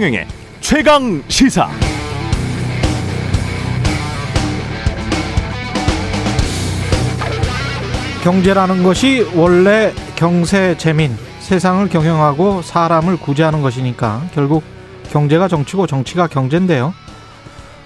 [0.00, 0.26] 최경영의
[0.60, 1.68] 최강 시사.
[8.24, 14.62] 경제라는 것이 원래 경세 재민, 세상을 경영하고 사람을 구제하는 것이니까 결국
[15.10, 16.94] 경제가 정치고 정치가 경제인데요.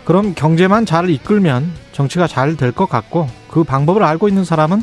[0.05, 4.83] 그럼 경제만 잘 이끌면 정치가 잘 될 것 같고 그 방법을 알고 있는 사람은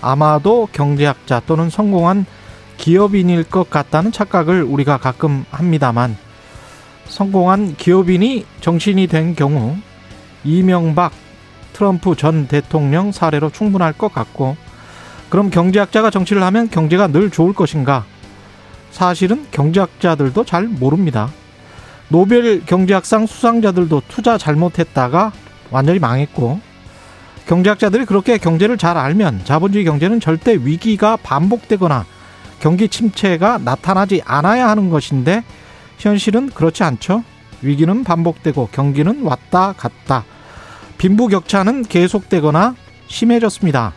[0.00, 2.24] 아마도 경제학자 또는 성공한
[2.76, 6.16] 기업인일 것 같다는 착각을 우리가 가끔 합니다만
[7.08, 9.76] 성공한 기업인이 정치인이 된 경우
[10.44, 11.12] 이명박
[11.72, 14.56] 트럼프 전 대통령 사례로 충분할 것 같고
[15.28, 18.04] 그럼 경제학자가 정치를 하면 경제가 늘 좋을 것인가?
[18.90, 21.30] 사실은 경제학자들도 잘 모릅니다.
[22.08, 25.32] 노벨 경제학상 수상자들도 투자 잘못했다가
[25.70, 26.60] 완전히 망했고
[27.46, 32.06] 경제학자들이 그렇게 경제를 잘 알면 자본주의 경제는 절대 위기가 반복되거나
[32.60, 35.44] 경기 침체가 나타나지 않아야 하는 것인데
[35.98, 37.24] 현실은 그렇지 않죠.
[37.62, 40.24] 위기는 반복되고 경기는 왔다 갔다.
[40.98, 42.74] 빈부격차는 계속되거나
[43.08, 43.92] 심해졌습니다.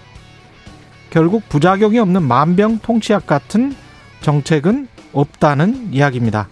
[1.10, 3.76] 결국 부작용이 없는 만병통치약 같은
[4.22, 6.48] 정책은 없다는 이야기입니다.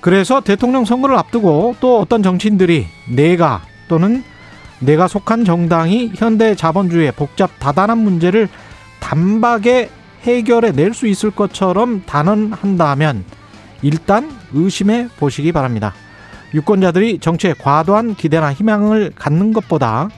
[0.00, 4.24] 그래서 대통령 선거를 앞두고 또 어떤 정치인들이 내가 또는
[4.80, 8.48] 내가 속한 정당이 현대 자본주의의 복잡 다단한 문제를
[9.00, 9.90] 단박에
[10.22, 13.24] 해결해 낼 수 있을 것처럼 단언한다면
[13.82, 15.92] 일단 의심해 보시기 바랍니다.
[16.54, 20.08] 유권자들이 정치에 과도한 기대나 희망을 갖는 것보다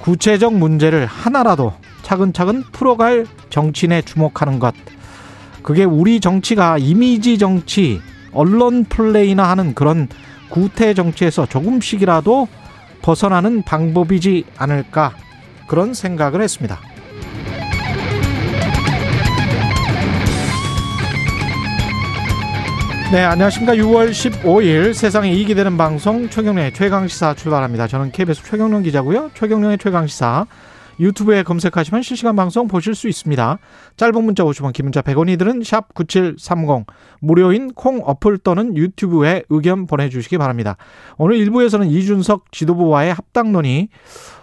[0.00, 4.74] 구체적 문제를 하나라도 차근차근 풀어갈 정치인에 주목하는 것.
[5.62, 8.00] 그게 우리 정치가 이미지 정치,
[8.32, 10.08] 언론 플레이나 하는 그런
[10.48, 12.48] 구태 정치에서 조금씩이라도
[13.02, 15.12] 벗어나는 방법이지 않을까
[15.66, 16.80] 그런 생각을 했습니다.
[23.10, 23.74] 네, 안녕하십니까.
[23.74, 27.86] 6월 15일 세상에 이익이 되는 방송 최경련의 최강시사 출발합니다.
[27.86, 29.30] 저는 KBS 최경련 기자고요.
[29.32, 30.44] 최경련의 최강시사
[31.00, 33.58] 유튜브에 검색하시면 실시간 방송 보실 수 있습니다.
[33.96, 36.84] 짧은 문자 50원, 긴 문자 100원이들은 샵 9730,
[37.20, 40.76] 무료인 콩 어플 또는 유튜브에 의견 보내주시기 바랍니다.
[41.16, 43.88] 오늘 1부에서는 이준석 지도부와의 합당론이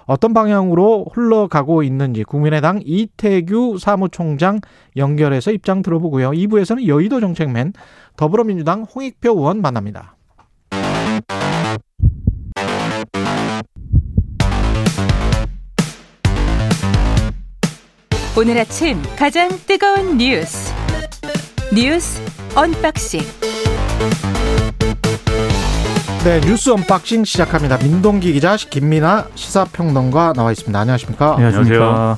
[0.05, 4.61] 어떤 방향으로 흘러가고 있는지 국민의당 이태규 사무총장
[4.95, 6.31] 연결해서 입장 들어보고요.
[6.31, 7.73] 2부에서는 여의도 정책맨
[8.15, 10.15] 더불어민주당 홍익표 의원 만납니다.
[18.37, 20.73] 오늘 아침 가장 뜨거운 뉴스
[21.73, 22.21] 뉴스
[22.53, 23.21] 언박싱
[26.25, 27.77] 네 뉴스 unboxing 시작합니다.
[27.77, 30.79] 민동기 기자 김민아 시사평론가 나와 있습니다.
[30.79, 31.35] 안녕하십니까?
[31.35, 32.17] 안녕하세요.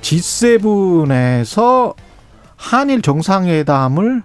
[0.00, 1.96] G7에서
[2.54, 4.22] 한일 정상회담을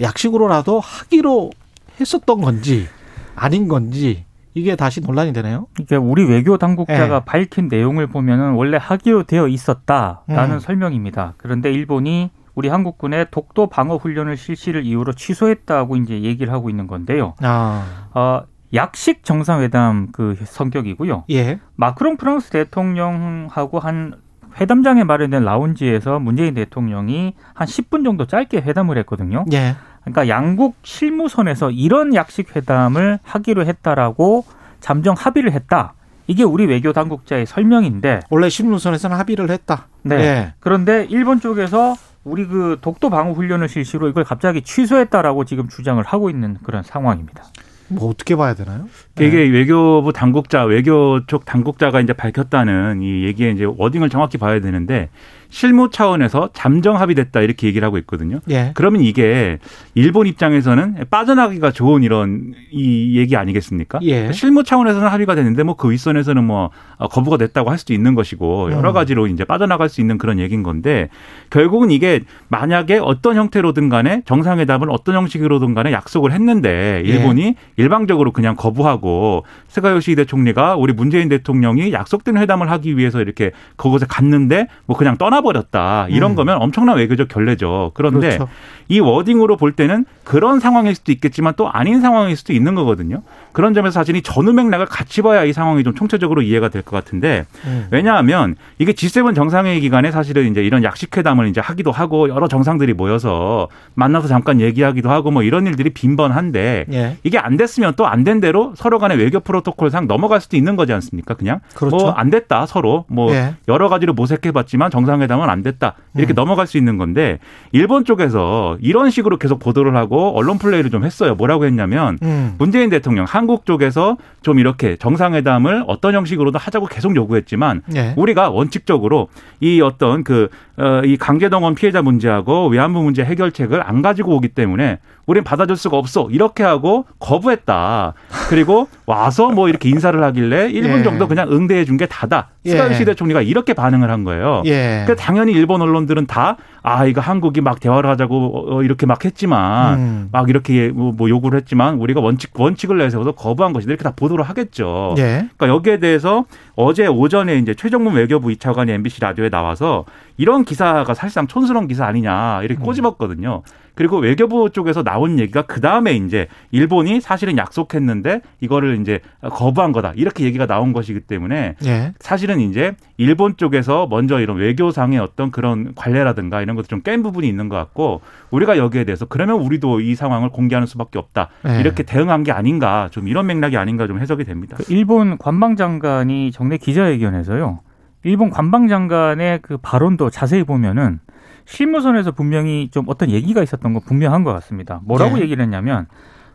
[0.00, 1.52] 약식으로라도 하기로
[2.00, 2.88] 했었던 건지
[3.36, 4.24] 아닌 건지
[4.54, 5.68] 이게 다시 논란이 되네요.
[5.74, 7.24] 그러니까 우리 외교 당국자가 네.
[7.24, 10.58] 밝힌 내용을 보면은 원래 하기로 되어 있었다라는 음.
[10.58, 11.34] 설명입니다.
[11.36, 17.34] 그런데 일본이 우리 한국군의 독도 방어 훈련을 실시를 이유로 취소했다고 이제 얘기를 하고 있는 건데요.
[17.40, 18.42] 아, 어,
[18.74, 21.24] 약식 정상회담 그 성격이고요.
[21.30, 21.58] 예.
[21.76, 24.14] 마크롱 프랑스 대통령하고 한
[24.60, 29.44] 회담장에 마련된 라운지에서 문재인 대통령이 한 10분 정도 짧게 회담을 했거든요.
[29.52, 29.76] 예.
[30.02, 34.44] 그러니까 양국 실무선에서 이런 약식 회담을 하기로 했다라고
[34.80, 35.94] 잠정 합의를 했다.
[36.26, 39.88] 이게 우리 외교 당국자의 설명인데 원래 실무선에서는 합의를 했다.
[40.02, 40.16] 네.
[40.16, 40.54] 예.
[40.60, 46.30] 그런데 일본 쪽에서 우리 그 독도 방어 훈련을 실시로 이걸 갑자기 취소했다라고 지금 주장을 하고
[46.30, 47.44] 있는 그런 상황입니다.
[47.88, 48.86] 뭐 어떻게 봐야 되나요?
[49.20, 55.10] 이게 외교부 당국자, 외교 쪽 당국자가 이제 밝혔다는 이 얘기에 이제 워딩을 정확히 봐야 되는데
[55.54, 58.40] 실무 차원에서 잠정 합의됐다 이렇게 얘기를 하고 있거든요.
[58.50, 58.72] 예.
[58.74, 59.60] 그러면 이게
[59.94, 64.00] 일본 입장에서는 빠져나가기가 좋은 이런 이 얘기 아니겠습니까?
[64.02, 64.32] 예.
[64.32, 66.70] 실무 차원에서는 합의가 됐는데 뭐 그 윗선에서는 뭐
[67.10, 68.94] 거부가 됐다고 할 수도 있는 것이고 여러 음.
[68.94, 71.08] 가지로 이제 빠져나갈 수 있는 그런 얘기인 건데
[71.50, 77.08] 결국은 이게 만약에 어떤 형태로든 간에 정상회담을 어떤 형식으로든 간에 약속을 했는데 예.
[77.08, 83.52] 일본이 일방적으로 그냥 거부하고 스가 요시히데 총리가 우리 문재인 대통령이 약속된 회담을 하기 위해서 이렇게
[83.76, 86.34] 그곳에 갔는데 뭐 그냥 떠나 버렸다 이런 음.
[86.36, 87.92] 거면 엄청난 외교적 결례죠.
[87.94, 88.48] 그런데 그렇죠.
[88.88, 93.22] 이 wording으로 볼 때는 그런 상황일 수도 있겠지만 또 아닌 상황일 수도 있는 거거든요.
[93.52, 96.90] 그런 점에서 사실 이 전후 맥락을 같이 봐야 이 상황이 좀 총체적으로 이해가 될 것
[96.96, 97.86] 같은데 음.
[97.90, 103.68] 왜냐하면 이게 G7 정상회의 기간에 사실은 이제 이런 약식회담을 이제 하기도 하고 여러 정상들이 모여서
[103.94, 107.16] 만나서 잠깐 얘기하기도 하고 뭐 이런 일들이 빈번한데 예.
[107.22, 110.94] 이게 안 됐으면 또 안 된 대로 서로 간의 외교 프로토콜상 넘어갈 수도 있는 거지
[110.94, 111.34] 않습니까?
[111.34, 111.96] 그냥 그렇죠.
[111.96, 113.54] 뭐안 됐다 서로 뭐 예.
[113.68, 116.34] 여러 가지로 모색해봤지만 정상회담 정상 회담은 안 됐다 이렇게 음.
[116.34, 117.38] 넘어갈 수 있는 건데
[117.72, 121.34] 일본 쪽에서 이런 식으로 계속 보도를 하고 언론 플레이를 좀 했어요.
[121.34, 122.54] 뭐라고 했냐면 음.
[122.58, 128.14] 문재인 대통령 한국 쪽에서 좀 이렇게 정상회담을 어떤 형식으로든 하자고 계속 요구했지만 예.
[128.16, 129.28] 우리가 원칙적으로
[129.60, 130.73] 이 어떤 그, 어,
[131.04, 136.28] 이 강제동원 피해자 문제하고 위안부 문제 해결책을 안 가지고 오기 때문에 우린 받아줄 수가 없어.
[136.30, 138.12] 이렇게 하고 거부했다.
[138.50, 141.02] 그리고 와서 뭐 이렇게 인사를 하길래 1분 예.
[141.02, 142.48] 정도 그냥 응대해 준 게 다다.
[142.66, 142.70] 예.
[142.70, 144.62] 스가 요시 대 총리가 이렇게 반응을 한 거예요.
[144.66, 145.02] 예.
[145.06, 149.98] 그러니까 당연히 일본 언론들은 다 아, 이거 한국이 막 대화를 하자고 어, 이렇게 막 했지만
[149.98, 150.28] 음.
[150.32, 153.90] 막 이렇게 뭐, 뭐 요구를 했지만 우리가 원칙 원칙을 내세워서 거부한 것이다.
[153.90, 155.14] 이렇게 다 보도를 하겠죠.
[155.18, 155.46] 예.
[155.56, 156.44] 그러니까 여기에 대해서
[156.74, 160.04] 어제 오전에 이제 최정문 외교부 이차관이 MBC 라디오에 나와서
[160.36, 162.84] 이런 기사가 사실상 촌스러운 기사 아니냐 이렇게 음.
[162.84, 163.62] 꼬집었거든요.
[163.96, 170.14] 그리고 외교부 쪽에서 나온 얘기가 그 다음에 이제 일본이 사실은 약속했는데 이거를 이제 거부한 거다
[170.16, 172.12] 이렇게 얘기가 나온 것이기 때문에 예.
[172.18, 177.46] 사실은 이제 일본 쪽에서 먼저 이런 외교상의 어떤 그런 관례라든가 이런 것들 좀 깬 부분이
[177.46, 181.78] 있는 것 같고 우리가 여기에 대해서 그러면 우리도 이 상황을 공개하는 수밖에 없다 네.
[181.80, 184.76] 이렇게 대응한 게 아닌가 좀 이런 맥락이 아닌가 좀 해석이 됩니다.
[184.78, 187.80] 그 일본 관방장관이 정례 기자회견에서요.
[188.24, 191.20] 일본 관방장관의 그 발언도 자세히 보면은
[191.66, 195.00] 실무선에서 분명히 좀 어떤 얘기가 있었던 건 분명한 것 같습니다.
[195.04, 195.42] 뭐라고 네.
[195.42, 196.06] 얘기를 했냐면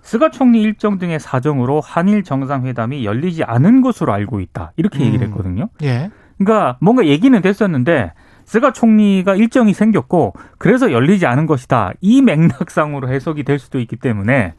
[0.02, 4.72] 스가 총리 일정 등의 사정으로 한일 정상회담이 열리지 않은 것으로 알고 있다.
[4.78, 5.32] 이렇게 얘기를 음.
[5.32, 5.70] 했거든요.
[5.84, 6.10] 예.
[6.38, 8.14] 그러니까 뭔가 얘기는 됐었는데
[8.46, 11.94] 스가 총리가 일정이 생겼고 그래서 열리지 않은 것이다.
[12.02, 14.56] 이 맥락상으로 해석이 될 수도 있기 때문에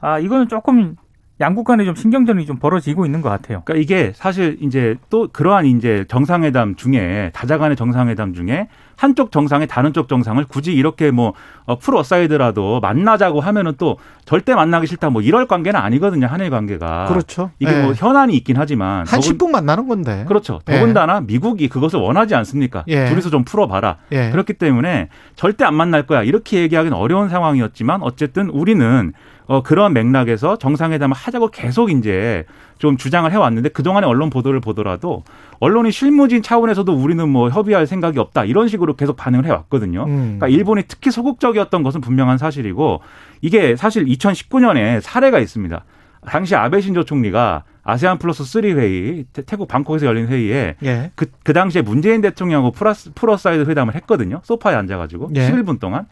[0.00, 0.96] 아 이거는 조금
[1.40, 3.62] 양국 간에 좀 신경전이 좀 벌어지고 있는 것 같아요.
[3.64, 9.92] 그러니까 이게 사실 이제 또 그러한 이제 정상회담 중에 다자간의 정상회담 중에 한쪽 정상이 다른
[9.92, 11.34] 쪽 정상을 굳이 이렇게 뭐
[11.66, 17.06] 어, pull aside라도 만나자고 하면은 또 절대 만나기 싫다 뭐 이럴 관계는 아니거든요 한일 관계가
[17.06, 17.50] 그렇죠.
[17.58, 17.82] 이게 예.
[17.82, 20.24] 뭐 현안이 있긴 하지만 한 더군- 10분 만나는 건데.
[20.26, 20.72] 그렇죠 예.
[20.78, 23.06] 더군다나 미국이 그것을 원하지 않습니까 예.
[23.10, 24.30] 둘이서 좀 풀어봐라 예.
[24.30, 29.12] 그렇기 때문에 절대 안 만날 거야 이렇게 얘기하기는 어려운 상황이었지만 어쨌든 우리는
[29.48, 32.44] 어, 그런 맥락에서 정상회담을 하자고 계속 이제
[32.78, 35.22] 좀 주장을 해왔는데 그동안의 언론 보도를 보더라도
[35.60, 40.04] 언론이 실무진 차원에서도 우리는 뭐 협의할 생각이 없다 이런 식으로 계속 반응을 해왔거든요.
[40.04, 40.16] 음.
[40.38, 43.00] 그러니까 일본이 특히 소극적이었던 것은 분명한 사실이고
[43.40, 45.84] 이게 사실 2019년에 사례가 있습니다.
[46.26, 51.12] 당시 아베 신조 총리가 아세안 플러스 3 회의 태- 태국 방콕에서 열린 회의에 예.
[51.14, 54.40] 그, 그 당시에 문재인 대통령하고 pull, pull aside 회담을 했거든요.
[54.42, 55.30] 소파에 앉아가지고.
[55.36, 55.48] 예.
[55.48, 56.06] 11분 11분 동안.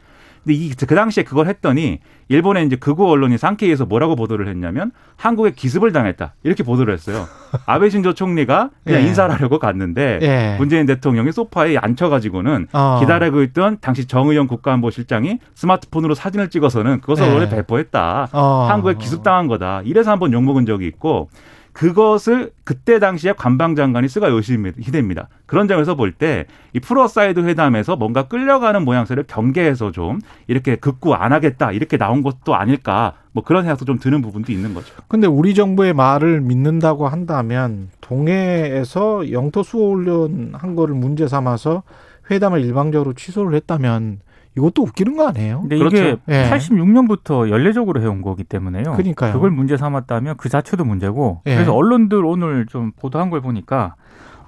[0.45, 5.53] 근데 이, 그 당시에 그걸 했더니 일본의 이제 극우 언론이 상케이에서 뭐라고 보도를 했냐면 한국에
[5.53, 6.35] 기습을 당했다.
[6.43, 7.27] 이렇게 보도를 했어요.
[7.67, 9.07] 아베 신조 총리가 그냥 예.
[9.07, 10.57] 인사를 하려고 갔는데 예.
[10.59, 12.99] 문재인 대통령이 소파에 앉혀가지고는 어.
[13.01, 17.33] 기다리고 있던 당시 정의용 국가안보실장이 스마트폰으로 사진을 찍어서는 그것을 예.
[17.33, 18.29] 원래 배포했다.
[18.33, 18.67] 어.
[18.69, 19.83] 한국에 기습당한 거다.
[19.85, 21.29] 이래서 한번 욕먹은 적이 있고
[21.75, 25.29] 그것을 그때 당시에 관방장관이 스가 요시히데입니다.
[25.45, 31.15] 그런 점에서 볼 때 이 pull aside 회담에서 뭔가 끌려가는 모양새를 경계해서 좀 이렇게 극구
[31.15, 34.95] 안 하겠다 이렇게 나온 것도 아닐까 뭐 그런 생각도 좀 드는 부분도 있는 거죠.
[35.09, 41.83] 근데 우리 정부의 말을 믿는다고 한다면 동해에서 영토 수호 훈련 한 거를 문제 삼아서
[42.31, 44.21] 회담을 일방적으로 취소를 했다면
[44.57, 45.61] 이것도 웃기는 거 아니에요?
[45.63, 45.97] 근데 그렇죠.
[45.97, 46.51] 이게 예.
[46.51, 48.93] 86년부터 연례적으로 해온 거기 때문에요.
[48.93, 49.33] 그러니까요.
[49.33, 51.43] 그걸 문제 삼았다면 그 자체도 문제고.
[51.47, 51.55] 예.
[51.55, 53.97] 그래서 언론들 오늘 좀 보도한 걸 보니까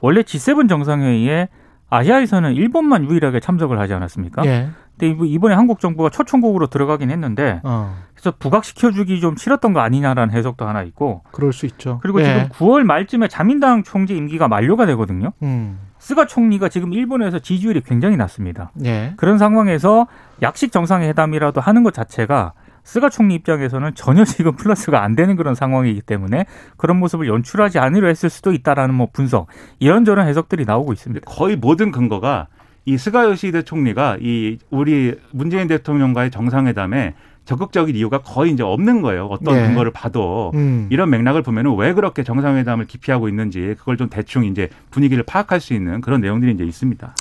[0.00, 1.48] 원래 G7 정상회의에
[1.88, 4.44] 아시아에서는 일본만 유일하게 참석을 하지 않았습니까?
[4.46, 4.68] 예.
[4.98, 7.94] 근데 이번- 이번에 한국 정부가 초청국으로 들어가긴 했는데 어.
[8.14, 11.98] 그래서 부각시켜주기 좀 싫었던 거 아니냐라는 해석도 하나 있고 그럴 수 있죠.
[12.02, 12.24] 그리고 예.
[12.24, 15.32] 지금 9월 말쯤에 자민당 총재 임기가 만료가 되거든요.
[15.42, 15.78] 음.
[15.98, 18.70] 스가 총리가 지금 일본에서 지지율이 굉장히 낮습니다.
[18.84, 19.12] 예.
[19.16, 20.06] 그런 상황에서
[20.42, 22.52] 약식 정상회담이라도 하는 것 자체가
[22.84, 28.06] 스가 총리 입장에서는 전혀 지금 플러스가 안 되는 그런 상황이기 때문에 그런 모습을 연출하지 않으려
[28.08, 29.48] 했을 수도 있다라는 뭐 분석
[29.80, 31.24] 이런저런 해석들이 나오고 있습니다.
[31.26, 32.46] 거의 모든 근거가
[32.87, 37.14] 이 스가 요시히데 총리가 이 우리 문재인 대통령과의 정상회담에
[37.45, 39.26] 적극적인 이유가 거의 이제 없는 거예요.
[39.26, 39.66] 어떤 예.
[39.66, 40.52] 근거를 봐도.
[40.55, 40.88] 음.
[40.90, 45.75] 이런 맥락을 보면은 왜 그렇게 정상회담을 기피하고 있는지 그걸 좀 대충 이제 분위기를 파악할 수
[45.75, 47.14] 있는 그런 내용들이 이제 있습니다.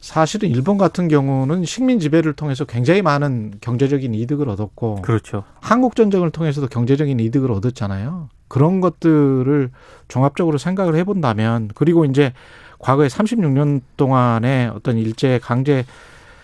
[0.00, 5.44] 사실은 일본 같은 경우는 식민 지배를 통해서 굉장히 많은 경제적인 이득을 얻었고 그렇죠.
[5.60, 8.28] 한국 전쟁을 통해서도 경제적인 이득을 얻었잖아요.
[8.48, 9.70] 그런 것들을
[10.08, 12.34] 종합적으로 생각을 해 본다면 그리고 이제
[12.78, 15.84] 과거에 36년 동안의 어떤 일제 강제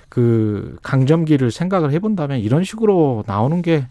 [0.08, 3.86] 그 강점기를 생각을 해본다면 이런 식으로 나오는 게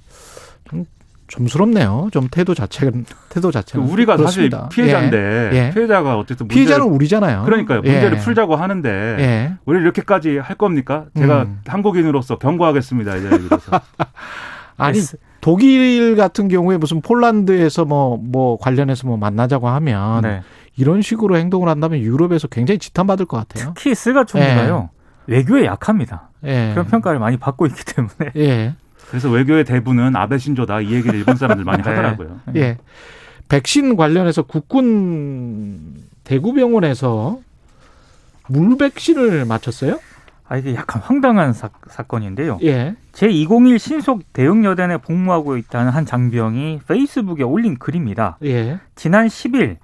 [0.69, 0.85] 좀
[1.27, 2.09] 점스럽네요.
[2.11, 2.91] 좀 태도 자체가
[3.29, 4.63] 태도 자체가 우리가 그렇습니다.
[4.63, 5.57] 사실 피해자인데 예.
[5.67, 5.71] 예.
[5.73, 7.43] 피해자가 어쨌든 피해자는 우리잖아요.
[7.43, 8.21] 그러니까요 문제를 예.
[8.21, 9.53] 풀자고 하는데 예.
[9.65, 11.05] 우리 이렇게,까지 할 겁니까?
[11.17, 11.59] 제가 음.
[11.67, 13.15] 한국인으로서 경고하겠습니다.
[13.17, 13.79] 이제 그래서
[14.77, 14.99] 아니
[15.41, 20.41] 독일 같은 경우에 무슨 폴란드에서 뭐뭐 관련해서 뭐 만나자고 하면 네.
[20.79, 23.73] 이런 식으로 행동을 한다면 유럽에서 굉장히 지탄받을 것 같아요.
[23.75, 24.89] 특히 스가 총리가요.
[25.27, 26.29] 외교에 약합니다.
[26.45, 26.69] 예.
[26.71, 28.31] 그런 평가를 많이 받고 있기 때문에.
[28.37, 28.75] 예.
[29.09, 31.89] 그래서 외교의 대부는 아베 신조다 이 얘기를 일본 사람들 많이 네.
[31.89, 32.39] 하더라고요.
[32.55, 32.77] 예.
[33.49, 37.39] 백신 관련해서 국군 대구병원에서
[38.47, 39.99] 물 백신을 맞췄어요?
[40.47, 42.57] 아 이게 약간 황당한 사, 사건인데요.
[42.63, 42.95] 예.
[43.11, 48.37] 제201 신속 대응 여단에 복무하고 있다는 한 장병이 페이스북에 올린 글입니다.
[48.45, 48.79] 예.
[48.95, 49.77] 지난 10일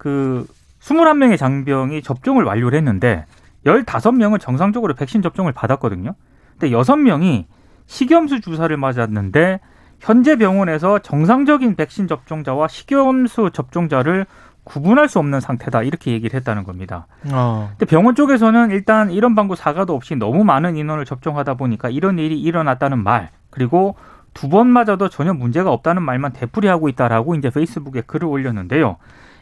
[0.00, 0.46] 그
[0.80, 3.26] 21명의 장병이 접종을 완료를 했는데
[3.66, 6.14] 15명은 정상적으로 백신 접종을 받았거든요.
[6.58, 7.44] 근데 6명이
[7.84, 9.60] 식염수 주사를 맞았는데
[9.98, 14.24] 현재 병원에서 정상적인 백신 접종자와 식염수 접종자를
[14.64, 17.06] 구분할 수 없는 상태다 이렇게 얘기를 했다는 겁니다.
[17.30, 17.68] 어.
[17.72, 22.40] 근데 병원 쪽에서는 일단 이런 방구 사과도 없이 너무 많은 인원을 접종하다 보니까 이런 일이
[22.40, 23.96] 일어났다는 말 그리고
[24.32, 28.96] 두 번 맞아도 전혀 문제가 없다는 말만 되풀이하고 있다라고 이제 페이스북에 글을 올렸는데요.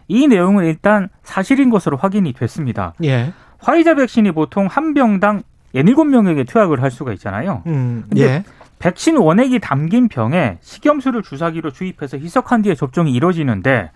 [0.09, 2.95] 이 내용은 일단 사실인 것으로 확인이 됐습니다.
[3.05, 3.33] 예.
[3.59, 5.43] 화이자 백신이 보통 한 병당
[5.75, 7.63] 17명에게 투약을 할 수가 있잖아요.
[7.67, 8.05] 음.
[8.09, 8.45] 근데 예.
[8.79, 13.91] 백신 원액이 담긴 병에 식염수를 주사기로 주입해서 희석한 뒤에 접종이 이뤄지는데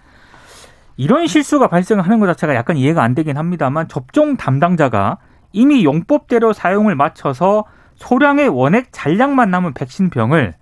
[0.97, 5.19] 이런 실수가 발생하는 것 자체가 약간 이해가 안 되긴 합니다만 접종 담당자가
[5.53, 7.65] 이미 용법대로 사용을 마쳐서
[7.95, 10.55] 소량의 원액 잔량만 남은 백신 병을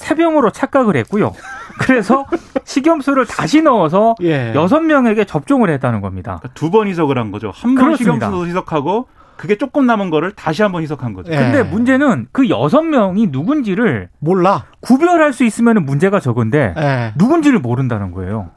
[0.00, 1.32] 세 병으로 착각을 했고요.
[1.78, 2.24] 그래서
[2.64, 4.52] 식염수를 다시 넣어서 예.
[4.54, 6.38] 여섯 명에게 접종을 했다는 겁니다.
[6.40, 7.52] 그러니까 두번 희석을 한 거죠.
[7.54, 7.96] 한 번.
[7.96, 11.32] 식염수 희석하고 그게 조금 남은 거를 다시 한 번 희석한 거죠.
[11.32, 11.36] 예.
[11.36, 14.64] 근데 문제는 그 여섯 명이 누군지를 몰라.
[14.80, 17.12] 구별할 수 있으면 문제가 적은데 예.
[17.16, 18.50] 누군지를 모른다는 거예요.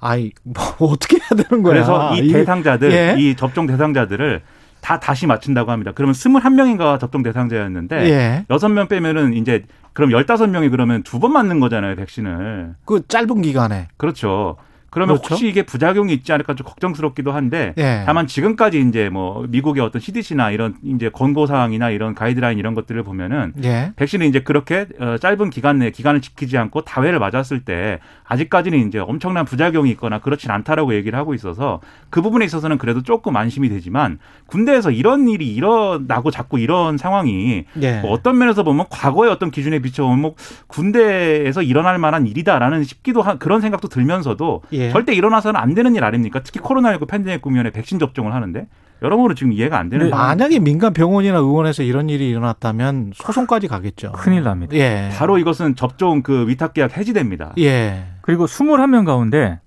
[0.00, 0.54] 아이 뭐
[0.90, 1.74] 어떻게 해야 되는 거야?
[1.74, 3.16] 그래서 이 대상자들, 예.
[3.18, 4.42] 이 접종 대상자들을
[4.80, 5.92] 다 다시 맞춘다고 합니다.
[5.94, 8.44] 그러면 21명인가 접종 대상자였는데 예.
[8.50, 9.64] 여섯 명 빼면은 이제
[9.96, 12.74] 그럼 15명이 그러면 두 번 맞는 거잖아요, 백신을.
[12.84, 13.88] 그 짧은 기간에.
[13.96, 14.56] 그렇죠.
[14.96, 15.34] 그러면 그렇죠.
[15.34, 18.04] 혹시 이게 부작용이 있지 않을까 좀 걱정스럽기도 한데 예.
[18.06, 23.02] 다만 지금까지 이제 뭐 미국의 어떤 CDC나 이런 이제 권고 사항이나 이런 가이드라인 이런 것들을
[23.02, 23.92] 보면은 예.
[23.96, 28.98] 백신을 이제 그렇게 어, 짧은 기간 내에 기간을 지키지 않고 다회를 맞았을 때 아직까지는 이제
[28.98, 34.18] 엄청난 부작용이 있거나 그렇진 않다라고 얘기를 하고 있어서 그 부분에 있어서는 그래도 조금 안심이 되지만
[34.46, 38.00] 군대에서 이런 일이 일어나고 자꾸 이런 상황이 예.
[38.00, 40.34] 뭐 어떤 면에서 보면 과거의 어떤 기준에 비춰보면 뭐
[40.68, 44.85] 군대에서 일어날 만한 일이다라는 싶기도 한 그런 생각도 들면서도 예.
[44.90, 46.40] 절대 일어나서는 안 되는 일 아닙니까?
[46.42, 48.66] 특히 코로나19 팬데믹 국면에 백신 접종을 하는데
[49.02, 50.10] 여러모로 지금 이해가 안 되는.
[50.10, 54.12] 만약에 민간 병원이나 의원에서 이런 일이 일어났다면 소송까지 가겠죠.
[54.12, 54.74] 큰일 납니다.
[54.74, 55.10] 예.
[55.16, 57.52] 바로 이것은 접종 그 위탁 계약 해지됩니다.
[57.58, 58.06] 예.
[58.22, 59.60] 그리고 21명 가운데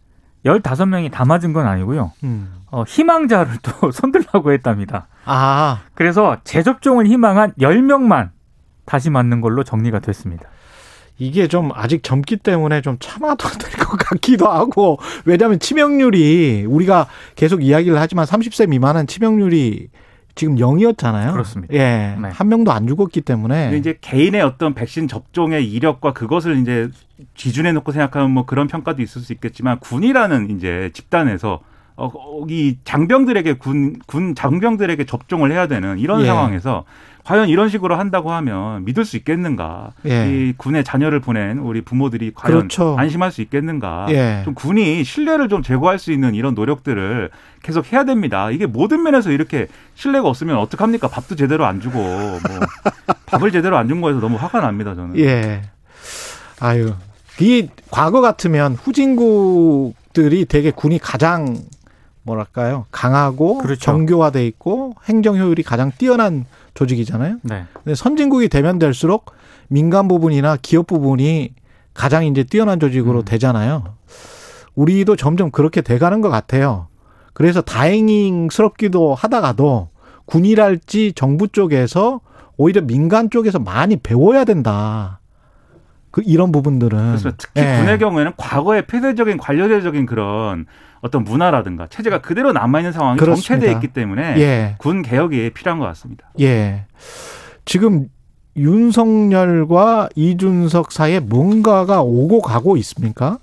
[0.45, 2.11] 15명이 다 맞은 건 아니고요.
[2.23, 2.53] 음.
[2.71, 5.07] 어, 희망자를 또 손들라고 했답니다.
[5.25, 8.29] 아, 그래서 재접종을 희망한 10명만
[8.85, 10.49] 다시 맞는 걸로 정리가 됐습니다.
[11.19, 17.63] 이게 좀 아직 젊기 때문에 좀 참아도 될 것 같기도 하고 왜냐하면 치명률이 우리가 계속
[17.63, 19.89] 이야기를 하지만 30세 미만은 치명률이
[20.35, 21.33] 지금 0이었잖아요.
[21.33, 21.73] 그렇습니다.
[21.73, 22.15] 예.
[22.21, 22.29] 네.
[22.31, 26.89] 한 명도 안 죽었기 때문에 이제 개인의 어떤 백신 접종의 이력과 그것을 이제
[27.35, 31.59] 기준에 놓고 생각하면 뭐 그런 평가도 있을 수 있겠지만 군이라는 이제 집단에서
[31.97, 36.27] 어, 어, 이 장병들에게 군, 군 장병들에게 접종을 해야 되는 이런 예.
[36.27, 36.85] 상황에서
[37.23, 39.91] 과연 이런 식으로 한다고 하면 믿을 수 있겠는가?
[40.07, 40.31] 예.
[40.31, 42.95] 이 군에 자녀를 보낸 우리 부모들이 과연 그렇죠.
[42.97, 44.07] 안심할 수 있겠는가?
[44.09, 44.41] 예.
[44.45, 47.29] 좀 군이 신뢰를 좀 제고할 수 있는 이런 노력들을
[47.61, 48.49] 계속 해야 됩니다.
[48.51, 51.07] 이게 모든 면에서 이렇게 신뢰가 없으면 어떡합니까?
[51.07, 52.39] 밥도 제대로 안 주고 뭐
[53.27, 54.95] 밥을 제대로 안 준 거에서 너무 화가 납니다.
[54.95, 55.17] 저는.
[55.19, 55.61] 예.
[56.59, 56.93] 아유.
[57.41, 61.57] 이 과거 같으면 후진국들이 되게 군이 가장
[62.23, 62.85] 뭐랄까요?
[62.91, 63.79] 강하고 그렇죠.
[63.79, 67.37] 정교화돼 있고 행정 효율이 가장 뛰어난 조직이잖아요.
[67.43, 67.65] 네.
[67.73, 69.31] 근데 선진국이 되면 될수록
[69.67, 71.53] 민간 부분이나 기업 부분이
[71.93, 73.25] 가장 이제 뛰어난 조직으로 음.
[73.25, 73.95] 되잖아요.
[74.75, 76.87] 우리도 점점 그렇게 돼가는 것 같아요.
[77.33, 79.89] 그래서 다행스럽기도 하다가도
[80.25, 82.21] 군이랄지 정부 쪽에서
[82.57, 85.18] 오히려 민간 쪽에서 많이 배워야 된다.
[86.11, 87.77] 그 이런 부분들은 그래서 특히 예.
[87.77, 90.65] 군의 경우에는 과거의 폐쇄적인 관료제적인 그런
[91.01, 93.47] 어떤 문화라든가 체제가 그대로 남아 있는 상황이 그렇습니다.
[93.47, 94.75] 정체돼 있기 때문에 예.
[94.79, 96.31] 군 개혁이 필요한 것 같습니다.
[96.39, 96.85] 예.
[97.65, 98.07] 지금
[98.57, 103.37] 윤석열과 이준석 사이에 뭔가가 오고 가고 있습니까?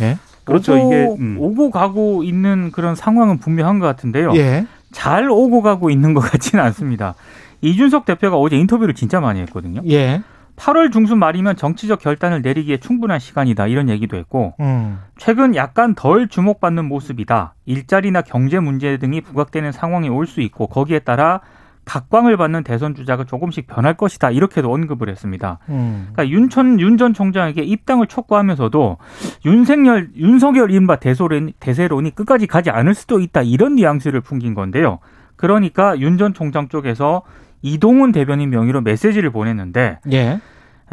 [0.00, 0.18] 예.
[0.44, 0.74] 그렇죠.
[0.74, 1.36] 오고, 이게, 음.
[1.38, 4.32] 오고 가고 있는 그런 상황은 분명한 것 같은데요.
[4.34, 4.66] 예.
[4.92, 7.14] 잘 오고 가고 있는 것 같지는 않습니다.
[7.62, 9.82] 이준석 대표가 어제 인터뷰를 진짜 많이 했거든요.
[9.88, 10.22] 예.
[10.60, 14.98] 8월 중순 말이면 정치적 결단을 내리기에 충분한 시간이다 이런 얘기도 했고 음.
[15.16, 17.54] 최근 약간 덜 주목받는 모습이다.
[17.64, 21.40] 일자리나 경제 문제 등이 부각되는 상황이 올 수 있고 거기에 따라
[21.86, 25.58] 각광을 받는 대선 주자가 조금씩 변할 것이다 이렇게도 언급을 했습니다.
[25.70, 26.10] 음.
[26.12, 28.98] 그러니까 윤천 윤 전 총장에게 입당을 촉구하면서도
[29.46, 34.98] 윤석열 윤석열 인바 대소론 대세론이 끝까지 가지 않을 수도 있다 이런 뉘앙스를 풍긴 건데요.
[35.36, 37.22] 그러니까 윤 전 총장 쪽에서
[37.62, 40.40] 이동훈 대변인 명의로 메시지를 보냈는데 예.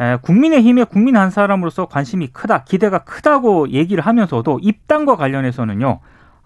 [0.00, 6.00] 에, 국민의힘의 국민 한 사람으로서 관심이 크다, 기대가 크다고 얘기를 하면서도 입당과 관련해서는요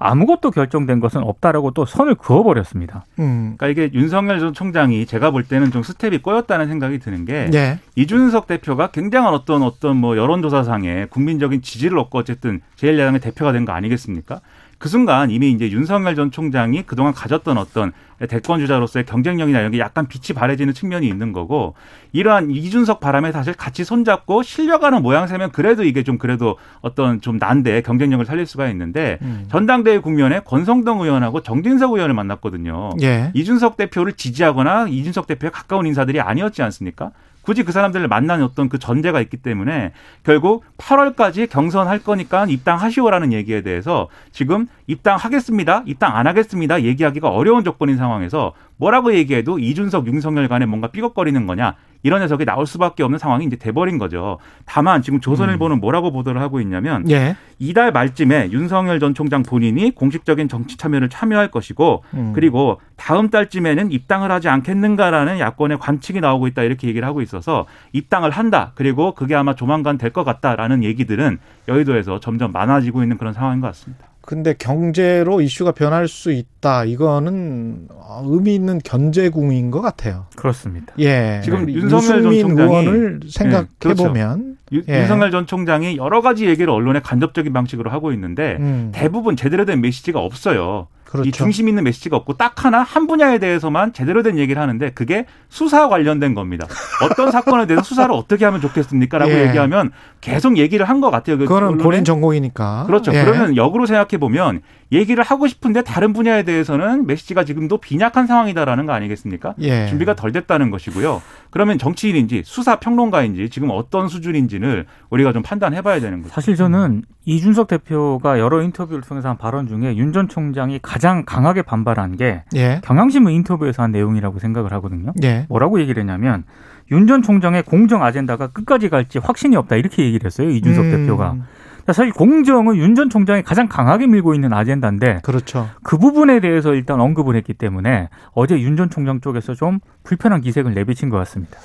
[0.04, 3.04] 아무것도 결정된 것은 없다라고 또 선을 그어버렸습니다.
[3.20, 3.54] 음.
[3.56, 7.78] 그러니까 이게 윤석열 전 총장이 제가 볼 때는 좀 스텝이 꼬였다는 생각이 드는 게 예.
[7.94, 13.72] 이준석 대표가 굉장한 어떤 어떤 뭐 여론조사상에 국민적인 지지를 얻고 어쨌든 제1야당의 대표가 된 거
[13.72, 14.40] 아니겠습니까?
[14.82, 17.92] 그 순간 이미 이제 윤석열 전 총장이 그동안 가졌던 어떤
[18.28, 21.74] 대권 주자로서의 경쟁력이나 이런 게 약간 빛이 발해지는 측면이 있는 거고
[22.10, 27.82] 이러한 이준석 바람에 사실 같이 손잡고 실려가는 모양새면 그래도 이게 좀 그래도 어떤 좀 난데
[27.82, 29.44] 경쟁력을 살릴 수가 있는데 음.
[29.52, 32.90] 전당대회 국면에 권성동 의원하고 정진석 의원을 만났거든요.
[33.02, 33.30] 예.
[33.34, 37.12] 이준석 대표를 지지하거나 이준석 대표에 가까운 인사들이 아니었지 않습니까?
[37.42, 43.62] 굳이 그 사람들을 만나는 어떤 그 전제가 있기 때문에 결국 8월까지 경선할 거니까 입당하시오라는 얘기에
[43.62, 50.66] 대해서 지금 입당하겠습니다, 입당 안 하겠습니다 얘기하기가 어려운 조건인 상황에서 뭐라고 얘기해도 이준석, 윤석열 간에
[50.66, 54.38] 뭔가 삐걱거리는 거냐 이런 해석이 나올 수밖에 없는 상황이 이제 돼버린 거죠.
[54.64, 57.36] 다만 지금 조선일보는 뭐라고 보도를 하고 있냐면 예.
[57.58, 62.32] 이달 말쯤에 윤석열 전 총장 본인이 공식적인 정치 참여를 참여할 것이고 음.
[62.34, 68.30] 그리고 다음 달쯤에는 입당을 하지 않겠는가라는 야권의 관측이 나오고 있다 이렇게 얘기를 하고 있어서 입당을
[68.30, 73.62] 한다 그리고 그게 아마 조만간 될 것 같다라는 얘기들은 여의도에서 점점 많아지고 있는 그런 상황인
[73.62, 74.04] 것 같습니다.
[74.24, 76.84] 근데 경제로 이슈가 변할 수 있다.
[76.84, 77.88] 이거는
[78.24, 80.26] 의미 있는 견제궁인 것 같아요.
[80.36, 80.94] 그렇습니다.
[81.00, 81.40] 예.
[81.44, 84.04] 지금 윤석열 전 총장이 의원을 생각해 그렇죠.
[84.04, 85.00] 보면 유- 예.
[85.00, 89.80] 윤석열 전 총장이 여러 가지 얘기를 언론에 간접적인 방식으로 하고 있는데 음, 대부분 제대로 된
[89.80, 90.86] 메시지가 없어요.
[91.12, 91.28] 그렇죠.
[91.28, 95.26] 이 중심 있는 메시지가 없고 딱 하나 한 분야에 대해서만 제대로 된 얘기를 하는데 그게
[95.50, 96.66] 수사 관련된 겁니다.
[97.02, 99.48] 어떤 사건에 대해서 수사를 어떻게 하면 좋겠습니까라고 예.
[99.48, 99.90] 얘기하면
[100.22, 101.36] 계속 얘기를 한 것 같아요.
[101.36, 101.78] 그 그거는.
[101.78, 102.84] 본인 전공이니까.
[102.86, 103.12] 그렇죠.
[103.12, 103.24] 예.
[103.24, 104.60] 그러면 역으로 생각해 보면
[104.92, 109.54] 얘기를 하고 싶은데 다른 분야에 대해서는 메시지가 지금도 빈약한 상황이다라는 거 아니겠습니까?
[109.60, 109.86] 예.
[109.88, 111.20] 준비가 덜 됐다는 것이고요.
[111.50, 116.32] 그러면 정치인인지 수사 평론가인지 지금 어떤 수준인지를 우리가 좀 판단해 봐야 되는 거죠.
[116.34, 121.62] 사실 저는 이준석 대표가 여러 인터뷰를 통해서 한 발언 중에 윤 전 총장이 가장 강하게
[121.62, 122.80] 반발한 게 예.
[122.84, 125.12] 경향신문 인터뷰에서 한 내용이라고 생각을 하거든요.
[125.22, 125.46] 예.
[125.48, 126.44] 뭐라고 얘기를 했냐면
[126.90, 130.50] 윤 전 총장의 공정 아젠다가 끝까지 갈지 확신이 없다 이렇게 얘기를 했어요.
[130.50, 131.30] 이준석 음, 대표가.
[131.30, 135.68] 그러니까 사실 공정은 윤 전 총장이 가장 강하게 밀고 있는 아젠다인데 그렇죠.
[135.82, 140.74] 그 부분에 대해서 일단 언급을 했기 때문에 어제 윤 전 총장 쪽에서 좀 불편한 기색을
[140.74, 141.56] 내비친 것 같습니다.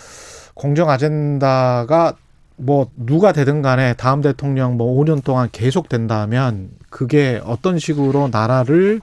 [0.55, 2.13] 공정 아젠다가
[2.57, 9.01] 뭐 누가 되든 간에 다음 대통령 뭐 5년 동안 계속 된다면 그게 어떤 식으로 나라를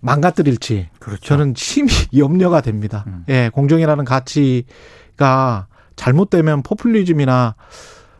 [0.00, 1.22] 망가뜨릴지 그렇죠.
[1.22, 3.04] 저는 심히 염려가 됩니다.
[3.06, 3.24] 음.
[3.28, 7.54] 예, 공정이라는 가치가 잘못되면 포퓰리즘이나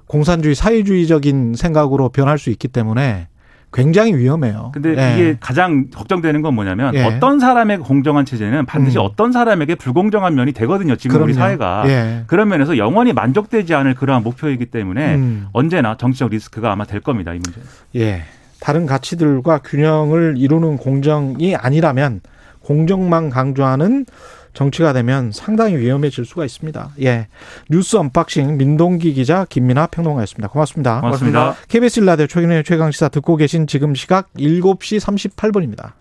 [0.07, 3.29] 공산주의 사회주의적인 생각으로 변할 수 있기 때문에
[3.75, 4.71] 굉장히 위험해요.
[4.73, 5.15] 근데 예.
[5.15, 7.03] 이게 가장 걱정되는 건 뭐냐면 예.
[7.03, 9.03] 어떤 사람에게 공정한 체제는 반드시 음.
[9.03, 10.95] 어떤 사람에게 불공정한 면이 되거든요.
[10.95, 11.57] 지금 우리 그럼요.
[11.57, 11.85] 사회가.
[11.89, 12.23] 예.
[12.29, 15.49] 그런 면에서 영원히 만족되지 않을 그러한 목표이기 때문에 음.
[15.53, 17.35] 언제나 정치적 리스크가 아마 될 겁니다.
[17.35, 17.61] 이 문제.
[17.97, 18.23] 예.
[18.61, 22.21] 다른 가치들과 균형을 이루는 공정이 아니라면
[22.61, 24.07] 공정만 강조하는
[24.55, 26.93] 정치가 되면 상당히 위험해질 수가 있습니다.
[27.03, 27.27] 예.
[27.69, 30.49] 뉴스 unboxing 민동기 기자 김민아 평론가였습니다.
[30.49, 31.01] 고맙습니다.
[31.01, 31.57] 고맙습니다.
[31.69, 35.93] KBS 일라디오 최경영의 최강 시사 듣고 계신 지금 시각 7시 38분입니다.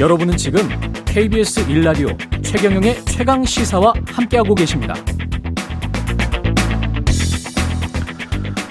[0.00, 0.60] 여러분은 지금
[1.06, 4.94] KBS 1라디오 최경영의 최강 시사와 함께하고 계십니다.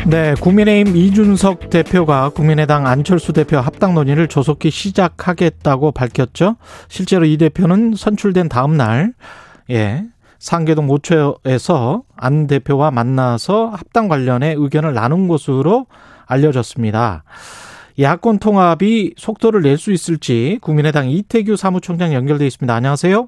[0.10, 6.56] 네, 국민의힘 이준석 대표가 국민의당 안철수 대표 합당 논의를 조속히 시작하겠다고 밝혔죠.
[6.88, 9.12] 실제로 이 대표는 선출된 다음 날,
[9.70, 10.06] 예,
[10.40, 15.88] 상계동 모처에서 안 대표와 만나서 합당 관련해 의견을 나눈 것으로
[16.26, 17.26] 알려졌습니다.
[18.00, 22.74] 야권 통합이 속도를 낼 수 있을지 국민의당 이태규 사무총장 연결돼 있습니다.
[22.74, 23.28] 안녕하세요.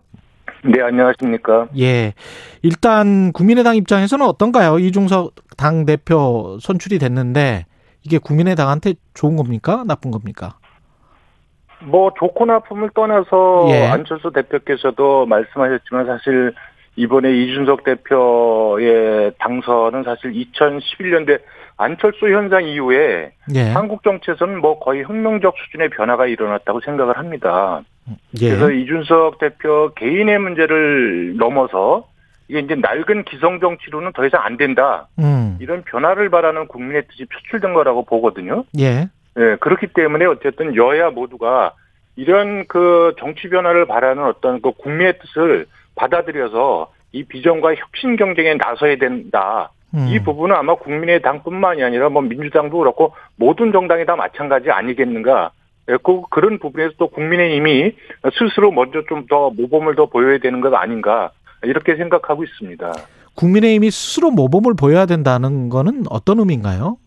[0.63, 1.67] 네, 안녕하십니까.
[1.77, 2.13] 예.
[2.61, 4.79] 일단 국민의당 입장에서는 어떤가요?
[4.79, 7.65] 이중석 당 대표 선출이 됐는데
[8.03, 9.83] 이게 국민의당한테 좋은 겁니까?
[9.87, 10.57] 나쁜 겁니까?
[11.81, 13.87] 뭐 좋고 나쁨을 떠나서 예.
[13.87, 16.53] 안철수 대표께서도 말씀하셨지만 사실
[16.95, 21.39] 이번에 이준석 대표의 당선은 사실 2011년대
[21.77, 23.61] 안철수 현상 이후에 예.
[23.71, 27.81] 한국 정치에서는 뭐 거의 혁명적 수준의 변화가 일어났다고 생각을 합니다.
[28.41, 28.49] 예.
[28.49, 32.07] 그래서 이준석 대표 개인의 문제를 넘어서
[32.47, 35.07] 이게 이제 낡은 기성 정치로는 더 이상 안 된다.
[35.19, 35.57] 음.
[35.59, 38.63] 이런 변화를 바라는 국민의 뜻이 표출된 거라고 보거든요.
[38.79, 39.07] 예.
[39.37, 41.73] 예, 그렇기 때문에 어쨌든 여야 모두가
[42.15, 48.97] 이런 그 정치 변화를 바라는 어떤 그 국민의 뜻을 받아들여서 이 비전과 혁신 경쟁에 나서야
[48.97, 49.71] 된다.
[49.93, 50.07] 음.
[50.09, 55.51] 이 부분은 아마 국민의당뿐만이 아니라 뭐 민주당도 그렇고 모든 정당이 다 마찬가지 아니겠는가.
[55.89, 57.93] 예, 그 그런 부분에서 또 국민의힘이
[58.37, 61.31] 스스로 먼저 좀 더 모범을 더 보여야 되는 것 아닌가
[61.63, 62.93] 이렇게 생각하고 있습니다.
[63.35, 66.97] 국민의힘이 스스로 모범을 보여야 된다는 거는 어떤 의미인가요?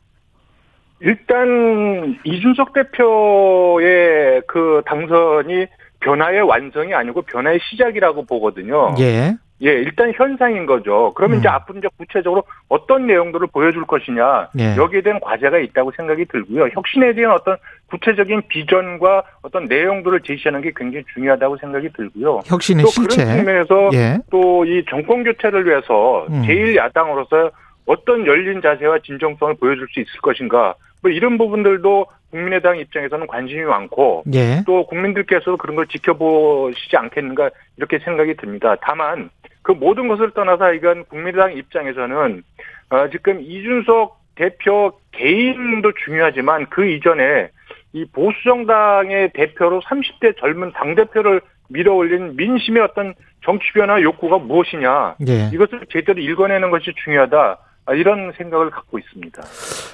[1.00, 5.66] 일단 이준석 대표의 그 당선이
[6.00, 8.94] 변화의 완성이 아니고 변화의 시작이라고 보거든요.
[9.00, 9.36] 예.
[9.64, 11.12] 예, 일단 현상인 거죠.
[11.14, 11.40] 그러면 음.
[11.40, 14.76] 이제 앞으로 이제 구체적으로 어떤 내용들을 보여줄 것이냐 예.
[14.76, 16.68] 여기에 대한 과제가 있다고 생각이 들고요.
[16.72, 17.56] 혁신에 대한 어떤
[17.88, 22.40] 구체적인 비전과 어떤 내용들을 제시하는 게 굉장히 중요하다고 생각이 들고요.
[22.46, 23.24] 혁신의 또 실체.
[23.24, 24.18] 그런 측면에서 예.
[24.30, 26.42] 또이 정권 교체를 위해서 음.
[26.44, 27.50] 제일 야당으로서
[27.86, 34.24] 어떤 열린 자세와 진정성을 보여줄 수 있을 것인가 뭐 이런 부분들도 국민의당 입장에서는 관심이 많고
[34.32, 34.62] 예.
[34.66, 38.74] 또 국민들께서도 그런 걸 지켜보시지 않겠는가 이렇게 생각이 듭니다.
[38.80, 39.28] 다만
[39.62, 42.42] 그 모든 것을 떠나서 이건 국민의당 입장에서는
[42.90, 47.50] 어, 지금 이준석 대표 개인도 중요하지만 그 이전에
[47.92, 55.50] 이 보수정당의 대표로 30대 젊은 당대표를 밀어올린 민심의 어떤 정치 변화 욕구가 무엇이냐 예.
[55.52, 59.42] 이것을 제대로 읽어내는 것이 중요하다 아, 이런 생각을 갖고 있습니다.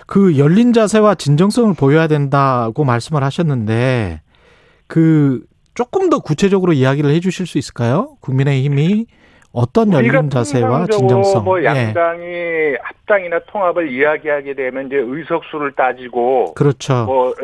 [0.06, 4.20] 그 열린 자세와 진정성을 보여야 된다고 말씀을 하셨는데
[4.86, 5.42] 그
[5.74, 8.16] 조금 더 구체적으로 이야기를 해 주실 수 있을까요?
[8.20, 9.06] 국민의힘이
[9.58, 11.44] 어떤 열린 자세와 진정성.
[11.44, 11.64] 뭐 예.
[11.64, 17.04] 양당이 합당이나 통합을 이야기하게 되면 이제 의석수를 따지고 그렇죠.
[17.04, 17.34] 뭐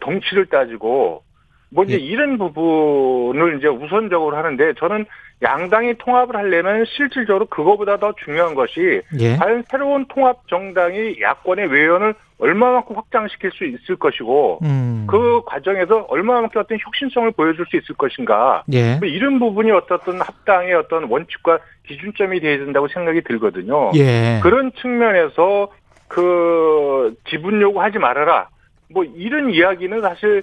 [0.00, 1.22] 덩치를 따지고
[1.70, 1.98] 뭐 이제 예.
[1.98, 5.06] 이런 부분을 이제 우선적으로 하는데 저는
[5.42, 9.36] 양당이 통합을 하려면 실질적으로 그거보다 더 중요한 것이 예.
[9.36, 15.06] 과연 새로운 통합 정당이 야권의 외연을 얼마만큼 확장시킬 수 있을 것이고 음.
[15.08, 18.96] 그 과정에서 얼마만큼 어떤 혁신성을 보여줄 수 있을 것인가 예.
[18.96, 23.92] 뭐 이런 부분이 어떤 합당의 어떤 원칙과 기준점이 되어야 된다고 생각이 들거든요.
[23.94, 24.40] 예.
[24.42, 25.70] 그런 측면에서
[26.08, 28.48] 그 지분 요구하지 말아라.
[28.92, 30.42] 뭐 이런 이야기는 사실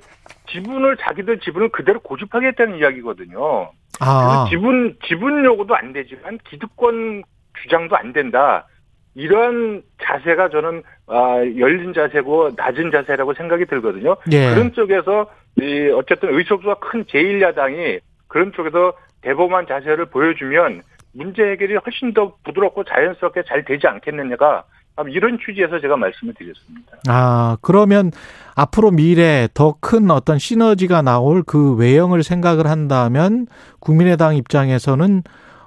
[0.49, 3.71] 지분을 자기들 지분을 그대로 고집하겠다는 이야기거든요.
[3.99, 4.45] 아.
[4.49, 7.23] 지분 지분 요구도 안 되지만 기득권
[7.61, 8.67] 주장도 안 된다.
[9.15, 14.17] 이러한 자세가 저는 아, 열린 자세고 낮은 자세라고 생각이 들거든요.
[14.31, 14.53] 예.
[14.53, 20.81] 그런 쪽에서 이 어쨌든 의석수가 큰 제1야당이 그런 쪽에서 대범한 자세를 보여주면
[21.13, 24.63] 문제 해결이 훨씬 더 부드럽고 자연스럽게 잘 되지 않겠느냐가
[25.09, 26.91] 이런 취지에서 제가 말씀을 드렸습니다.
[27.07, 28.11] 아, 그러면
[28.55, 33.47] 앞으로 미래 더 큰 어떤 시너지가 나올 그 외형을 생각을 한다면
[33.79, 35.23] 국민의당 입장에서는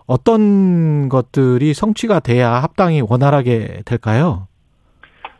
[0.07, 4.49] 어떤 것들이 성취가 돼야 합당이 원활하게 될까요?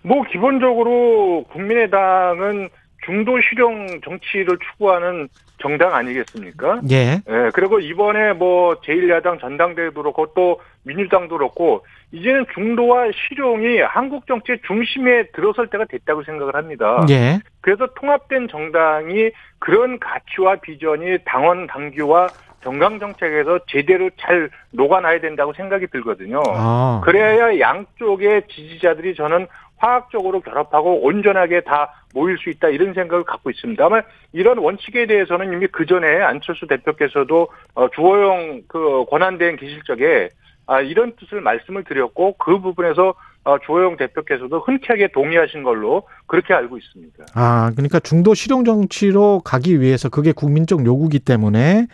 [0.03, 2.69] 뭐 기본적으로 국민의당은
[3.05, 6.81] 중도 실용 정치를 추구하는 정당 아니겠습니까?
[6.91, 7.23] 예.
[7.29, 14.61] 예, 그리고 이번에 뭐 제1야당 전당대회도 그렇고 또 민주당도 그렇고 이제는 중도와 실용이 한국 정치의
[14.67, 17.05] 중심에 들어설 때가 됐다고 생각을 합니다.
[17.11, 17.39] 예.
[17.61, 22.29] 그래서 통합된 정당이 그런 가치와 비전이 당원 당규와
[22.63, 26.43] 정강 정책에서 제대로 잘 녹아나야 된다고 생각이 들거든요.
[26.47, 27.01] 아.
[27.05, 29.47] 그래야 양쪽의 지지자들이 저는
[29.81, 33.85] 화학적으로 결합하고 온전하게 다 모일 수 있다 이런 생각을 갖고 있습니다.
[33.85, 40.29] 아마 이런 원칙에 대해서는 이미 그 전에 안철수 대표께서도 어, 주호영 그 권한대행 계실 적에
[40.67, 46.77] 아, 이런 뜻을 말씀을 드렸고 그 부분에서 어, 주호영 대표께서도 흔쾌하게 동의하신 걸로 그렇게 알고
[46.77, 47.25] 있습니다.
[47.35, 51.87] 아, 그러니까 중도 실용 정치로 가기 위해서 그게 국민적 요구기 때문에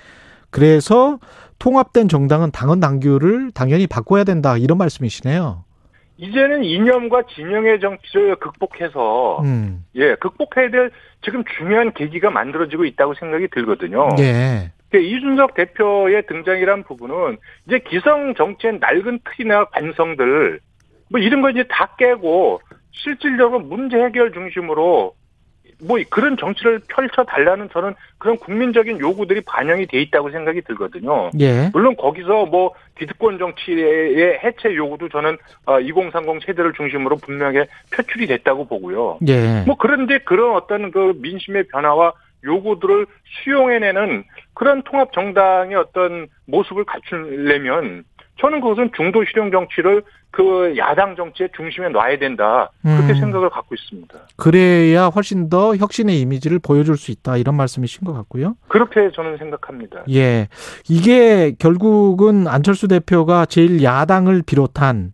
[0.51, 1.19] 그래서
[1.59, 5.66] 통합된 정당은 당헌 당규를 당연히 바꿔야 된다 이런 말씀이시네요.
[6.19, 9.85] 이제는 이념과 진영의 정치를 극복해서 음.
[9.95, 10.91] 예 극복해야 될
[11.23, 14.09] 지금 중요한 계기가 만들어지고 있다고 생각이 들거든요.
[14.19, 14.71] 예.
[14.91, 20.61] 그 이준석 대표의 등장이란 부분은 이제 기성 정치의 낡은 틀이나 관성들
[21.11, 22.61] 뭐 이런 거 이제 다 깨고
[22.93, 25.15] 실질적으로 문제 해결 중심으로
[25.83, 31.31] 뭐 그런 정치를 펼쳐 달라는 저는 그런 국민적인 요구들이 반영이 돼 있다고 생각이 들거든요.
[31.39, 31.71] 예.
[31.73, 35.37] 물론 거기서 뭐 기득권 정치의 해체 요구도 저는
[35.83, 39.19] 2030 세대를 중심으로 분명하게 표출이 됐다고 보고요.
[39.29, 39.65] 예.
[39.67, 42.13] 뭐 그런데 그런 어떤 그 민심의 변화와
[42.45, 43.07] 요구들을
[43.43, 48.05] 수용해내는 그런 통합 정당의 어떤 모습을 갖추려면
[48.39, 53.21] 저는 그것은 중도 실용 정치를 그 야당 정치의 중심에 놔야 된다 그렇게 음.
[53.21, 54.15] 생각을 갖고 있습니다.
[54.37, 58.55] 그래야 훨씬 더 혁신의 이미지를 보여줄 수 있다 이런 말씀이신 것 같고요.
[58.69, 60.05] 그렇게 저는 생각합니다.
[60.11, 60.49] 예.
[60.89, 65.13] 이게 결국은 안철수 대표가 제일 야당을 비롯한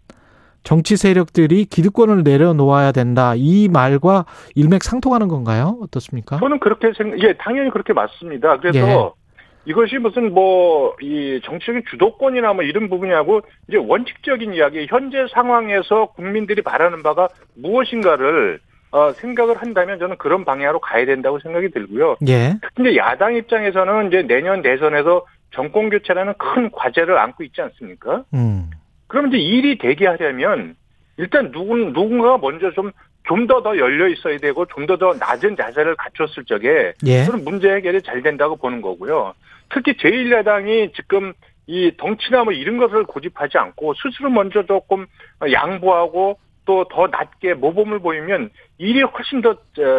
[0.65, 3.35] 정치 세력들이 기득권을 내려놓아야 된다.
[3.37, 5.79] 이 말과 일맥상통하는 건가요?
[5.83, 6.39] 어떻습니까?
[6.39, 8.59] 저는 그렇게 생각, 예, 당연히 그렇게 맞습니다.
[8.59, 9.22] 그래서 예.
[9.65, 16.63] 이것이 무슨 뭐, 이 정치적인 주도권이나 뭐 이런 부분이하고 이제 원칙적인 이야기, 현재 상황에서 국민들이
[16.63, 22.17] 바라는 바가 무엇인가를 어, 생각을 한다면 저는 그런 방향으로 가야 된다고 생각이 들고요.
[22.29, 22.55] 예.
[22.61, 28.25] 특히 이제 야당 입장에서는 이제 내년 대선에서 정권 교체라는 큰 과제를 안고 있지 않습니까?
[28.35, 28.71] 음.
[29.07, 30.75] 그럼 이제 일이 되게 하려면
[31.17, 32.93] 일단 누군 누군가가 먼저 좀
[33.25, 37.25] 좀 더더 열려 있어야 되고 좀더더 낮은 자세를 갖췄을 적에 예.
[37.25, 39.35] 저는 문제 해결이 잘 된다고 보는 거고요.
[39.71, 41.33] 특히 제1야당이 지금
[41.67, 45.07] 이 덩치나 뭐 이런 것을 고집하지 않고 스스로 먼저 조금
[45.51, 49.57] 양보하고 또 더 낮게 모범을 보이면 일이 훨씬 더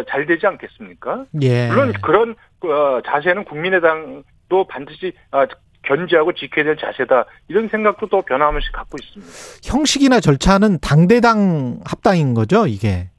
[0.08, 1.26] 잘 되지 않겠습니까?
[1.42, 1.68] 예.
[1.68, 5.46] 물론 그런 어, 자세는 국민의당도 반드시 아,
[5.84, 9.32] 견제하고 지켜야 될 자세다 이런 생각도 또 변함없이 갖고 있습니다.
[9.64, 13.10] 형식이나 절차는 당대당 합당인 거죠, 이게.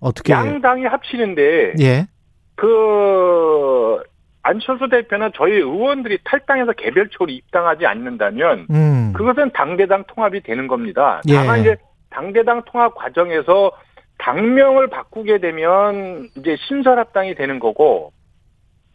[0.00, 2.06] 어떻게 양당이 합치는데 예.
[2.54, 4.00] 그
[4.42, 9.12] 안철수 대표나 저희 의원들이 탈당해서 개별적으로 입당하지 않는다면 음.
[9.14, 11.20] 그것은 당대당 통합이 되는 겁니다.
[11.28, 11.34] 예.
[11.34, 11.76] 다만 이제
[12.10, 13.72] 당대당 통합 과정에서
[14.18, 18.12] 당명을 바꾸게 되면 이제 신설합당이 되는 거고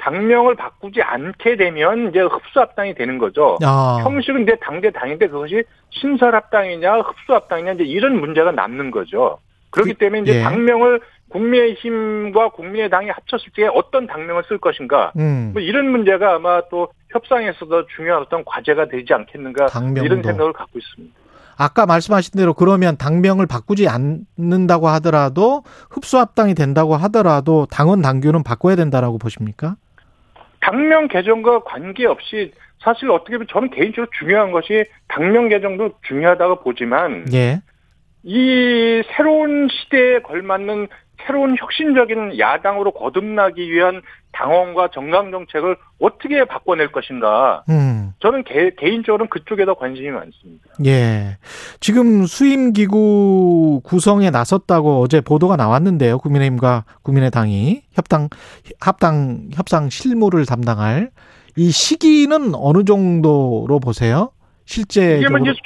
[0.03, 3.57] 당명을 바꾸지 않게 되면 이제 흡수합당이 되는 거죠.
[3.63, 3.99] 아.
[4.03, 9.39] 형식은 이제 당대 당인데 그것이 신설합당이냐 흡수합당이냐 이제 이런 문제가 남는 거죠.
[9.71, 10.43] 그렇기 그- 때문에 이제 예.
[10.43, 15.51] 당명을 국민의힘과 국민의당이 합쳤을 때 어떤 당명을 쓸 것인가 음.
[15.53, 20.03] 뭐 이런 문제가 아마 또 협상에서도 중요한 어떤 과제가 되지 않겠는가 당명도.
[20.05, 21.15] 이런 생각을 갖고 있습니다.
[21.57, 29.17] 아까 말씀하신 대로 그러면 당명을 바꾸지 않는다고 하더라도 흡수합당이 된다고 하더라도 당원 당규는 바꿔야 된다라고
[29.17, 29.75] 보십니까?
[30.63, 37.61] 당명 개정과 관계없이 사실 어떻게 보면 저는 개인적으로 중요한 것이 당명 개정도 중요하다고 보지만 예.
[38.23, 40.87] 이 새로운 시대에 걸맞는
[41.25, 44.01] 새로운 혁신적인 야당으로 거듭나기 위한
[44.33, 47.63] 당원과 정강 정책을 어떻게 바꿔낼 것인가.
[47.69, 48.13] 음.
[48.19, 50.65] 저는 개, 개인적으로는 그쪽에 더 관심이 많습니다.
[50.85, 51.37] 예.
[51.79, 56.17] 지금 수임 기구 구성에 나섰다고 어제 보도가 나왔는데요.
[56.17, 58.29] 국민의힘과 국민의당이 협당,
[58.79, 61.11] 합당, 협상 실무를 담당할
[61.55, 64.09] 이 시기는 어느 정도로 보세요?
[64.09, 64.29] 이게 뭐
[64.65, 65.51] 실제적으로.
[65.51, 65.59] 이제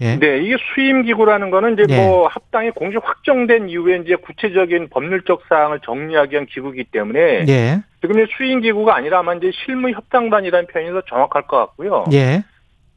[0.00, 0.18] 예.
[0.18, 1.96] 네, 이게 수임 기구라는 거는 이제 예.
[1.96, 7.82] 뭐 합당이 공식 확정된 이후에 이제 구체적인 법률적 사항을 정리하기 위한 기구이기 때문에 예.
[8.00, 12.04] 지금 이제 수임 기구가 아니라 아마 이제 실무 협상단이라는 표현이 더 정확할 것 같고요.
[12.12, 12.42] 예.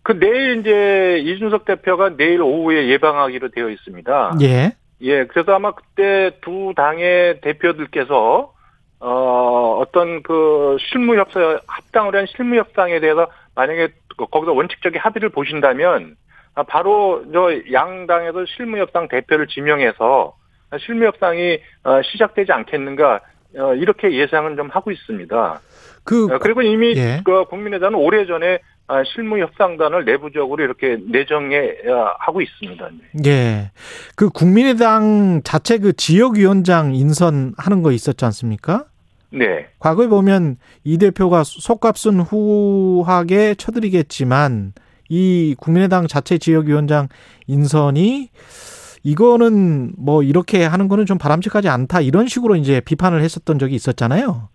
[0.01, 4.37] 그 내일 이제 이준석 대표가 내일 오후에 예방하기로 되어 있습니다.
[4.41, 4.71] 예.
[5.01, 8.53] 예, 그래서 아마 그때 두 당의 대표들께서
[8.99, 13.89] 어 어떤 그 실무 협상 합당을 한 실무 협상에 대해서 만약에
[14.31, 20.35] 거기서 원칙적인 합의를 보신다면 아, 바로 저 양당에서 실무 협상 대표를 지명해서
[20.85, 23.21] 실무 협상이 어, 시작되지 않겠는가
[23.57, 25.61] 어, 이렇게 예상은 좀 하고 있습니다.
[26.03, 27.21] 그, 어, 그리고 이미 예.
[27.23, 32.89] 그 국민의당은 오래 전에 아, 실무 협상단을 내부적으로 이렇게 내정해 어, 하고 있습니다.
[33.13, 33.29] 네.
[33.29, 33.71] 예.
[34.15, 38.85] 그 국민의당 자체 그 지역위원장 인선하는 거 있었지 않습니까?
[39.31, 39.67] 네.
[39.79, 44.73] 과거에 보면 이 대표가 속값은 후하게 쳐드리겠지만
[45.13, 47.07] 이 국민의당 자체 지역위원장
[47.45, 48.29] 인선이
[49.03, 54.49] 이거는 뭐 이렇게 하는 거는 좀 바람직하지 않다 이런 식으로 이제 비판을 했었던 적이 있었잖아요.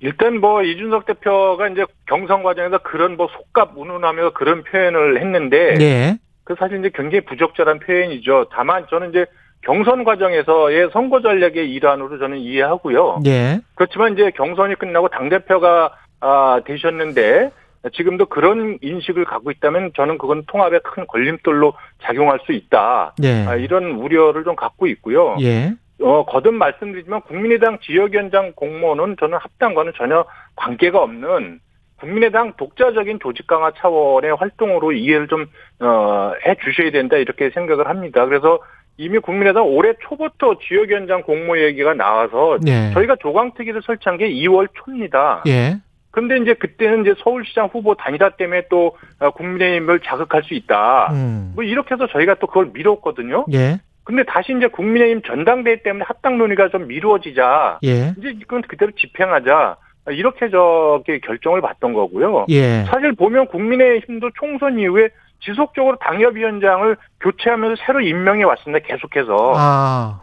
[0.00, 6.18] 일단 뭐 이준석 대표가 이제 경선 과정에서 그런 뭐 속값 운운하면서 그런 표현을 했는데 예.
[6.44, 8.46] 그 사실 이제 굉장히 부적절한 표현이죠.
[8.52, 9.26] 다만 저는 이제
[9.62, 13.20] 경선 과정에서의 선거 전략의 일환으로 저는 이해하고요.
[13.26, 13.60] 예.
[13.74, 17.50] 그렇지만 이제 경선이 끝나고 당 대표가 아, 되셨는데
[17.92, 23.14] 지금도 그런 인식을 갖고 있다면 저는 그건 통합에 큰 걸림돌로 작용할 수 있다.
[23.22, 23.44] 예.
[23.46, 25.36] 아, 이런 우려를 좀 갖고 있고요.
[25.40, 25.74] 예.
[26.00, 30.24] 어, 거듭 말씀드리지만 국민의당 지역위원장 공모는 저는 합당과는 전혀
[30.56, 31.60] 관계가 없는
[31.96, 35.46] 국민의당 독자적인 조직 강화 차원의 활동으로 이해를 좀,
[35.80, 38.26] 어, 해 주셔야 된다 이렇게 생각을 합니다.
[38.26, 38.58] 그래서
[38.96, 42.92] 이미 국민의당 올해 초부터 지역위원장 공모 얘기가 나와서 예.
[42.92, 45.42] 저희가 조강특위를 설치한 게 2월 초입니다.
[45.46, 45.76] 예.
[46.14, 51.08] 근데 이제 그때는 이제 서울시장 후보 단일화 때문에 또 어, 국민의힘을 자극할 수 있다.
[51.12, 51.52] 음.
[51.56, 53.46] 뭐 이렇게 해서 저희가 또 그걸 미뤘거든요.
[53.52, 53.80] 예.
[54.04, 58.14] 근데 다시 이제 국민의힘 전당대회 때문에 합당 논의가 좀 미루어지자 예.
[58.16, 59.76] 이제 이건 그대로 집행하자
[60.10, 62.46] 이렇게 저기 결정을 받던 거고요.
[62.50, 62.84] 예.
[62.84, 65.08] 사실 보면 국민의힘도 총선 이후에
[65.40, 68.86] 지속적으로 당협위원장을 교체하면서 새로 임명해 왔습니다.
[68.86, 70.20] 계속해서 아.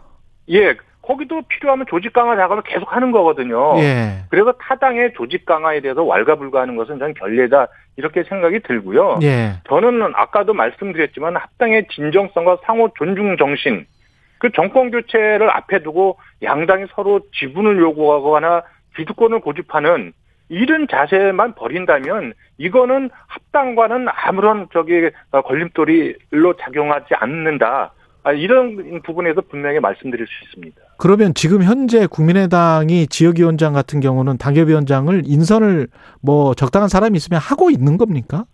[0.48, 3.76] 예 거기도 필요하면 조직 강화 작업을 계속 하는 거거든요.
[3.78, 4.24] 예.
[4.30, 9.18] 그래서 타당의 조직 강화에 대해서 왈가불가하는 것은 저는 결례다 이렇게 생각이 들고요.
[9.22, 9.54] 예.
[9.68, 13.84] 저는 아까도 말씀드렸지만 합당의 진정성과 상호 존중 정신,
[14.38, 18.62] 그 정권 교체를 앞에 두고 양당이 서로 지분을 요구하거나
[18.96, 20.12] 기득권을 고집하는
[20.48, 27.92] 이런 자세만 버린다면 이거는 합당과는 아무런 저기 걸림돌이로 작용하지 않는다.
[28.24, 30.80] 아, 이런 부분에서 분명히 말씀드릴 수 있습니다.
[30.98, 35.88] 그러면 지금 현재 국민의당이 지역위원장 같은 경우는 당협위원장을 인선을
[36.20, 38.44] 뭐 적당한 사람이 있으면 하고 있는 겁니까?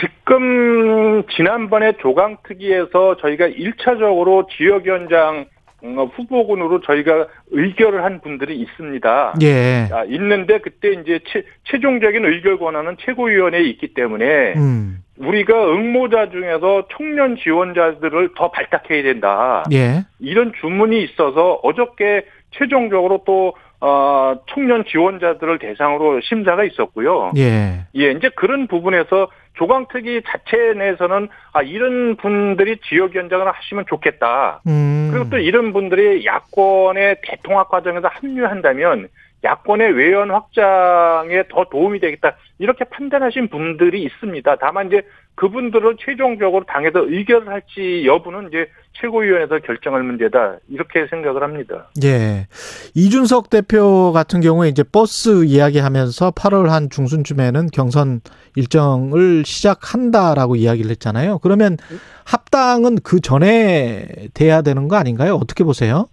[0.00, 5.53] 지금 지난번에 조강특위에서 저희가 1차적으로 지역위원장 어,
[5.84, 9.34] 후보군으로 저희가 의결을 한 분들이 있습니다.
[9.42, 9.88] 예.
[9.92, 14.98] 아, 있는데 그때 이제 최, 최종적인 의결 권한은 최고위원회에 있기 때문에 음.
[15.18, 19.64] 우리가 응모자 중에서 청년 지원자들을 더 발탁해야 된다.
[19.72, 20.04] 예.
[20.18, 27.32] 이런 주문이 있어서 어저께 최종적으로 또 어, 청년 지원자들을 대상으로 심사가 있었고요.
[27.36, 27.84] 예.
[27.96, 34.60] 예, 이제 그런 부분에서 조강특위 자체 내에서는 아 이런 분들이 지역위원장을 하시면 좋겠다.
[34.66, 35.08] 음.
[35.12, 39.08] 그리고 또 이런 분들이 야권의 대통합 과정에서 합류한다면
[39.44, 42.36] 야권의 외연 확장에 더 도움이 되겠다.
[42.58, 44.56] 이렇게 판단하신 분들이 있습니다.
[44.56, 45.02] 다만 이제
[45.34, 48.68] 그분들을 최종적으로 당에서 의결을 할지 여부는 이제
[49.00, 50.56] 최고위원회에서 결정할 문제다.
[50.70, 51.90] 이렇게 생각을 합니다.
[52.04, 52.46] 예.
[52.94, 58.20] 이준석 대표 같은 경우에 이제 버스 이야기하면서 8월 한 중순쯤에는 경선
[58.56, 61.40] 일정을 시작한다라고 이야기를 했잖아요.
[61.40, 61.76] 그러면
[62.24, 65.34] 합당은 그 전에 돼야 되는 거 아닌가요?
[65.34, 66.08] 어떻게 보세요?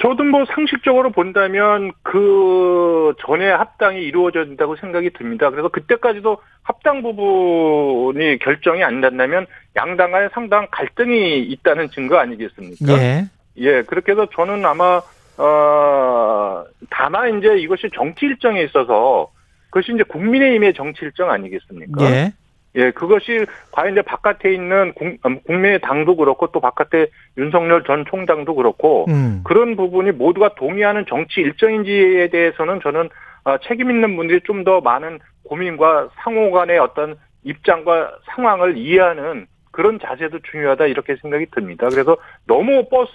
[0.00, 5.50] 저도 뭐 상식적으로 본다면 그 전에 합당이 이루어져야 된다고 생각이 듭니다.
[5.50, 12.92] 그래서 그때까지도 합당 부분이 결정이 안 된다면 양당 간에 상당 갈등이 있다는 증거 아니겠습니까?
[12.92, 13.24] 예.
[13.56, 15.02] 예, 그렇게 해서 저는 아마
[15.36, 19.30] 어 다만 이제 이것이 정치 일정에 있어서
[19.70, 22.04] 그것이 이제 국민의힘의 정치 일정 아니겠습니까?
[22.04, 22.32] 예.
[22.78, 29.04] 예, 그것이 과연 이제 바깥에 있는 국, 국민의당도 그렇고 또 바깥에 윤석열 전 총장도 그렇고
[29.08, 29.42] 음.
[29.44, 33.08] 그런 부분이 모두가 동의하는 정치 일정인지에 대해서는 저는
[33.44, 39.98] 어, 책임 있는 분들이 좀 더 많은 고민과 상호 간의 어떤 입장과 상황을 이해하는 그런
[40.00, 41.88] 자세도 중요하다 이렇게 생각이 듭니다.
[41.88, 43.12] 그래서 너무 버스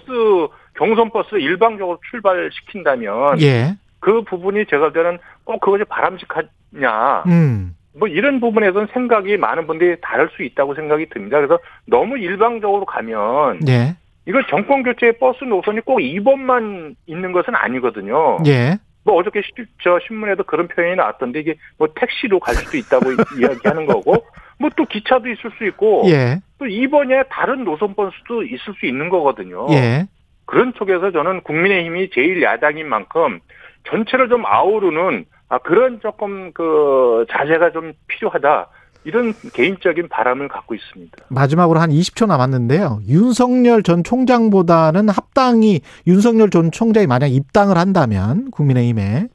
[0.76, 3.74] 경선 버스 일방적으로 출발시킨다면 예.
[4.00, 7.74] 그 부분이 제가 볼 때는 꼭 그것이 바람직하냐 음.
[7.98, 11.38] 뭐 이런 부분에서는 생각이 많은 분들이 다를 수 있다고 생각이 듭니다.
[11.38, 13.96] 그래서 너무 일방적으로 가면 예.
[14.26, 18.38] 이거 정권 교체의 버스 노선이 꼭 2번만 있는 것은 아니거든요.
[18.46, 18.78] 예.
[19.04, 19.50] 뭐 어저께 시,
[19.82, 24.24] 저 신문에도 그런 표현이 나왔던데 이게 뭐 택시로 갈 수도 있다고 이야기하는 거고
[24.58, 26.40] 뭐 또 기차도 있을 수 있고 예.
[26.58, 29.66] 또 2번에 다른 노선 버스도 있을 수 있는 거거든요.
[29.70, 30.06] 예.
[30.46, 33.40] 그런 쪽에서 저는 국민의힘이 제일 야당인 만큼
[33.88, 38.68] 전체를 좀 아우르는 아 그런 조금 그 자세가 좀 필요하다.
[39.04, 41.16] 이런 개인적인 바람을 갖고 있습니다.
[41.28, 43.00] 마지막으로 한 20초 남았는데요.
[43.06, 49.28] 윤석열 전 총장보다는 합당이 윤석열 전 총장이 만약 입당을 한다면 국민의힘에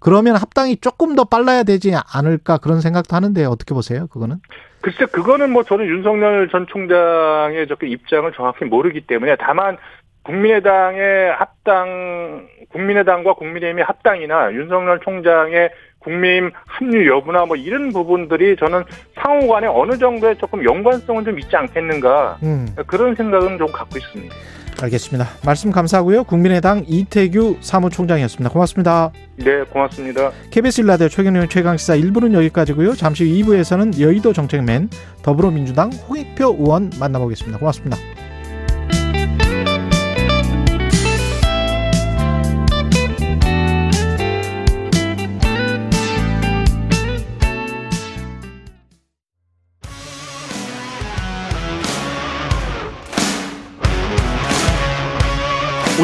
[0.00, 4.06] 그러면 합당이 조금 더 빨라야 되지 않을까 그런 생각도 하는데 어떻게 보세요?
[4.08, 4.36] 그거는?
[4.82, 9.78] 글쎄 그거는 뭐 저는 윤석열 전 총장의 저그 입장을 정확히 모르기 때문에 다만
[10.24, 18.84] 국민의당의 합당 국민의당과 국민의힘의 합당이나 윤석열 총장의 국민의힘 합류 여부나 뭐 이런 부분들이 저는
[19.14, 24.34] 상호 간에 어느 정도의 조금 연관성은 좀 있지 않겠는가 음, 그런 생각은 좀 갖고 있습니다.
[24.82, 25.28] 알겠습니다.
[25.44, 26.24] 말씀 감사하고요.
[26.24, 28.50] 국민의당 이태규 사무총장이었습니다.
[28.50, 29.12] 고맙습니다.
[29.36, 30.30] 네, 고맙습니다.
[30.50, 32.94] KBS 일라디오 최경영 최강시사 1부는 여기까지고요.
[32.94, 34.90] 잠시 후 2부에서는 여의도 정책맨
[35.22, 37.58] 더불어민주당 홍익표 의원 만나보겠습니다.
[37.58, 37.96] 고맙습니다.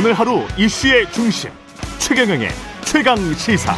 [0.02, 1.50] 오늘 하루 이슈의 중심
[1.98, 2.48] 최경영의
[2.86, 3.74] 최강 시사.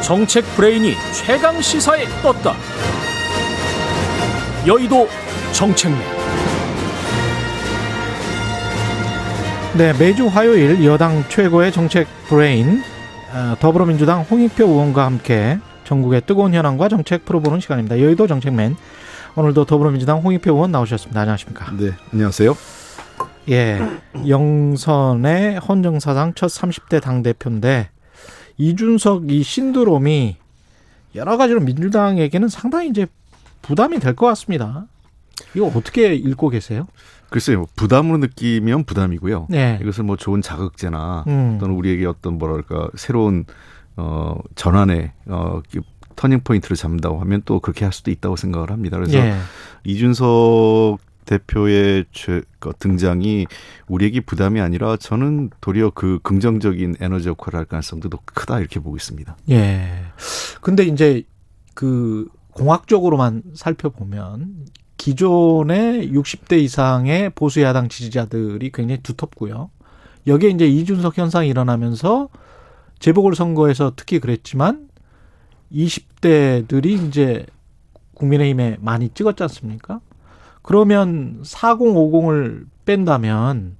[0.00, 2.54] 정책 브레인이 최강 시사에 떴다.
[4.64, 5.08] 여의도
[5.50, 6.00] 정책맨.
[9.76, 12.80] 네, 매주 화요일 여당 최고의 정책 브레인
[13.32, 18.00] 어, 더불어민주당 홍익표 의원과 함께 정국의 뜨거운 현안과 정책 풀어보는 시간입니다.
[18.00, 18.76] 여의도 정책맨
[19.36, 21.20] 오늘도 더불어민주당 홍익표 의원 나오셨습니다.
[21.20, 21.70] 안녕하십니까?
[21.76, 22.56] 네, 안녕하세요.
[23.50, 23.80] 예,
[24.26, 27.90] 영선의 헌정사상 첫 30대 당 대표인데
[28.56, 30.36] 이준석 이 신드롬이
[31.14, 33.06] 여러 가지로 민주당에게는 상당히 이제
[33.62, 34.86] 부담이 될 것 같습니다.
[35.54, 36.86] 이거 어떻게 읽고 계세요?
[37.28, 39.48] 글쎄요, 부담으로 느끼면 부담이고요.
[39.50, 39.78] 네.
[39.82, 41.58] 이것을 뭐 좋은 자극제나 음.
[41.60, 43.44] 또는 우리에게 어떤 뭐랄까 새로운
[43.96, 45.60] 어 전환의 어
[46.16, 48.96] 터닝 포인트를 잡는다고 하면 또 그렇게 할 수도 있다고 생각을 합니다.
[48.98, 49.36] 그래서 예.
[49.84, 53.46] 이준석 대표의 죄, 그 등장이
[53.88, 58.96] 우리에게 부담이 아니라 저는 도리어 그 긍정적인 에너지 역할을 할 가능성도 더 크다 이렇게 보고
[58.96, 59.36] 있습니다.
[59.50, 60.04] 예.
[60.60, 61.24] 근데 이제
[61.74, 69.70] 그 공학적으로만 살펴보면 기존의 60대 이상의 보수 야당 지지자들이 굉장히 두텁고요.
[70.26, 72.28] 여기에 이제 이준석 현상이 일어나면서
[72.98, 74.85] 재보궐 선거에서 특히 그랬지만
[75.72, 77.46] 20대들이 이제
[78.14, 80.00] 국민의힘에 많이 찍었지 않습니까?
[80.62, 83.76] 그러면 4050을 뺀다면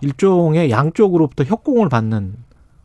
[0.00, 2.36] 일종의 양쪽으로부터 협공을 받는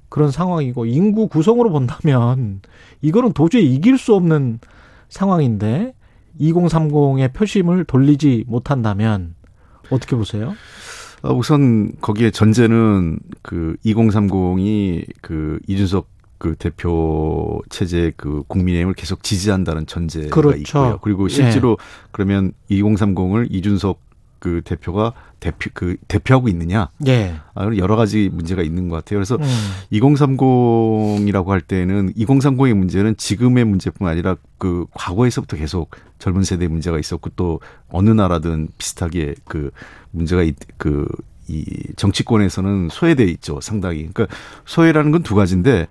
[0.10, 2.62] 그런 상황이고 인구 구성으로 본다면
[3.02, 4.60] 이거는 도저히 이길 수 없는
[5.10, 5.94] 상황인데
[6.40, 9.36] 2030의 표심을 돌리지 못한다면
[9.90, 10.54] 어떻게 보세요?
[11.24, 16.08] 아, 우선 거기에 전제는 그 2030이 그 이준석
[16.38, 20.58] 그 대표 체제 그 국민의힘을 계속 지지한다는 전제가 그렇죠.
[20.58, 21.00] 있고요.
[21.02, 21.78] 그리고 실제로
[22.12, 24.00] 그러면 2030을 이준석
[24.40, 26.90] 그 대표가 대표 그 대표하고 있느냐?
[27.08, 27.36] 예.
[27.54, 29.18] 아, 여러 가지 문제가 있는 것 같아요.
[29.18, 29.48] 그래서 음.
[29.92, 37.32] 2030이라고 할 때는 2030의 문제는 지금의 문제뿐만 아니라 그 과거에서부터 계속 젊은 세대의 문제가 있었고
[37.36, 37.60] 또
[37.90, 39.72] 어느 나라든 비슷하게 그
[40.12, 41.08] 문제가 있, 그,
[41.48, 41.64] 이
[41.96, 44.10] 정치권에서는 소외돼 있죠, 상당히.
[44.12, 44.28] 그러니까
[44.66, 45.88] 소외라는 건 두 가지인데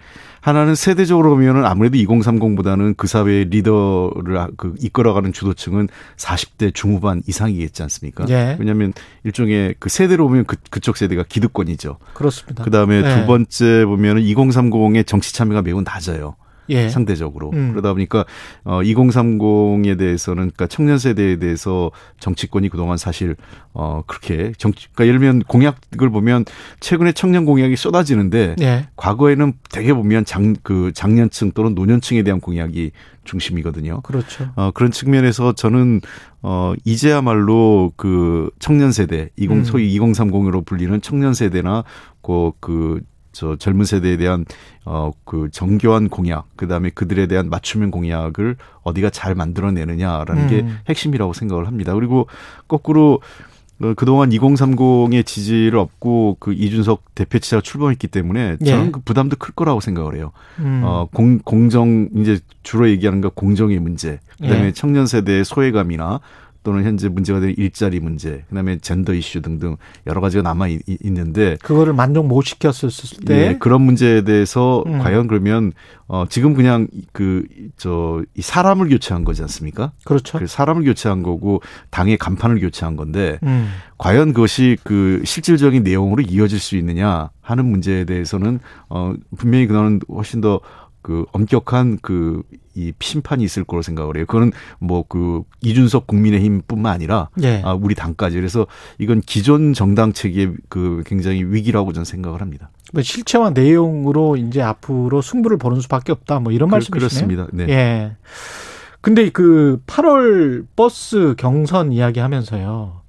[0.47, 7.83] 하나는 세대적으로 보면은 아무래도 2030보다는 그 사회의 리더를 아- 그 이끌어가는 주도층은 40대 중후반 이상이겠지
[7.83, 8.27] 않습니까?
[8.29, 8.57] 예.
[8.61, 8.93] 왜냐하면
[9.25, 11.99] 일종의 그 세대로 보면 그, 그쪽 세대가 기득권이죠.
[12.15, 12.63] 그렇습니다.
[12.63, 13.21] 그 다음에 네.
[13.21, 16.37] 두 번째 보면은 2030의 정치 참여가 매우 낮아요.
[16.69, 16.89] 예.
[16.89, 17.51] 상대적으로.
[17.53, 17.71] 음.
[17.71, 18.25] 그러다 보니까
[18.65, 21.91] 어 2030에 대해서는 그러니까 청년 세대에 대해서
[22.21, 23.37] 정치권이 그동안 사실
[23.73, 26.45] 어 그렇게 정치 그러니까 예를 들면 공약을 보면
[26.81, 28.89] 최근에 청년 공약이 쏟아지는데 예.
[28.97, 32.91] 과거에는 대개 보면 장 그 장년층 또는 노년층에 대한 공약이
[33.25, 34.03] 중심이거든요.
[34.03, 34.49] 그렇죠.
[34.57, 36.01] 어, 그런 측면에서 저는,
[36.43, 39.65] 어, 이제야말로 그 청년 세대, 20, 음.
[39.65, 41.85] 소위 2030으로 불리는 청년 세대나
[42.23, 43.01] 그, 그,
[43.37, 44.45] 저 젊은 세대에 대한
[44.85, 50.79] 어 그 정교한 공약 그다음에 그들에 대한 맞춤형 공약을 어디가 잘 만들어내느냐라는 게 음.
[50.89, 51.93] 핵심이라고 생각을 합니다.
[51.95, 52.27] 그리고
[52.69, 53.21] 거꾸로
[53.83, 58.91] 어, 그동안 2030의 지지를 얻고 그 이준석 대표 치자가 출범했기 때문에 저는 예.
[58.91, 60.33] 그 부담도 클 거라고 생각을 해요.
[60.61, 60.81] 음.
[60.83, 64.73] 어, 공, 공정, 이제 주로 얘기하는 거 공정의 문제, 그 다음에 예.
[64.73, 66.21] 청년 세대의 소외감이나
[66.67, 69.77] 또는 현재 문제가 되는 일자리 문제, 그 다음에 젠더 이슈 등등
[70.09, 72.91] 여러 가지가 남아 있, 있는데, 그거를 만족 못 시켰을
[73.25, 74.99] 때 예, 그런 문제에 대해서 음.
[74.99, 75.71] 과연 그러면,
[76.09, 77.45] 어, 지금 그냥 그,
[77.77, 79.93] 저, 이 사람을 교체한 거지 않습니까?
[80.05, 80.41] 그렇죠.
[80.41, 83.69] 그 사람을 교체한 거고, 당의 간판을 교체한 건데, 음.
[83.99, 88.59] 과연 그것이 그 실질적인 내용으로 이어질 수 있느냐 하는 문제에 대해서는
[88.91, 90.61] 어 분명히 그거는 훨씬 더
[91.07, 92.43] 그 엄격한 그
[92.79, 94.27] 이 심판이 있을 거로 생각을 해요.
[94.27, 97.63] 그거는 뭐 그 이준석 국민의힘뿐만 아니라 예.
[97.65, 98.67] 아 우리 당까지 그래서
[98.99, 102.69] 이건 기존 정당 체계의 그 굉장히 위기라고 저는 생각을 합니다.
[102.93, 106.39] 뭐 실체와 내용으로 이제 앞으로 승부를 보는 수밖에 없다.
[106.41, 106.99] 뭐 이런 그- 말씀이시네요.
[106.99, 107.47] 그렇습니다.
[107.51, 107.67] 네.
[107.73, 108.17] 예.
[109.01, 113.01] 근데 그 8월 버스 경선 이야기 하면서요.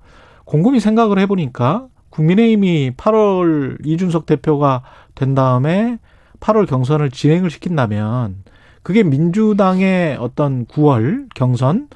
[0.46, 4.84] 곰곰이 생각을 해보니까 국민의힘이 8월 이준석 대표가
[5.14, 5.98] 된 다음에
[6.40, 8.44] 8월 경선을 진행을 시킨다면
[8.84, 11.90] 그게 민주당의 어떤 9월 경선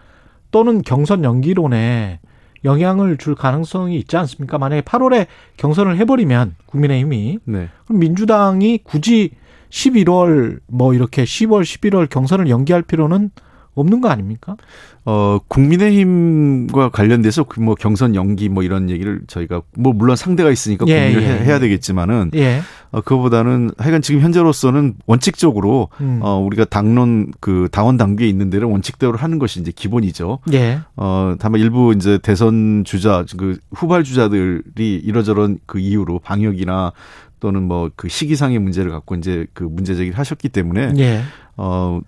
[0.52, 2.20] 또는 경선 연기론에
[2.64, 4.58] 영향을 줄 가능성이 있지 않습니까?
[4.58, 5.28] 만약에 8월에
[5.58, 7.70] 경선을 해버리면 국민의힘이 네.
[7.86, 9.32] 그럼 민주당이 굳이
[9.70, 13.32] 11월 뭐 이렇게 10월, 11월 경선을 연기할 필요는
[13.74, 14.58] 없는 거 아닙니까?
[15.06, 21.00] 어, 국민의힘과 관련돼서 그뭐 경선 연기 뭐 이런 얘기를 저희가 뭐 물론 상대가 있으니까 예,
[21.12, 21.46] 고민을 예, 해- 예.
[21.46, 22.62] 해야 되겠지만은 예.
[22.92, 26.20] 어, 그거보다는 하여간 지금 현재로서는 원칙적으로 음.
[26.22, 30.40] 어, 우리가 당론 그 당원 당규에 있는 대로 원칙대로 하는 것이 이제 기본이죠.
[30.54, 30.80] 예.
[30.98, 36.92] 어, 다만 일부 이제 대선 주자, 그 후발 주자들이 이러저런 그 이유로 방역이나
[37.40, 41.22] 또는 뭐 그 시기상의 문제를 갖고 이제 그 문제 제기를 하셨기 때문에 예.
[41.58, 42.00] 어,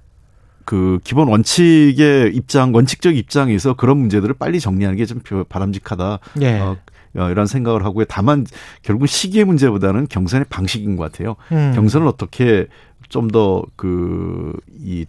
[0.66, 6.20] 그 기본 원칙의 입장, 원칙적 입장에서 그런 문제들을 빨리 정리하는 게 좀 바람직하다.
[6.42, 6.60] 예.
[6.60, 6.78] 어,
[7.18, 8.06] 어, 이런 생각을 하고요.
[8.06, 8.46] 다만
[8.82, 11.36] 결국 시기의 문제보다는 경선의 방식인 것 같아요.
[11.52, 11.74] 음.
[11.76, 12.68] 경선을 어떻게
[13.10, 14.54] 좀 더 그
[14.84, 15.06] 이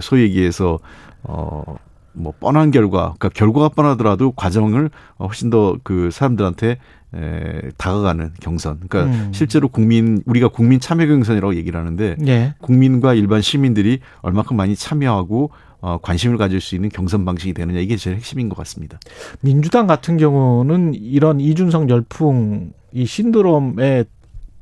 [0.00, 0.78] 소위 얘기해서
[1.22, 1.76] 어
[2.12, 6.78] 뭐 뻔한 결과, 그러니까 결과가 뻔하더라도 과정을 어, 훨씬 더 그 사람들한테
[7.14, 8.80] 에, 다가가는 경선.
[8.88, 9.32] 그러니까 음.
[9.32, 12.54] 실제로 국민 우리가 국민 참여 경선이라고 얘기를 하는데 예.
[12.60, 15.50] 국민과 일반 시민들이 얼마큼 많이 참여하고
[15.80, 18.98] 어, 관심을 가질 수 있는 경선 방식이 되느냐 이게 제일 핵심인 것 같습니다.
[19.40, 24.04] 민주당 같은 경우는 이런 이준석 열풍 이 신드롬에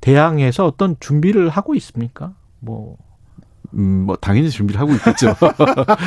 [0.00, 2.34] 대항해서 어떤 준비를 하고 있습니까?
[2.60, 2.96] 뭐
[3.74, 5.34] 음, 뭐 당연히 준비를 하고 있겠죠.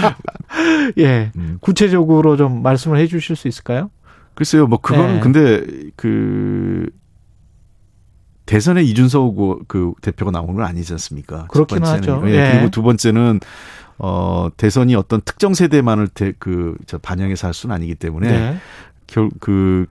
[0.97, 1.31] 예.
[1.35, 1.57] 음.
[1.61, 3.89] 구체적으로 좀 말씀을 해 주실 수 있을까요?
[4.41, 5.19] 글쎄요, 뭐 그거는 네.
[5.19, 5.63] 근데
[5.95, 6.89] 그
[8.47, 9.35] 대선에 이준석
[9.67, 11.45] 그 대표가 나오는 건 아니지 않습니까?
[11.67, 12.15] 번째는.
[12.15, 12.23] 하죠.
[12.27, 12.51] 예, 예.
[12.53, 13.39] 그리고 두 번째는
[13.99, 18.57] 어 대선이 어떤 특정 세대만을 대, 그저 반영해서 할 수는 아니기 때문에 네.
[19.05, 19.85] 결 그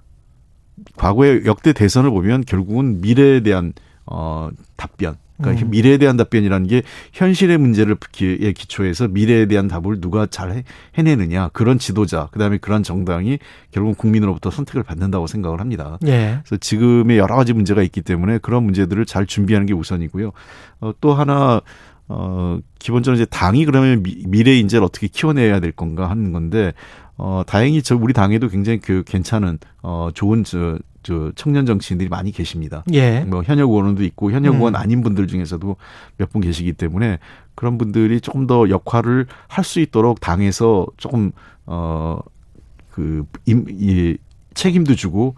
[0.96, 3.72] 과거의 역대 대선을 보면 결국은 미래에 대한
[4.04, 5.70] 어 답변 그러니까 음.
[5.70, 6.82] 미래에 대한 답변이라는 게
[7.12, 10.64] 현실의 문제를 에 기초해서 미래에 대한 답을 누가 잘 해-
[10.96, 13.38] 해내느냐 그런 지도자 그다음에 그런 정당이
[13.70, 15.98] 결국 국민으로부터 선택을 받는다고 생각을 합니다.
[16.06, 16.40] 예.
[16.44, 20.32] 그래서 지금의 여러 가지 문제가 있기 때문에 그런 문제들을 잘 준비하는 게 우선이고요.
[20.80, 21.60] 어, 또 하나
[22.08, 26.72] 어 기본적으로 이제 당이 그러면 미, 미래 인재를 어떻게 키워내야 될 건가 하는 건데
[27.16, 32.30] 어 다행히 저 우리 당에도 굉장히 그 괜찮은 어 좋은 저, 저 청년 정치인들이 많이
[32.30, 32.84] 계십니다.
[32.92, 33.20] 예.
[33.20, 34.76] 뭐 현역 의원도 있고 현역 의원 음.
[34.80, 35.76] 아닌 분들 중에서도
[36.18, 37.18] 몇 분 계시기 때문에
[37.54, 41.32] 그런 분들이 조금 더 역할을 할 수 있도록 당에서 조금
[41.66, 44.16] 어그 이
[44.54, 45.34] 책임도 주고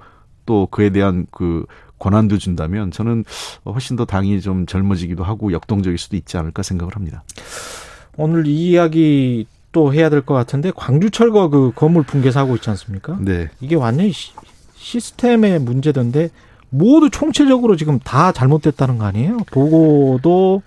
[0.46, 1.64] 또 그에 대한 그
[1.98, 3.24] 권한도 준다면 저는
[3.64, 7.22] 훨씬 더 당이 좀 젊어지기도 하고 역동적일 수도 있지 않을까 생각을 합니다.
[8.16, 12.68] 오늘 이 이야기 또 해야 될 것 같은데 광주 철거 그 건물 붕괴 사고 있지
[12.70, 13.16] 않습니까?
[13.20, 13.48] 네.
[13.60, 14.12] 이게 완전히
[14.82, 16.30] 시, 시스템의 문제던데
[16.68, 19.38] 모두 총체적으로 지금 다 잘못됐다는 거 아니에요?
[19.50, 20.62] 보고도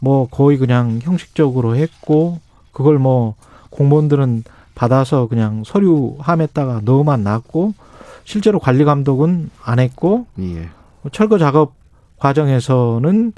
[0.00, 2.40] 뭐 거의 그냥 형식적으로 했고
[2.72, 3.34] 그걸 뭐
[3.70, 4.44] 공무원들은
[4.74, 7.74] 받아서 그냥 서류 함에다가 넣어만 놨고
[8.24, 10.68] 실제로 관리 감독은 안 했고 예.
[11.12, 11.74] 철거 작업
[12.18, 13.32] 과정에서는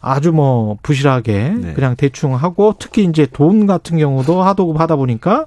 [0.00, 1.74] 아주 뭐 부실하게 네.
[1.74, 5.46] 그냥 대충 하고 특히 이제 돈 같은 경우도 하도급 하다 보니까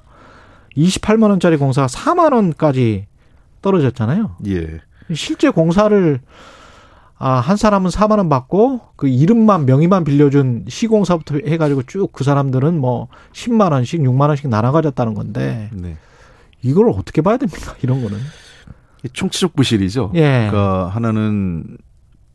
[0.76, 3.06] 28만 원짜리 공사가 4만 원까지
[3.62, 4.36] 떨어졌잖아요.
[4.48, 4.80] 예.
[5.14, 6.20] 실제 공사를
[7.18, 12.24] 아, 한 사람은 4만 원 받고 그 이름만 명의만 빌려준 시공사부터 해 가지고 쭉 그
[12.24, 15.96] 사람들은 뭐 10만 원씩 6만 원씩 나눠 가졌다는 건데 네.
[16.62, 17.74] 이걸 어떻게 봐야 됩니까?
[17.82, 18.18] 이런 거는.
[19.12, 20.12] 총체적 부실이죠.
[20.14, 20.48] 예.
[20.50, 21.78] 그러니까 하나는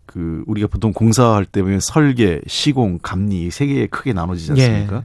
[0.05, 4.65] 그 우리가 보통 공사할 때 보면 설계, 시공, 감리 세 개에 크게 나눠지지 예.
[4.65, 5.03] 않습니까?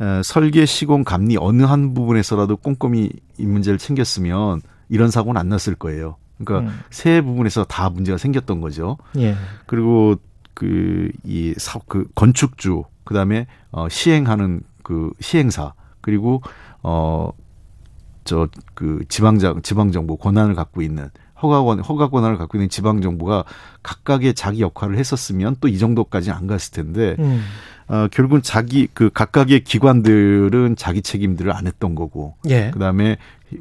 [0.00, 5.74] 에, 설계, 시공, 감리 어느 한 부분에서라도 꼼꼼히 이 문제를 챙겼으면 이런 사고는 안 났을
[5.74, 6.16] 거예요.
[6.42, 6.80] 그러니까 음.
[6.90, 8.98] 세 부분에서 다 문제가 생겼던 거죠.
[9.16, 9.34] 예.
[9.66, 10.16] 그리고
[10.54, 11.54] 그이
[11.88, 16.42] 그 건축주 그다음에 어 시행하는 그 시행사 그리고
[16.82, 21.10] 어저 그 지방장 지방 정부 권한을 갖고 있는
[21.42, 23.44] 허가권 허가 권한을 갖고 있는 지방 정부가
[23.82, 27.42] 각각의 자기 역할을 했었으면 또 이 정도까지는 안 갔을 텐데 음.
[27.88, 32.70] 어 결국은 자기 그 각각의 기관들은 자기 책임들을 안 했던 거고 예.
[32.72, 33.16] 그다음에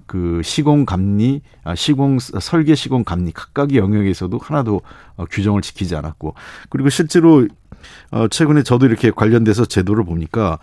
[0.07, 4.81] 그 시공 감리, 아, 시공 설계 시공 감리 각각의 영역에서도 하나도
[5.15, 6.33] 어, 규정을 지키지 않았고
[6.69, 7.47] 그리고 실제로
[8.11, 10.57] 어 최근에 저도 이렇게 관련돼서 제도를 보니까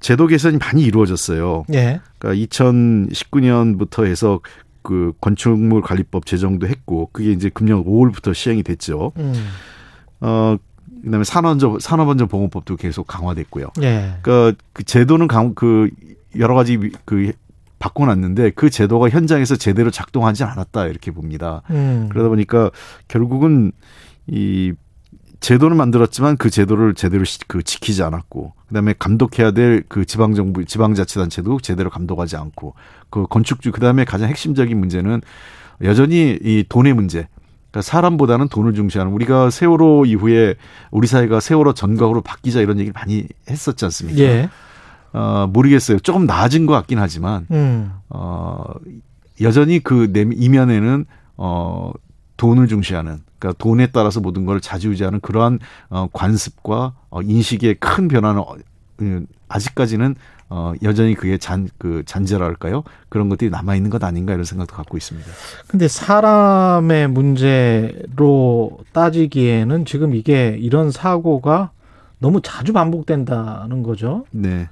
[0.00, 1.64] 제도 개선이 많이 이루어졌어요.
[1.72, 2.00] 예.
[2.18, 4.40] 그러니까 2019년부터 해서
[4.82, 9.12] 그 건축물 관리법 제정도 했고 그게 이제 금년 5월부터 시행이 됐죠.
[9.18, 9.34] 음.
[10.22, 10.56] 어
[11.04, 13.68] 그다음에 산업안전 산업안전 보건법도 계속 강화됐고요.
[13.82, 14.14] 예.
[14.22, 15.90] 그러니까 그 제도는 강, 그
[16.38, 17.32] 여러 가지 위- 그
[17.78, 21.62] 바꿔놨는데 그 제도가 현장에서 제대로 작동하지 않았다 이렇게 봅니다.
[21.70, 22.08] 음.
[22.10, 22.70] 그러다 보니까
[23.08, 23.72] 결국은
[24.26, 24.72] 이
[25.40, 30.64] 제도는 만들었지만 그 제도를 제대로 시- 그 지키지 않았고 그다음에 감독해야 될 그 지방 정부
[30.66, 32.74] 지방 자치단체도 제대로 감독하지 않고
[33.08, 35.22] 그 건축주 그다음에 가장 핵심적인 문제는
[35.82, 37.26] 여전히 이 돈의 문제.
[37.70, 40.54] 그러니까 사람보다는 돈을 중시하는 우리가 세월호 이후에
[40.90, 44.20] 우리 사회가 세월호 전각으로 바뀌자 이런 얘기를 많이 했었지 않습니까?
[44.20, 44.48] 예.
[45.12, 45.98] 어, 모르겠어요.
[46.00, 47.92] 조금 나아진 것 같긴 하지만 음.
[48.08, 48.64] 어,
[49.40, 51.04] 여전히 그 내- 이면에는
[51.36, 51.92] 어,
[52.36, 55.58] 돈을 중시하는 그러니까 돈에 따라서 모든 걸 좌지우지하는 그러한
[55.88, 58.54] 어, 관습과 어, 인식의 큰 변화는 어,
[59.00, 60.14] 음, 아직까지는
[60.52, 62.82] 어, 여전히 그게 잔, 그 잔재랄까요?
[63.08, 65.28] 그런 것들이 남아있는 것 아닌가 이런 생각도 갖고 있습니다.
[65.68, 71.70] 근데 사람의 문제로 따지기에는 지금 이게 이런 사고가
[72.18, 74.24] 너무 자주 반복된다는 거죠.
[74.32, 74.68] 네.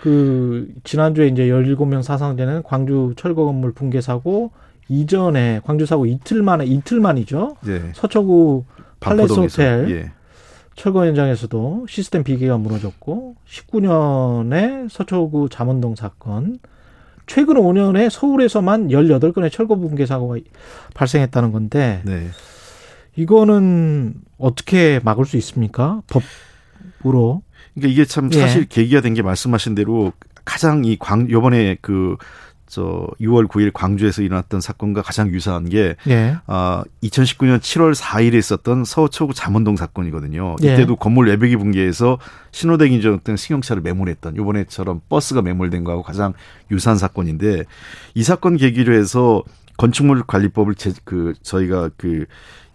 [0.00, 4.50] 그 지난주에 이제 17명 사상자는 광주 철거 건물 붕괴 사고
[4.88, 7.56] 이전에 광주 사고 이틀 만에 이틀 만이죠.
[7.60, 7.92] 네.
[7.94, 8.64] 서초구
[8.98, 9.34] 팔레스.
[9.34, 10.12] 호텔 예.
[10.74, 16.58] 철거 현장에서도 시스템 비계가 무너졌고 19년에 서초구 잠원동 사건
[17.26, 20.36] 최근 5년에 서울에서만 18건의 철거 붕괴 사고가
[20.94, 22.26] 발생했다는 건데 네.
[23.16, 26.02] 이거는 어떻게 막을 수 있습니까?
[27.02, 27.42] 법으로.
[27.74, 28.40] 그러니까 이게 참 예.
[28.40, 30.12] 사실 계기가 된 게 말씀하신 대로
[30.44, 32.16] 가장 이 광 요번에 그
[32.72, 36.36] 저 6월 9일 광주에서 일어났던 사건과 가장 유사한 게 예.
[36.46, 40.56] 아, 2019년 7월 4일에 있었던 서초구 잠원동 사건이거든요.
[40.62, 40.74] 예.
[40.74, 42.18] 이때도 건물 외벽이 붕괴해서
[42.52, 46.32] 신호등 인정했던 승용차를 매몰했던 요번에처럼 버스가 매몰된 거하고 가장
[46.70, 47.64] 유사한 사건인데
[48.14, 49.42] 이 사건 계기로 해서
[49.76, 52.24] 건축물 관리법을 제, 그 저희가 그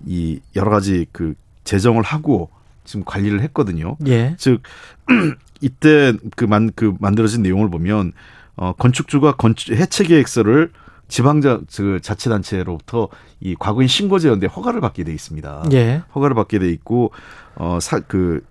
[0.06, 1.34] 이 여러 가지 그
[1.64, 2.50] 제정을 하고
[2.84, 3.98] 지금 관리를 했거든요.
[4.08, 4.36] 예.
[4.38, 4.62] 즉
[5.62, 8.14] 이때 그만 그 만들어진 내용을 보면
[8.58, 10.72] 어 건축주가 건축 해체 계획서를
[11.08, 13.08] 지방자 그 자치단체로부터
[13.39, 15.66] 이 과거인 신고제였는데 허가를 받게 돼 있습니다.
[15.72, 16.03] 예.
[16.14, 17.12] 허가를 받게 돼 있고
[17.55, 18.43] 어사그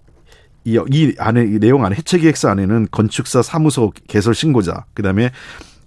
[0.65, 5.31] 이, 이 안에 이 내용 안에 해체 계획서 안에는 건축사 사무소 개설 신고자 그다음에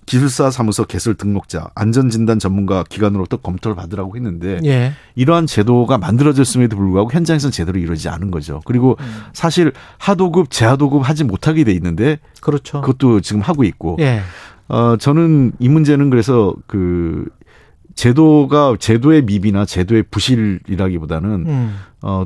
[0.10, 4.94] 기술사 사무소 개설 등록자 안전진단 전문가 기관으로부터 검토를 받으라고 했는데 예.
[5.14, 8.60] 이러한 제도가 만들어졌음에도 불구하고 현장에서는 제대로 이루어지지 않은 거죠.
[8.66, 9.06] 그리고 음.
[9.34, 12.82] 사실 하도급, 재하도급 하지 못하게 돼 있는데 그렇죠.
[12.82, 13.98] 그것도 지금 하고 있고.
[14.00, 14.22] 예.
[14.68, 17.28] 어, 저는 이 문제는 그래서 그
[17.94, 21.76] 제도가 제도의 미비나 제도의 부실이라기보다는 음.
[22.02, 22.26] 어,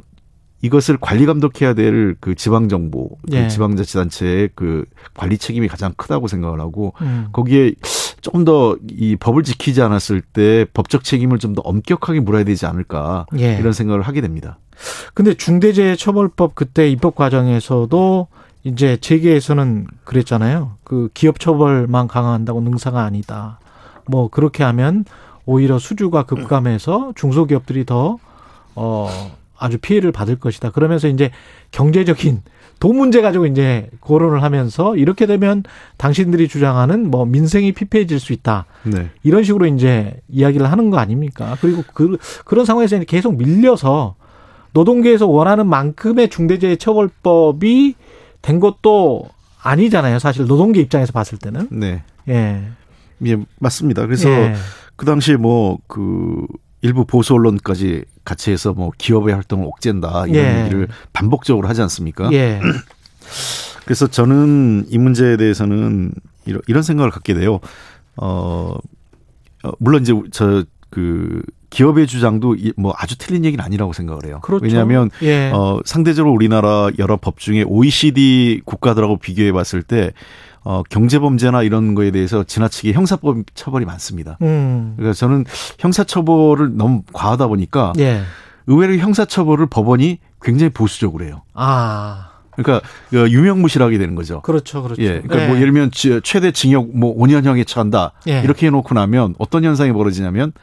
[0.64, 3.47] 이것을 관리 감독해야 될 그 지방 정부, 그 예.
[3.49, 7.28] 지방자치단체의 그 관리 책임이 가장 크다고 생각을 하고 음.
[7.32, 7.74] 거기에
[8.22, 13.26] 좀 더 이 법을 지키지 않았을 때 법적 책임을 좀 더 엄격하게 물어야 되지 않을까
[13.38, 13.57] 예.
[13.59, 14.57] 이런 생각을 하게 됩니다.
[15.14, 18.28] 근데 중대재해처벌법 그때 입법 과정에서도
[18.64, 20.78] 이제 재계에서는 그랬잖아요.
[20.86, 23.59] 그 기업 처벌만 강화한다고 능사가 아니다.
[24.07, 25.03] 뭐 그렇게 하면
[25.45, 28.18] 오히려 수주가 급감해서 중소기업들이 더
[28.76, 29.09] 어,
[29.64, 30.72] 아주 피해를 받을 것이다.
[30.72, 31.32] 그러면서 이제
[31.72, 32.41] 경제적인
[32.82, 35.64] 돈 문제 가지고 이제 거론을 하면서 이렇게 되면
[35.95, 38.66] 당신들이 주장하는 뭐 민생이 피폐해질 수 있다.
[38.84, 39.09] 네.
[39.24, 41.55] 이런 식으로 이제 이야기를 하는 거 아닙니까?
[41.61, 44.16] 그리고 그, 그런 상황에서 계속 밀려서
[44.74, 47.95] 노동계에서 원하는 만큼의 중대재해 처벌법이
[48.41, 49.30] 된 것도
[49.61, 50.20] 아니잖아요.
[50.20, 51.70] 사실 노동계 입장에서 봤을 때는.
[51.72, 52.03] 네.
[52.28, 52.64] 예.
[53.26, 54.05] 예, 맞습니다.
[54.05, 54.55] 그래서 예.
[54.97, 56.45] 그 당시에 뭐 그
[56.84, 60.60] 일부 보수 언론까지 같이 해서 뭐 기업의 활동을 옥죄한다 이런 예.
[60.62, 62.32] 얘기를 반복적으로 하지 않습니까?
[62.34, 62.60] 예.
[63.86, 66.14] 그래서 저는 이 문제에 대해서는
[66.46, 67.60] 이런, 이런 생각을 갖게 돼요.
[68.18, 68.76] 어,
[69.64, 70.64] 어, 물론 이제 저
[70.94, 74.42] 그 기업의 주장도 이- 뭐 아주 틀린 얘기는 아니라고 생각을 해요.
[74.44, 74.64] 그렇죠.
[74.64, 75.50] 왜냐하면 예.
[75.52, 80.12] 어, 상대적으로 우리나라 여러 법 중에 OECD 국가들하고 비교해 봤을 때
[80.64, 84.38] 어, 경제범죄나 이런 거에 대해서 지나치게 형사법 처벌이 많습니다.
[84.41, 84.93] 음.
[84.95, 85.45] 그러니까 저는
[85.80, 88.22] 형사처벌을 너무 과하다 보니까 예.
[88.68, 91.41] 의외로 형사처벌을 법원이 굉장히 보수적으로 해요.
[91.53, 92.30] 아.
[92.55, 94.41] 그러니까 그 유명무실하게 되는 거죠.
[94.41, 94.84] 그렇죠.
[94.84, 95.01] 그렇죠.
[95.01, 95.22] 예.
[95.22, 98.11] 그러니까 뭐 예를 들면 지- 최대 징역 뭐 5년형에 처한다.
[98.28, 98.41] 예.
[98.41, 100.53] 이렇게 해놓고 나면 어떤 현상이 벌어지냐면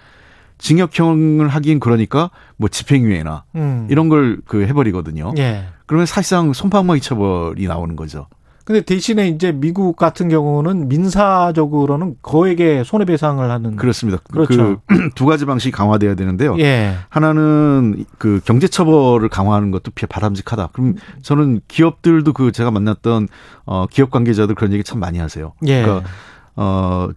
[0.58, 3.86] 징역형을 하긴 그러니까 뭐 집행유예나 음.
[3.90, 5.32] 이런 걸 그 해버리거든요.
[5.38, 5.64] 예.
[5.86, 8.26] 그러면 사실상 손방망이 처벌이 나오는 거죠.
[8.64, 14.20] 근데 대신에 이제 미국 같은 경우는 민사적으로는 거액의 손해배상을 하는 그렇습니다.
[14.30, 14.80] 그렇죠.
[14.86, 16.56] 그 두 가지 방식이 강화돼야 되는데요.
[16.58, 16.94] 예.
[17.08, 20.68] 하나는 그 경제처벌을 강화하는 것도 비- 바람직하다.
[20.72, 23.28] 그럼 저는 기업들도 그 제가 만났던
[23.64, 25.52] 어 기업 관계자들 그런 얘기 참 많이 하세요.
[25.66, 25.82] 예.
[25.82, 26.08] 그러니까
[26.56, 27.08] 어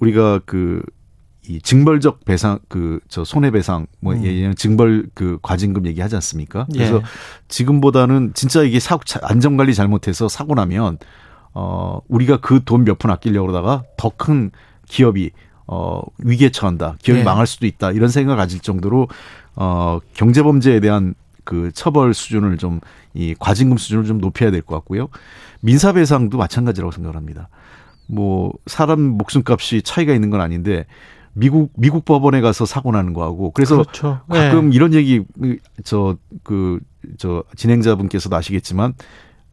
[0.00, 0.82] 우리가 그
[1.48, 4.24] 이 징벌적 배상 그 저 손해배상 뭐 음.
[4.24, 6.66] 예전 징벌 그 과징금 얘기하지 않습니까?
[6.72, 7.02] 그래서 예.
[7.48, 10.98] 지금보다는 진짜 이게 사고 안전 관리 잘못해서 사고 나면
[11.54, 14.50] 어 우리가 그 돈 몇 푼 아끼려고 그러다가 더 큰
[14.86, 15.30] 기업이
[15.66, 16.96] 어 위기에 처한다.
[17.02, 17.24] 기업이 예.
[17.24, 17.92] 망할 수도 있다.
[17.92, 19.08] 이런 생각을 가질 정도로
[19.56, 22.80] 어 경제 범죄에 대한 그 처벌 수준을 좀
[23.14, 25.08] 이 과징금 수준을 좀 높여야 될 것 같고요.
[25.60, 27.48] 민사 배상도 마찬가지라고 생각합니다.
[28.06, 30.84] 뭐 사람 목숨값이 차이가 있는 건 아닌데
[31.32, 34.20] 미국 미국 법원에 가서 사고 나는 거하고 그래서 그렇죠.
[34.28, 34.76] 가끔 예.
[34.76, 35.24] 이런 얘기
[35.84, 36.80] 저그
[37.16, 38.94] 저 진행자분께서도 아시겠지만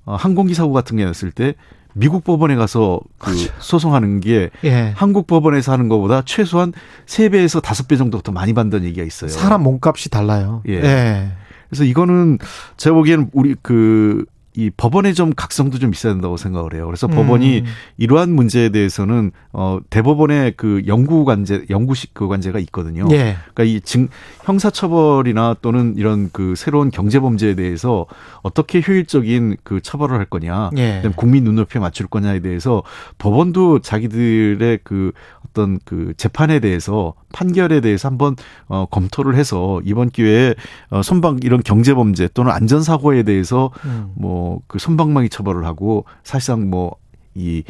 [0.06, 1.56] 어, 항공기 사고 같은 게 났을 때
[1.94, 4.94] 미국 법원에 가서 그 소송하는 게 예.
[4.96, 6.74] 한국 법원에서 하는 것보다 최소한
[7.06, 9.30] 세배에서 다섯 배 정도 더 많이 받는 얘기가 있어요.
[9.30, 10.62] 사람 몸값이 달라요.
[10.68, 10.74] 예.
[10.74, 11.32] 예.
[11.70, 12.38] 그래서 이거는
[12.78, 14.26] 제가 보기에는 우리 그
[14.58, 16.86] 이 법원의 좀 각성도 좀 있어야 된다고 생각을 해요.
[16.86, 17.66] 그래서 법원이 음.
[17.98, 23.08] 이러한 문제에 대해서는 어 대법원의 그 연구 관제 연구식 그 관제가 있거든요.
[23.12, 23.36] 예.
[23.54, 24.08] 그러니까 이 증,
[24.44, 28.06] 형사 처벌이나 또는 이런 그 새로운 경제 범죄에 대해서
[28.44, 31.02] 어떻게 효율적인 그 처벌을 할 거냐, 예.
[31.16, 32.84] 국민 눈높이에 맞출 거냐에 대해서
[33.18, 35.12] 법원도 자기들의 그
[35.50, 38.36] 어떤 그 재판에 대해서 판결에 대해서 한번
[38.68, 40.54] 어, 검토를 해서 이번 기회에
[40.90, 44.12] 어, 손방 이런 경제 범죄 또는 안전 사고에 대해서 음.
[44.16, 47.64] 뭐그 손방망이 처벌을 하고 사실상 뭐이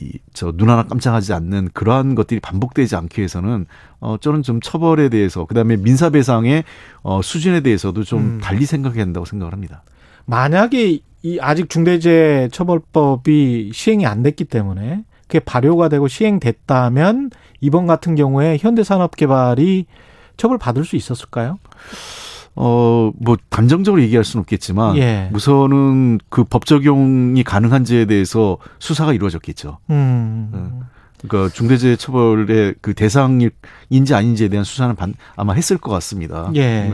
[0.00, 3.66] 이저눈 하나 깜짝하지 않는 그러한 것들이 반복되지 않기 위해서는
[4.00, 6.64] 어 저는 좀 처벌에 대해서 그다음에 민사 배상의
[7.02, 8.40] 어 수준에 대해서도 좀 음.
[8.40, 9.82] 달리 생각해야 한다고 생각을 합니다.
[10.24, 17.30] 만약에 이 아직 중대재해 처벌법이 시행이 안 됐기 때문에 그게 발효가 되고 시행됐다면
[17.60, 19.86] 이번 같은 경우에 현대산업개발이
[20.36, 21.58] 처벌 받을 수 있었을까요?
[22.60, 25.30] 어, 뭐, 감정적으로 얘기할 수는 없겠지만, 예.
[25.32, 29.78] 우선은 그 법 적용이 가능한지에 대해서 수사가 이루어졌겠죠.
[29.90, 30.80] 음.
[31.22, 36.50] 그러니까 중대재해 처벌의 그 대상인지 아닌지에 대한 수사는 반, 아마 했을 것 같습니다.
[36.56, 36.92] 예.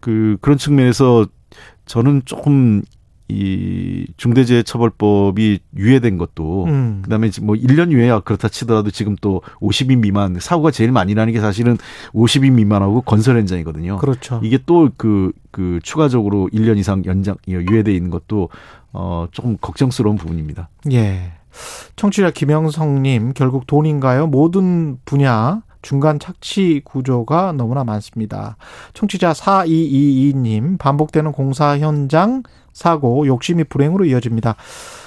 [0.00, 1.26] 그, 그런 측면에서
[1.86, 2.82] 저는 조금
[3.28, 7.00] 이 중대재해처벌법이 유예된 것도 음.
[7.02, 11.40] 그다음에 뭐 1년 유예야 그렇다 치더라도 지금 또 50인 미만 사고가 제일 많이 나는 게
[11.40, 11.76] 사실은
[12.12, 13.96] 50인 미만하고 건설 현장이거든요.
[13.98, 14.40] 그렇죠.
[14.44, 18.48] 이게 또그그 추가적으로 1년 이상 연장 유예돼 있는 것도
[18.92, 20.68] 어 조금 걱정스러운 부분입니다.
[20.92, 21.32] 예.
[21.96, 24.26] 청취자 김영성님, 결국 돈인가요?
[24.26, 28.56] 모든 분야 중간 착취 구조가 너무나 많습니다.
[28.92, 34.56] 청취자 4222님, 반복되는 공사 현장 사고, 욕심이 불행으로 이어집니다.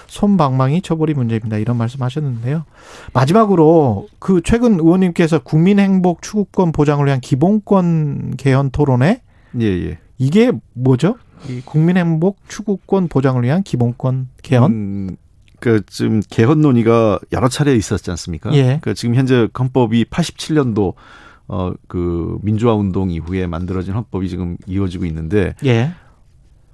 [0.08, 1.58] 손방망이 처벌이 문제입니다.
[1.58, 2.64] 이런 말씀 하셨는데요.
[3.12, 9.22] 마지막으로 그 최근 의원님께서 국민행복 추구권 보장을 위한 기본권 개헌 토론회
[9.60, 9.98] 예, 예.
[10.18, 11.16] 이게 뭐죠?
[11.50, 14.72] 이 국민행복 추구권 보장을 위한 기본권 개헌?
[14.72, 15.18] 음,
[15.60, 18.54] 그 지금 개헌 논의가 여러 차례 있었지 않습니까?
[18.54, 18.80] 예.
[18.82, 20.94] 그 지금 현재 헌법이 87년도
[21.48, 25.92] 어 그 민주화 운동 이후에 만들어진 헌법이 지금 이어지고 있는데 예.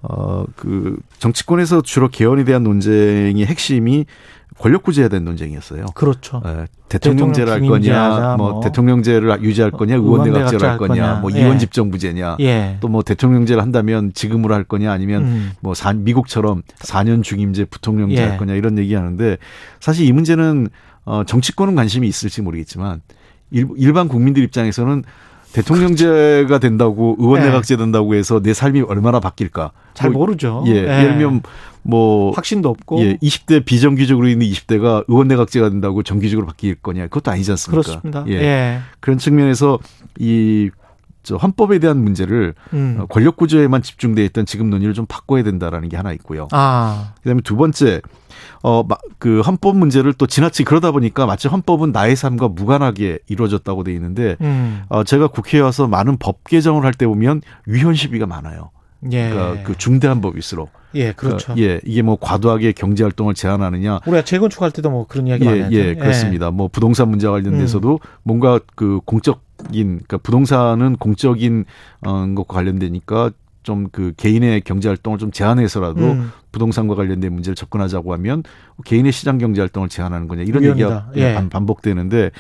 [0.10, 4.06] 어 그 정치권에서 주로 개헌에 대한 논쟁의 핵심이
[4.58, 5.86] 권력구제에 대한 논쟁이었어요.
[5.96, 6.42] 그렇죠.
[6.46, 8.60] 예, 대통령제를 할 거냐, 뭐, 뭐.
[8.62, 11.16] 대통령제를 유지할 거냐, 의원내각제를 할 거냐, 거냐.
[11.20, 11.42] 뭐 예.
[11.42, 12.78] 이원 집정부제냐, 예.
[12.80, 15.52] 또뭐 대통령제를 한다면 지금으로 할 거냐, 아니면 음.
[15.60, 18.24] 뭐 사, 미국처럼 4년 중임제 부통령제 예.
[18.24, 19.38] 할 거냐 이런 얘기하는데
[19.82, 20.70] 사실 이 문제는
[21.04, 23.02] 어 정치권은 관심이 있을지 모르겠지만
[23.52, 25.04] 일, 일반 국민들 입장에서는
[25.56, 29.72] 대통령제가 된다고 의원내각제 된다고 해서 내 삶이 얼마나 바뀔까?
[29.94, 30.64] 잘 뭐, 모르죠.
[30.68, 31.44] 예, 예를 들면
[31.82, 33.02] 뭐 확신도 없고.
[33.02, 37.04] 예, 20대 비정규직으로 있는 20대가 의원내각제가 된다고 정규직으로 바뀔 거냐?
[37.04, 37.82] 그것도 아니지 않습니까?
[37.82, 38.26] 그렇습니다.
[38.28, 38.34] 예.
[38.34, 38.80] 예.
[39.00, 39.80] 그런 측면에서
[40.20, 42.98] 이저 헌법에 대한 문제를 음.
[43.00, 46.50] 어, 권력 구조에만 집중돼 있던 지금 논의를 좀 바꿔야 된다라는 게 하나 있고요.
[46.52, 48.02] 아, 그다음에 두 번째
[48.66, 54.38] 어그 헌법 문제를 또 지나치 그러다 보니까 마치 헌법은 나의 삶과 무관하게 이루어졌다고 돼 있는데
[54.42, 54.82] 음.
[54.90, 58.72] 어 제가 국회에 와서 많은 법 개정을 할 때 보면 위헌 시비가 많아요.
[59.12, 59.30] 예.
[59.30, 61.54] 그러니까 그 중대한 법일수록 예, 그렇죠.
[61.54, 65.60] 그러니까 예 이게 뭐 과도하게 경제 활동을 제한하느냐 우리가 재건축할 때도 뭐 그런 이야기 많이
[65.60, 65.76] 예, 하죠.
[65.76, 66.50] 예, 그렇습니다.
[66.50, 67.44] 뭐 부동산 문제와 음.
[67.44, 71.66] 관련돼서도 뭔가 그 공적 인 그러니까 부동산은 공적인
[72.06, 73.32] 어 것과 관련되니까
[73.66, 76.32] 좀 그 개인의 경제 활동을 좀 제한해서라도 음.
[76.54, 78.44] 부동산과 관련된 문제를 접근하자고 하면
[78.86, 81.10] 개인의 시장 경제 활동을 제한하는 거냐 이런 위헌이다.
[81.16, 81.34] 얘기가 예.
[81.34, 82.32] 반- 반복되는데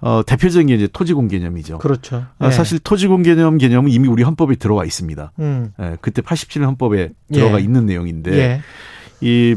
[0.00, 1.78] 어 대표적인 게 이제 토지공 개념이죠.
[1.78, 2.26] 그렇죠.
[2.38, 2.50] 아, 예.
[2.52, 5.32] 사실 토지공 개념 개념은 이미 우리 헌법에 들어와 있습니다.
[5.40, 5.72] 음.
[5.80, 7.64] 예, 그때 87년 헌법에 들어가 예.
[7.64, 8.60] 있는 내용인데 예.
[9.20, 9.56] 이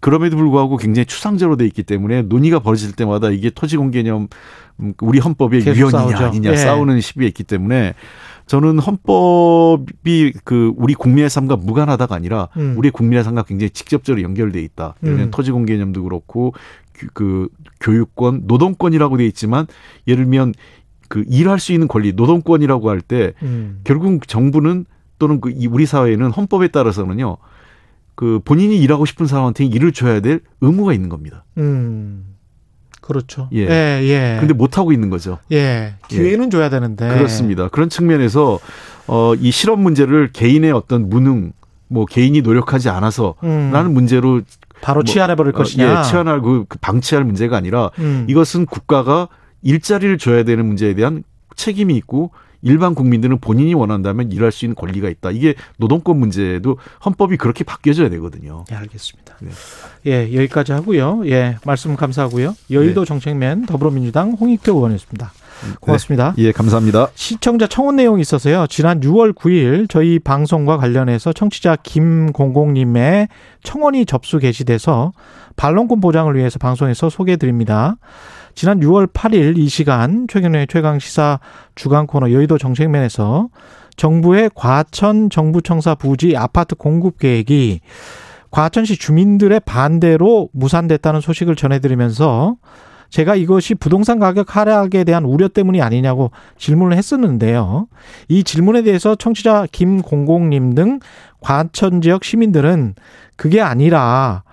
[0.00, 4.28] 그럼에도 불구하고 굉장히 추상적으로 돼 있기 때문에 논의가 벌어질 때마다 이게 토지공 개념
[4.80, 6.16] 음, 우리 헌법의 위헌이냐 싸우죠.
[6.24, 6.56] 아니냐 예.
[6.56, 7.94] 싸우는 시비에 있기 때문에
[8.46, 12.74] 저는 헌법이 그 우리 국민의 삶과 무관하다가 아니라 음.
[12.76, 14.94] 우리 국민의 삶과 굉장히 직접적으로 연결돼 있다.
[15.02, 15.30] 예를 들면 음.
[15.30, 16.52] 토지공 개념도 그렇고
[16.92, 17.48] 그- 그
[17.80, 19.66] 교육권, 노동권이라고 돼 있지만
[20.06, 20.54] 예를 들면
[21.08, 23.80] 그 일할 수 있는 권리, 노동권이라고 할때 음.
[23.84, 24.84] 결국 정부는
[25.18, 27.36] 또는 그이 우리 사회는 헌법에 따라서는요.
[28.14, 31.44] 그 본인이 일하고 싶은 사람한테 일을 줘야 될 의무가 있는 겁니다.
[31.58, 32.31] 음.
[33.02, 33.48] 그렇죠.
[33.52, 33.66] 예.
[33.68, 34.36] 예, 예.
[34.40, 35.38] 근데 못 하고 있는 거죠.
[35.52, 35.94] 예.
[36.08, 37.08] 기회는 줘야 되는데.
[37.08, 37.68] 그렇습니다.
[37.68, 38.58] 그런 측면에서
[39.06, 41.52] 어 이 실업 문제를 개인의 어떤 무능
[41.88, 43.92] 뭐 개인이 노력하지 않아서라는 음.
[43.92, 44.40] 문제로
[44.80, 45.98] 바로 뭐, 치환해 버릴 어, 것이냐.
[45.98, 48.24] 예, 치환할 그, 그 방치할 문제가 아니라 음.
[48.28, 49.28] 이것은 국가가
[49.62, 51.22] 일자리를 줘야 되는 문제에 대한
[51.56, 52.30] 책임이 있고
[52.62, 55.30] 일반 국민들은 본인이 원한다면 일할 수 있는 권리가 있다.
[55.30, 58.64] 이게 노동권 문제도 헌법이 그렇게 바뀌어져야 되거든요.
[58.70, 59.36] 예, 알겠습니다.
[59.40, 59.50] 네.
[60.06, 61.22] 예, 여기까지 하고요.
[61.26, 62.56] 예, 말씀 감사하고요.
[62.70, 65.32] 여의도 정책맨 더불어민주당 홍익표 의원이었습니다.
[65.80, 66.34] 고맙습니다.
[66.38, 67.08] 예, 감사합니다.
[67.14, 68.66] 시청자 청원 내용이 있어서요.
[68.68, 73.28] 지난 6월 9일 저희 방송과 관련해서 청취자 김공공님의
[73.62, 75.12] 청원이 접수 게시돼서
[75.56, 77.96] 반론권 보장을 위해서 방송에서 소개해 드립니다.
[78.54, 81.40] 지난 6월 8일 이 시간 최경련의 최강 시사
[81.74, 83.48] 주간 코너 여의도 정책면에서
[83.96, 87.80] 정부의 과천 정부청사 부지 아파트 공급 계획이
[88.50, 92.56] 과천시 주민들의 반대로 무산됐다는 소식을 전해드리면서
[93.08, 97.86] 제가 이것이 부동산 가격 하락에 대한 우려 때문이 아니냐고 질문을 했었는데요.
[98.28, 100.98] 이 질문에 대해서 청취자 김공공님 등
[101.40, 102.94] 과천 지역 시민들은
[103.36, 104.44] 그게 아니라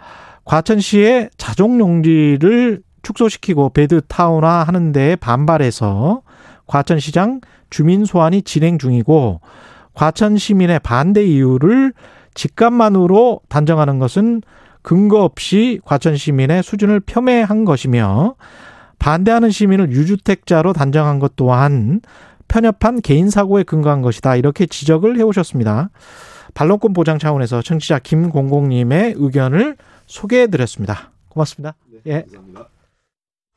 [0.44, 6.22] 과천시의 자족용지를 축소시키고 베드타운화 하는 데에 반발해서
[6.68, 9.42] 과천시장 주민 소환이 진행 중이고
[9.94, 11.94] 과천 시민의 반대 이유를
[12.34, 14.42] 직감만으로 단정하는 것은
[14.82, 18.36] 근거 없이 과천 시민의 수준을 폄훼한 것이며
[18.98, 22.02] 반대하는 시민을 유주택자로 단정한 것 또한
[22.48, 24.36] 편협한 개인 사고에 근거한 것이다.
[24.36, 25.90] 이렇게 지적을 해오셨습니다.
[26.54, 31.12] 반론권 보장 차원에서 청취자 김공공님의 의견을 소개해드렸습니다.
[31.30, 31.76] 고맙습니다.
[32.08, 32.26] 예.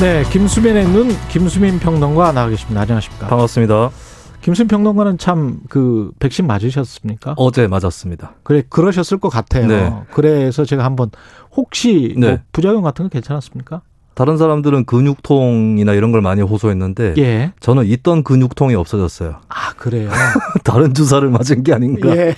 [0.00, 2.82] 네, 김수민의 눈 김수민 평론가 나와 계십니다.
[2.82, 3.28] 안녕하십니까?
[3.28, 3.90] 반갑습니다.
[4.42, 7.34] 김수민 평론가는 참 그 백신 맞으셨습니까?
[7.38, 8.34] 어제 맞았습니다.
[8.42, 9.66] 그래 그러셨을 것 같아요.
[9.66, 9.92] 네.
[10.12, 11.10] 그래서 제가 한번
[11.56, 12.42] 혹시 뭐 네.
[12.52, 13.80] 부작용 같은 거 괜찮았습니까?
[14.14, 17.52] 다른 사람들은 근육통이나 이런 걸 많이 호소했는데 예.
[17.60, 19.40] 저는 있던 근육통이 없어졌어요.
[19.48, 20.10] 아 그래요.
[20.62, 22.16] 다른 주사를 맞은 게 아닌가.
[22.16, 22.34] 예.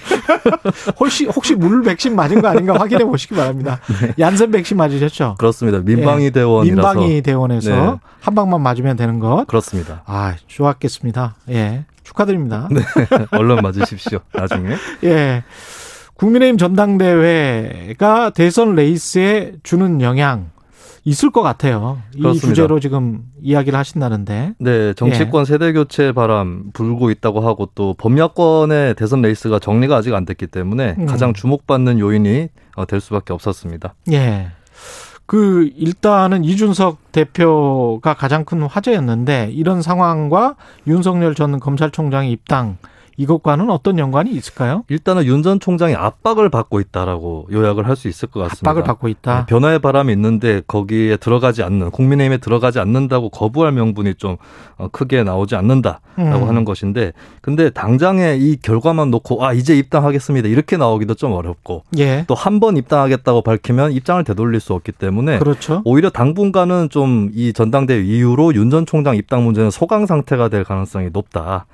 [0.99, 3.81] 혹시 혹시 물 백신 맞은 거 아닌가 확인해 보시기 바랍니다.
[4.19, 5.37] 얀센 백신 맞으셨죠?
[5.39, 5.81] 그렇습니다.
[5.81, 6.31] 민방위 예.
[6.31, 7.95] 대원이라서 민방위 대원에서 네.
[8.21, 9.45] 한 방만 맞으면 되는 것.
[9.47, 10.03] 그렇습니다.
[10.07, 11.37] 아 좋았겠습니다.
[11.51, 11.85] 예.
[12.05, 12.69] 축하드립니다.
[12.71, 12.81] 네.
[13.33, 14.21] 얼른 맞으십시오.
[14.33, 14.77] 나중에.
[15.05, 15.43] 예.
[16.15, 20.51] 국민의힘 전당대회가 대선 레이스에 주는 영향
[21.07, 21.99] 있을 것 같아요.
[22.15, 22.49] 이 그렇습니다.
[22.49, 24.55] 주제로 지금 이야기를 하신다는데.
[24.59, 30.25] 네, 정치권 세대 교체 바람 불고 있다고 하고 또 범야권의 대선 레이스가 정리가 아직 안
[30.25, 31.07] 됐기 때문에 음.
[31.07, 33.95] 가장 주목받는 요인이 어, 될 수밖에 없었습니다.
[34.11, 34.49] 예.
[35.27, 40.57] 그 일단은 이준석 대표가 가장 큰 화제였는데 이런 상황과
[40.89, 42.79] 윤석열 전 검찰총장의 입당
[43.17, 44.85] 이것과는 어떤 연관이 있을까요?
[44.89, 48.71] 일단은 윤 전 총장이 압박을 받고 있다라고 요약을 할 수 있을 것 같습니다.
[48.71, 49.39] 압박을 받고 있다.
[49.41, 54.37] 네, 변화의 바람이 있는데 거기에 들어가지 않는 국민의힘에 들어가지 않는다고 거부할 명분이 좀
[54.77, 56.49] 어, 크게 나오지 않는다라고 음.
[56.49, 62.25] 하는 것인데 근데 당장에 이 결과만 놓고 아 이제 입당하겠습니다 이렇게 나오기도 좀 어렵고 예.
[62.27, 65.83] 또한 번 입당하겠다고 밝히면 입장을 되돌릴 수 없기 때문에 그렇죠.
[65.85, 71.09] 오히려 당분간은 좀 이 전당대회 이후로 윤 전 총장 입당 문제는 소강 상태가 될 가능성이
[71.13, 71.67] 높다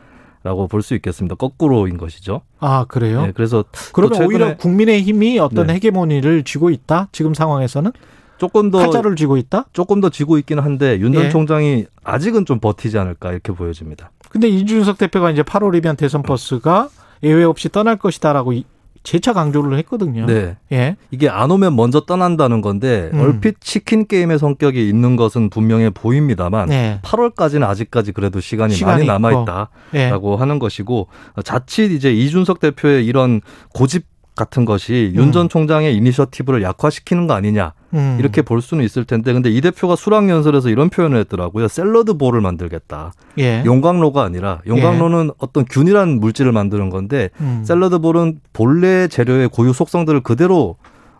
[0.44, 1.36] 라고 볼 수 있겠습니다.
[1.36, 2.40] 거꾸로인 것이죠.
[2.58, 3.26] 아, 그래요?
[3.26, 5.74] 네, 그래서 그러면 오히려 국민의힘이 어떤 네.
[5.74, 7.08] 헤게모니를 쥐고 있다?
[7.12, 7.92] 지금 상황에서는?
[8.38, 9.66] 조금 더 타자를 쥐고 있다?
[9.72, 11.30] 조금 더 지고 있기는 한데 윤전 예.
[11.30, 14.10] 총장이 아직은 좀 버티지 않을까 이렇게 보여집니다.
[14.30, 16.88] 근데 이준석 대표가 이제 8월이면 대선 버스가
[17.22, 18.64] 예외 없이 떠날 것이다라고 이-
[19.02, 20.26] 재차 강조를 했거든요.
[20.26, 20.56] 네.
[20.70, 20.96] 예.
[21.10, 23.20] 이게 안 오면 먼저 떠난다는 건데 음.
[23.20, 27.00] 얼핏 치킨 게임의 성격이 있는 것은 분명해 보입니다만 네.
[27.02, 29.42] 8월까지는 아직까지 그래도 시간이, 시간이 많이 남아.
[29.42, 30.36] 있다라고 예.
[30.38, 31.08] 하는 것이고
[31.44, 33.40] 자칫 이제 이준석 대표의 이런
[33.74, 35.48] 고집 같은 것이 윤전 음.
[35.48, 38.16] 총장의 이니셔티브를 약화시키는 거 아니냐 음.
[38.18, 42.40] 이렇게 볼 수는 있을 텐데 근데 이 대표가 수락 연설에서 이런 표현을 했더라고요 샐러드 볼을
[42.40, 43.62] 만들겠다 예.
[43.66, 47.62] 용광로가 아니라 용광로는 어떤 균일한 물질을 만드는 건데 음.
[47.64, 50.76] 샐러드 볼은 본래 재료의 고유 속성들을 그대로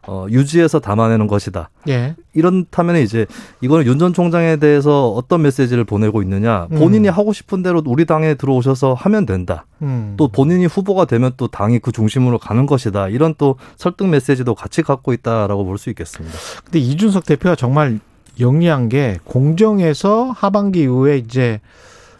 [0.07, 1.71] 어, 유지해서 담아내는 것이다.
[1.89, 2.17] 예.
[2.35, 3.27] 이렇다면 이제
[3.61, 6.67] 이거는 윤 전 총장에 대해서 어떤 메시지를 보내고 있느냐.
[6.69, 7.15] 본인이 음.
[7.15, 9.65] 하고 싶은 대로 우리 당에 들어오셔서 하면 된다.
[9.81, 10.15] 음.
[10.17, 13.09] 또 본인이 후보가 되면 또 당이 그 중심으로 가는 것이다.
[13.09, 16.37] 이런 또 설득 메시지도 같이 갖고 있다라고 볼 수 있겠습니다.
[16.65, 18.01] 근데 이준석 대표가 정말
[18.41, 21.61] 영리한 게 공정에서 하반기 이후에 이제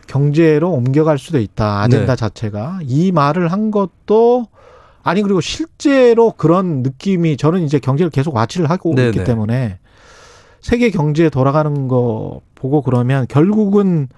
[0.07, 1.81] 경제로 옮겨갈 수도 있다.
[1.83, 2.17] 아젠다 네.
[2.17, 2.81] 자체가.
[2.83, 4.47] 이 말을 한 것도
[5.03, 9.09] 아니 그리고 실제로 그런 느낌이 저는 이제 경제를 계속 와치를 하고 네네.
[9.09, 9.79] 있기 때문에
[10.61, 14.09] 세계 경제 돌아가는 거 보고 그러면 결국은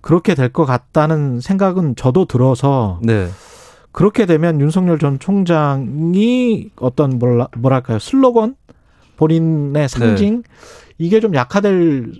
[0.00, 3.28] 그렇게 될 것 같다는 생각은 저도 들어서 네.
[3.90, 7.18] 그렇게 되면 윤석열 전 총장이 어떤
[7.56, 8.54] 뭐랄까요 슬로건
[9.16, 10.42] 본인의 상징
[10.98, 12.12] 이게 좀 약화될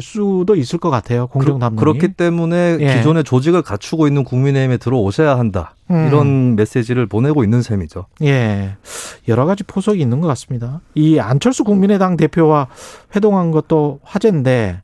[0.00, 2.96] 수도 있을 것 같아요 공정 담론이 그렇기 때문에 예.
[2.96, 5.74] 기존의 조직을 갖추고 있는 국민의힘에 들어오셔야 한다.
[5.90, 6.06] 음.
[6.08, 8.06] 이런 메시지를 보내고 있는 셈이죠.
[8.22, 8.76] 예
[9.28, 12.68] 여러 가지 포석이 있는 것 같습니다 이 안철수 국민의당 대표와
[13.16, 14.82] 회동한 것도 화제인데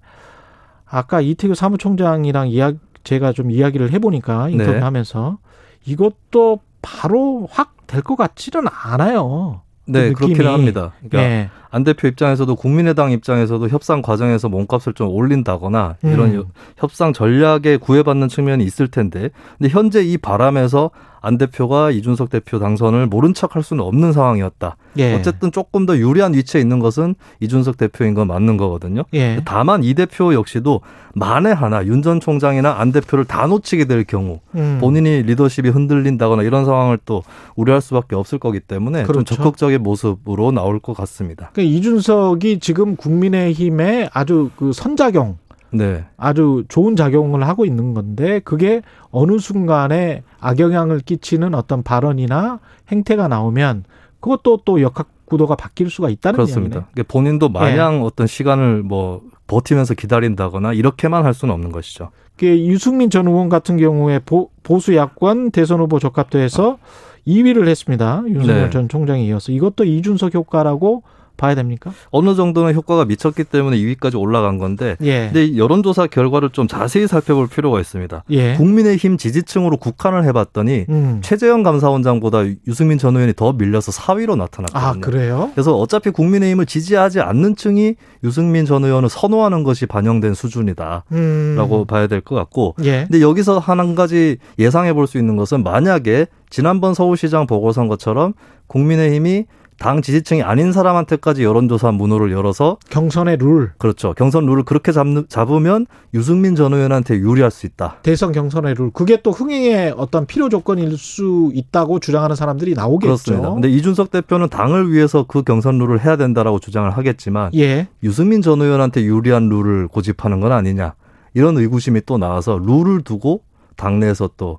[0.85, 2.73] 아까 이태규 사무총장이랑 이야
[3.05, 4.53] 제가 좀 이야기를 해보니까 네.
[4.53, 5.39] 인터뷰하면서
[5.87, 9.63] 이것도 바로 확 될 것 같지는 않아요.
[9.87, 10.25] 네, 그.
[10.27, 10.93] 그렇긴 합니다.
[11.09, 11.51] 그러니까 예.
[11.71, 16.35] 안 대표 입장에서도 국민의당 입장에서도 협상 과정에서 몸값을 좀 올린다거나 이런 음.
[16.37, 22.59] 요- 협상 전략에 구애받는 측면이 있을 텐데 근데 현재 이 바람에서 안 대표가 이준석 대표
[22.59, 24.77] 당선을 모른 척할 수는 없는 상황이었다.
[24.99, 25.15] 예.
[25.15, 29.03] 어쨌든 조금 더 유리한 위치에 있는 것은 이준석 대표인 건 맞는 거거든요.
[29.15, 29.43] 예.
[29.45, 30.81] 다만 이 대표 역시도
[31.15, 34.79] 만에 하나 윤 전 총장이나 안 대표를 다 놓치게 될 경우 음.
[34.81, 37.25] 본인이 리더십이 흔들린다거나 이런 상황을 또
[37.57, 39.25] 우려할 수밖에 없을 거기 때문에 그렇죠.
[39.25, 41.51] 좀 적극적인 모습으로 나올 것 같습니다.
[41.53, 45.39] 그러니까 이준석이 지금 국민의힘에 아주 그 선작용
[45.77, 46.05] 네.
[46.17, 52.61] 아주 좋은 작용을 하고 있는 건데 그게 어느 순간에 악영향을 끼치는 어떤 발언이나
[52.91, 53.85] 행태가 나오면
[54.21, 56.79] 그것도 또 역학 구도가 바뀔 수가 있다는 그렇습니다.
[56.81, 57.03] 이야기네.
[57.09, 62.11] 본인도 마냥 어떤 시간을 뭐 버티면서 기다린다거나 이렇게만 할 수는 없는 것이죠.
[62.37, 66.79] 그 유승민 전 의원 같은 경우에 보, 보수 야권 대선 후보 적합도에서
[67.27, 68.23] 2위를 했습니다.
[68.29, 68.71] 윤석열 네.
[68.71, 71.03] 전 총장에 이어서 이것도 이준석 효과라고
[71.37, 71.93] 봐야 됩니까?
[72.11, 75.27] 어느 정도는 효과가 미쳤기 때문에 2위까지 올라간 건데 예.
[75.27, 78.25] 근데 이 여론조사 결과를 좀 자세히 살펴볼 필요가 있습니다.
[78.31, 78.55] 예.
[78.55, 81.21] 국민의힘 지지층으로 국한을 해봤더니 음.
[81.23, 84.81] 최재형 감사원장보다 유승민 전 의원이 더 밀려서 4위로 나타났거든요.
[84.83, 85.51] 아, 그래요?
[85.55, 91.85] 그래서 어차피 국민의힘을 지지하지 않는 층이 유승민 전 의원을 선호하는 것이 반영된 수준이다라고 음.
[91.87, 93.05] 봐야 될 것 같고 예.
[93.09, 98.33] 근데 여기서 한 가지 예상해 볼 수 있는 것은 만약에 지난번 서울시장 보궐선거처럼
[98.67, 99.45] 국민의힘이
[99.79, 105.87] 당 지지층이 아닌 사람한테까지 여론조사 문호를 열어서 경선의 룰, 그렇죠 경선 룰을 그렇게 잡, 잡으면
[106.15, 107.99] 유승민 전 의원한테 유리할 수 있다.
[108.03, 108.91] 대선 경선의 룰.
[108.91, 113.07] 그게 또 흥행의 어떤 필요 조건일 수 있다고 주장하는 사람들이 나오겠죠.
[113.07, 113.53] 그렇습니다.
[113.53, 117.89] 근데 이준석 대표는 당을 위해서 그 경선 룰을 해야 된다라고 주장을 하겠지만 예.
[118.03, 120.95] 유승민 전 의원한테 유리한 룰을 고집하는 건 아니냐
[121.35, 123.43] 이런 의구심이 또 나와서 룰을 두고
[123.77, 124.59] 당내에서 또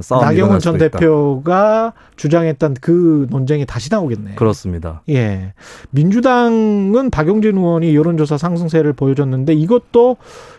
[0.00, 0.90] 싸움이 나경원 전 있다.
[0.98, 4.34] 대표가 주장했던 그 논쟁이 다시 나오겠네.
[4.34, 5.02] 그렇습니다.
[5.08, 5.52] 예.
[5.90, 10.16] 민주당은 박용진 의원이 여론조사 상승세를 보여줬는데 이것도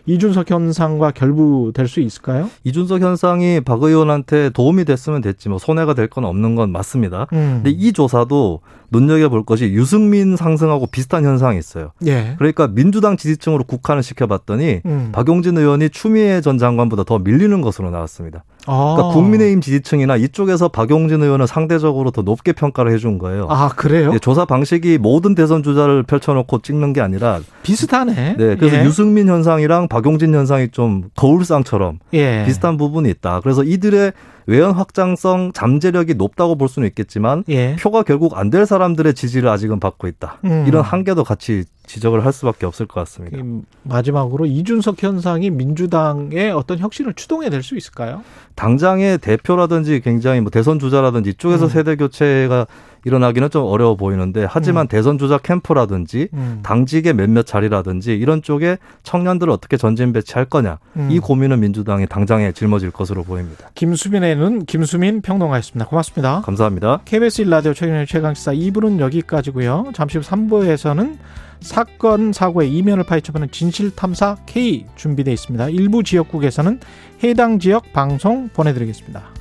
[0.08, 2.49] 이준석 현상과 결부될 수 있을까요?
[2.64, 7.28] 이준석 현상이 박 의원한테 도움이 됐으면 됐지 뭐 손해가 될 건 없는 건 맞습니다.
[7.34, 7.62] 음.
[7.64, 11.91] 근데 이 조사도 눈여겨볼 것이 유승민 상승하고 비슷한 현상이 있어요.
[12.05, 12.36] 예.
[12.38, 15.10] 그러니까 민주당 지지층으로 국한을 시켜봤더니 음.
[15.12, 18.45] 박용진 의원이 추미애 전 장관보다 더 밀리는 것으로 나왔습니다.
[18.66, 18.93] 아.
[18.95, 23.47] 그러니까 국민의힘 지지층이나 이쪽에서 박용진 의원은 상대적으로 더 높게 평가를 해준 거예요.
[23.49, 24.12] 아, 그래요?
[24.14, 28.36] 예, 조사 방식이 모든 대선 주자를 펼쳐놓고 찍는 게 아니라 비슷하네.
[28.38, 28.86] 네, 그래서 예.
[28.86, 32.43] 유승민 현상이랑 박 용진 현상이 좀 거울상처럼 예.
[32.45, 33.41] 비슷한 부분이 있다.
[33.41, 34.13] 그래서 이들의
[34.47, 37.75] 외연 확장성 잠재력이 높다고 볼 수는 있겠지만 예.
[37.75, 40.37] 표가 결국 안 될 사람들의 지지를 아직은 받고 있다.
[40.45, 40.63] 음.
[40.67, 43.37] 이런 한계도 같이 지적을 할 수밖에 없을 것 같습니다.
[43.37, 43.41] 이
[43.83, 48.23] 마지막으로 이준석 현상이 민주당의 어떤 혁신을 추동해 낼 수 있을까요?
[48.55, 51.69] 당장의 대표라든지 굉장히 뭐 대선 주자라든지 이쪽에서 음.
[51.69, 52.65] 세대 교체가
[53.05, 56.59] 일어나기는 좀 어려워 보이는데 하지만 대선 주자 캠프라든지 음.
[56.63, 61.07] 당직의 몇몇 자리라든지 이런 쪽에 청년들을 어떻게 전진 배치할 거냐 음.
[61.11, 63.69] 이 고민은 민주당이 당장에 짊어질 것으로 보입니다.
[63.75, 65.88] 김수민에 는 김수민 평론가였습니다.
[65.88, 66.41] 고맙습니다.
[66.41, 67.01] 감사합니다.
[67.05, 69.91] KBS 일라디오 최근의 최강시사 2부는 여기까지고요.
[69.93, 71.17] 잠시 후 3부에서는
[71.59, 75.69] 사건 사고의 이면을 파헤쳐보는 진실탐사 K 준비되어 있습니다.
[75.69, 76.79] 일부 지역국에서는
[77.23, 79.36] 해당 지역 방송 보내드리겠습니다.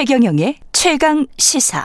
[0.00, 1.84] 최경영의 최강 시사.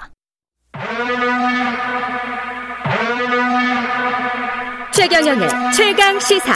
[4.94, 6.54] 최경영의 최강 시사.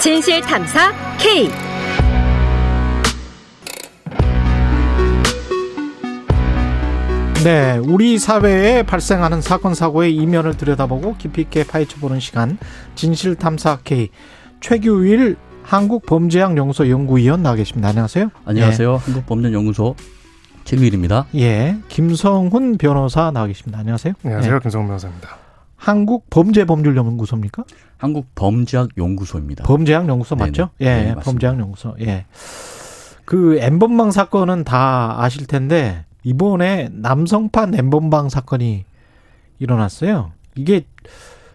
[0.00, 1.48] 진실 탐사 K.
[7.44, 12.58] 네, 우리 사회에 발생하는 사건 사고의 이면을 들여다보고 깊이 있게 파헤쳐보는 시간
[12.96, 14.08] 진실 탐사 K
[14.60, 17.90] 최규일 한국범죄학연구소 연구위원 나와 계십니다.
[17.90, 18.30] 안녕하세요.
[18.46, 18.96] 안녕하세요.
[18.96, 19.94] 한국법률연구소
[20.68, 21.24] 최규일입니다.
[21.34, 21.78] 예, 예.
[21.88, 23.78] 김성훈 변호사 나와 계십니다.
[23.78, 24.12] 안녕하세요.
[24.22, 24.54] 안녕하세요.
[24.54, 24.58] 예.
[24.60, 25.38] 김성훈 변호사입니다.
[25.76, 27.64] 한국 범죄법률연구소입니까?
[27.96, 29.64] 한국 범죄학연구소입니다.
[29.64, 30.68] 범죄학연구소 맞죠?
[30.78, 30.90] 네네.
[30.90, 31.22] 예, 네, 맞습니다.
[31.22, 31.94] 범죄학연구소.
[32.00, 32.26] 예.
[33.24, 38.84] 그 엠번방 사건은 다 아실 텐데 이번에 남성판 엠번방 사건이
[39.60, 40.32] 일어났어요.
[40.54, 40.84] 이게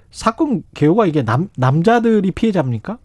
[0.09, 2.97] 사건 개요가 이게 남 남자들이 피해자입니까?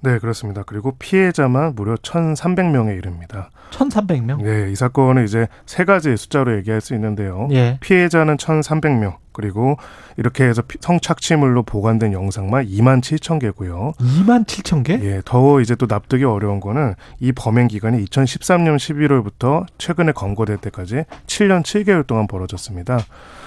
[0.00, 0.62] 네, 그렇습니다.
[0.62, 3.50] 그리고 피해자만 무려 1,300명에 이릅니다.
[3.70, 4.42] 1,300명?
[4.42, 7.48] 네, 이 사건은 이제 세 가지 숫자로 얘기할 수 있는데요.
[7.52, 7.78] 예.
[7.80, 9.76] 피해자는 1,300명, 그리고
[10.16, 13.92] 이렇게 해서 피- 성착취물로 보관된 영상만 2만 7천 개고요.
[13.98, 14.98] 2만 7천 개?
[15.02, 21.04] 예, 더 이제 또 납득이 어려운 거는 이 범행 기간이 2013년 11월부터 최근에 검거될 때까지
[21.26, 22.98] 7년 7개월 동안 벌어졌습니다.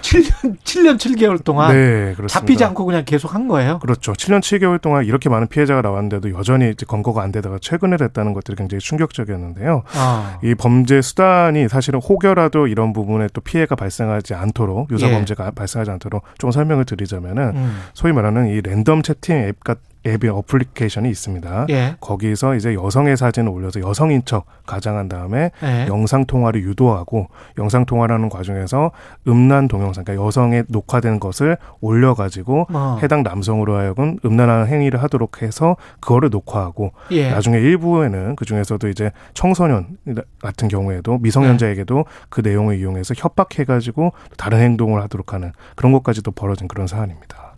[0.02, 2.28] 7년 7년 7개월 동안 네, 그렇습니다.
[2.28, 3.80] 잡히지 않고 그냥 계속 한 거예요.
[3.80, 4.14] 그렇죠.
[4.14, 8.56] 7년 7개월 동안 이렇게 많은 피해자가 나왔는데도 여전히 이제 검거가 안 되다가 최근에 됐다는 것들이
[8.56, 9.84] 굉장히 충격적이었는데요.
[9.94, 10.40] 아.
[10.44, 15.12] 이 범죄 수단이 사실은 혹여라도 이런 부분에 또 피해가 발생하지 않도록 유사 예.
[15.12, 17.82] 범죄가 발생하지 않도록 좀 설명을 드리자면은 음.
[17.94, 21.66] 소위 말하는 이 랜덤 채팅 앱 같 앱이 어플리케이션이 있습니다.
[21.70, 21.96] 예.
[22.00, 25.88] 거기서 이제 여성의 사진을 올려서 여성인 척 가장한 다음에 예.
[25.88, 27.28] 영상 통화를 유도하고
[27.58, 28.92] 영상 통화라는 과정에서
[29.28, 33.00] 음란 동영상, 그러니까 여성의 녹화된 것을 올려가지고 어.
[33.02, 37.32] 해당 남성으로 하여금 음란한 행위를 하도록 해서 그거를 녹화하고 예.
[37.32, 39.98] 나중에 일부에는 그 중에서도 이제 청소년
[40.42, 46.88] 같은 경우에도 미성년자에게도 그 내용을 이용해서 협박해가지고 다른 행동을 하도록 하는 그런 것까지도 벌어진 그런
[46.88, 47.56] 사안입니다.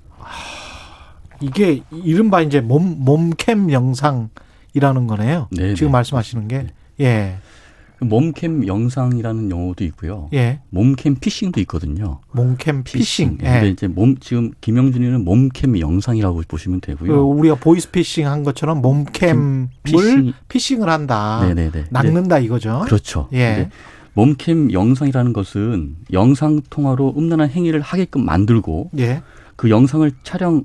[1.41, 5.47] 이게 이른바 이제 몸 몸캠 영상이라는 거네요.
[5.51, 5.91] 네, 지금 네.
[5.93, 6.67] 말씀하시는 게
[6.99, 7.37] 예.
[7.99, 10.27] 몸캠 영상이라는 용어도 있고요.
[10.33, 10.59] 예.
[10.71, 12.19] 몸캠 피싱도 있거든요.
[12.31, 13.37] 몸캠 피싱.
[13.41, 13.45] 예.
[13.45, 13.69] 근데 예.
[13.69, 17.27] 이제 몸 지금 김영준이는 몸캠 영상이라고 보시면 그 되고요.
[17.27, 20.33] 우리가 보이스 피싱 한 것처럼 몸캠을 피싱.
[20.47, 21.41] 피싱을 한다.
[21.43, 21.85] 네네네.
[21.91, 22.81] 낚는다 이거죠.
[22.85, 23.29] 그렇죠.
[23.33, 23.55] 예.
[23.55, 23.69] 근데
[24.13, 29.21] 몸캠 영상이라는 것은 영상 통화로 음란한 행위를 하게끔 만들고 예.
[29.55, 30.63] 그 영상을 촬영을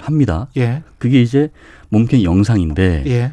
[0.00, 0.48] 합니다.
[0.56, 0.82] 예.
[0.98, 1.50] 그게 이제
[1.88, 3.32] 몸캠 영상인데 예.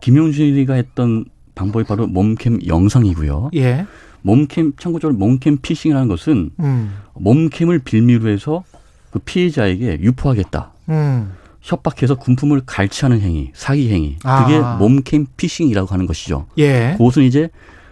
[0.00, 1.24] 김영준이가 했던
[1.54, 3.50] 방법이 바로 몸캠 영상이고요.
[3.56, 3.86] 예.
[4.22, 6.94] 몸캠 참고적으로 몸캠 피싱이라는 것은 음.
[7.14, 8.64] 몸캠을 빌미로 해서
[9.10, 10.72] 그 피해자에게 유포하겠다.
[10.90, 11.32] 음.
[11.60, 14.16] 협박해서 금품을 갈취하는 행위, 사기 행위.
[14.22, 14.44] 아.
[14.44, 16.46] 그게 몸캠 피싱이라고 하는 것이죠.
[16.58, 16.94] 예.
[16.96, 17.50] 그것은 이제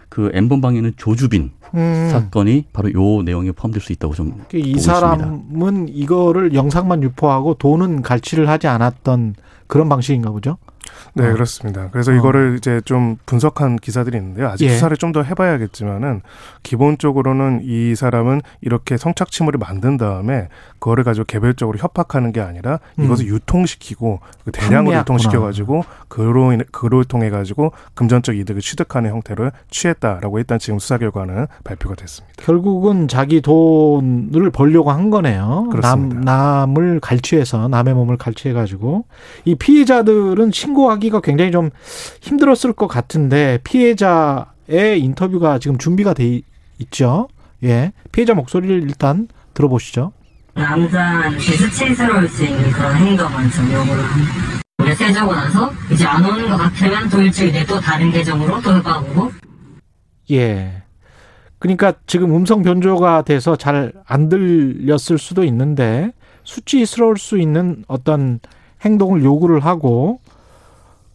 [0.08, 2.08] 그 N번방에는 조주빈 음.
[2.10, 4.92] 사건이 바로 요 내용에 포함될 수 있다고 좀그이 보고 있습니다.
[4.92, 9.34] 사람은 이거를 영상만 유포하고 돈은 갈취를 하지 않았던
[9.66, 10.58] 그런 방식인가 보죠.
[11.14, 11.32] 네, 어.
[11.32, 11.88] 그렇습니다.
[11.90, 12.14] 그래서 어.
[12.14, 14.48] 이거를 이제 좀 분석한 기사들이 있는데요.
[14.48, 14.70] 아직 예.
[14.70, 16.20] 수사를 좀 더 해봐야겠지만은
[16.62, 23.34] 기본적으로는 이 사람은 이렇게 성착취물을 만든 다음에 그거를 가지고 개별적으로 협박하는 게 아니라 이것을 음.
[23.34, 25.00] 유통시키고 그 대량으로 판매했구나.
[25.00, 31.46] 유통시켜가지고 그로 인해 그로 통해 가지고 금전적 이득을 취득하는 형태를 취했다라고 일단 지금 수사 결과는
[31.64, 32.34] 발표가 됐습니다.
[32.36, 35.46] 결국은 자기 돈을 벌려고 한 거네요.
[35.46, 36.20] 남, 그렇습니다.
[36.20, 39.04] 남을 갈취해서 남의 몸을 갈취해가지고
[39.44, 41.70] 이 피해자들은 신고 하기가 굉장히 좀
[42.20, 46.44] 힘들었을 것 같은데 피해자의 인터뷰가 지금 준비가 돼 있-
[46.78, 47.28] 있죠.
[47.64, 50.12] 예, 피해자 목소리를 일단 들어보시죠.
[50.54, 54.32] 남자한테 수치스러울 수 있는 그런 행동은 좀 요구를 합니다.
[54.84, 59.32] 메시지하고 나서 이제 안 오는 것 같으면 또 일주일 뒤에 또 다른 계정으로 또 해봐보고
[60.30, 60.82] 예.
[61.58, 66.12] 그러니까 지금 음성 변조가 돼서 잘 안 들렸을 수도 있는데
[66.44, 68.38] 수치스러울 수 있는 어떤
[68.84, 70.20] 행동을 요구를 하고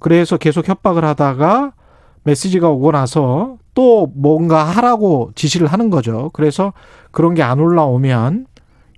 [0.01, 1.73] 그래서 계속 협박을 하다가
[2.23, 6.31] 메시지가 오고 나서 또 뭔가 하라고 지시를 하는 거죠.
[6.33, 6.73] 그래서
[7.11, 8.47] 그런 게 안 올라오면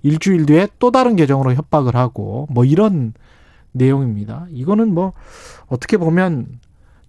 [0.02, 3.12] 일주일 뒤에 또 다른 계정으로 협박을 하고 뭐 이런
[3.72, 4.46] 내용입니다.
[4.50, 5.12] 이거는 뭐
[5.66, 6.46] 어떻게 보면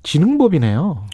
[0.03, 1.05] 지능법이네요.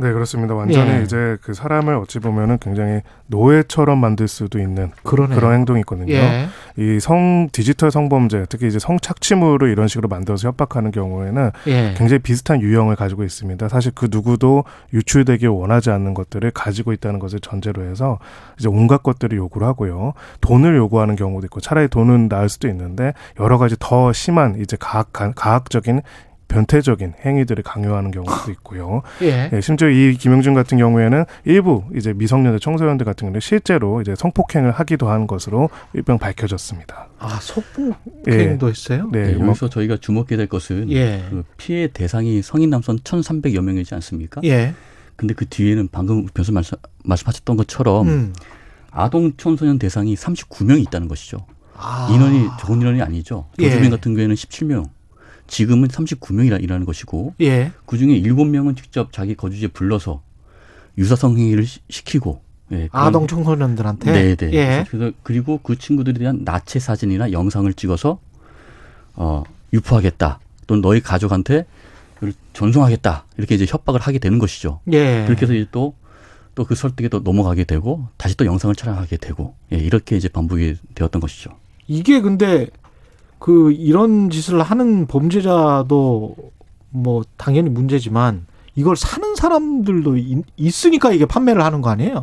[0.00, 0.54] 네, 그렇습니다.
[0.54, 1.02] 완전히 예.
[1.02, 5.36] 이제 그 사람을 어찌 보면은 굉장히 노예처럼 만들 수도 있는 그러네요.
[5.36, 6.14] 그런 행동이 있거든요.
[6.14, 6.46] 예.
[6.76, 11.94] 이성 디지털 성범죄, 특히 이제 성착취물을 이런 식으로 만들어서 협박하는 경우에는 예.
[11.96, 13.68] 굉장히 비슷한 유형을 가지고 있습니다.
[13.68, 18.20] 사실 그 누구도 유출되길 원하지 않는 것들을 가지고 있다는 것을 전제로 해서
[18.56, 20.12] 이제 온갖 것들을 요구를 하고요.
[20.40, 25.34] 돈을 요구하는 경우도 있고 차라리 돈은 나을 수도 있는데 여러 가지 더 심한 이제 가학한
[25.34, 26.02] 가학적인
[26.48, 29.02] 변태적인 행위들을 강요하는 경우도 있고요.
[29.22, 29.50] 예.
[29.52, 34.70] 예, 심지어 이 김영준 같은 경우에는 일부 이제 미성년자 청소년들 같은 경우는 실제로 이제 성폭행을
[34.72, 37.08] 하기도 한 것으로 일병 밝혀졌습니다.
[37.18, 39.08] 아, 성폭행도 했어요?
[39.12, 41.24] 네, 네, 뭐- 여기서 저희가 주목해야 될 것은 예.
[41.30, 44.40] 그 피해 대상이 성인 남성 1,300여 명이지 않습니까?
[44.44, 44.74] 예.
[45.16, 48.32] 근데 그 뒤에는 방금 변수 말씀, 말씀하셨던 것처럼 음.
[48.90, 51.38] 아동 청소년 대상이 39명이 있다는 것이죠.
[51.76, 52.08] 아.
[52.12, 53.46] 인원이 적은 인원이 아니죠.
[53.58, 53.68] 예.
[53.68, 54.84] 조주빈 같은 경우에는 17명.
[55.48, 57.72] 지금은 39명이라는 것이고 예.
[57.86, 60.22] 그중에 7명은 직접 자기 거주지에 불러서
[60.96, 62.40] 유사성 행위를 시- 시키고
[62.72, 64.12] 예, 아동 청소년들한테.
[64.12, 64.52] 네, 네.
[64.52, 64.84] 예.
[64.88, 68.18] 그래서 그리고 그 친구들에 대한 나체 사진이나 영상을 찍어서
[69.14, 69.42] 어,
[69.72, 70.38] 유포하겠다.
[70.66, 71.66] 또는 너희 가족한테
[72.52, 73.24] 전송하겠다.
[73.38, 74.80] 이렇게 이제 협박을 하게 되는 것이죠.
[74.92, 75.24] 예.
[75.26, 75.94] 그렇게 해서 이제 또
[76.54, 80.74] 또 그 설득에 또 넘어가게 되고 다시 또 영상을 촬영하게 되고 예, 이렇게 이제 반복이
[80.96, 81.50] 되었던 것이죠.
[81.86, 82.66] 이게 근데
[83.38, 86.34] 그 이런 짓을 하는 범죄자도
[86.90, 92.22] 뭐 당연히 문제지만 이걸 사는 사람들도 있- 있으니까 이게 판매를 하는 거 아니에요?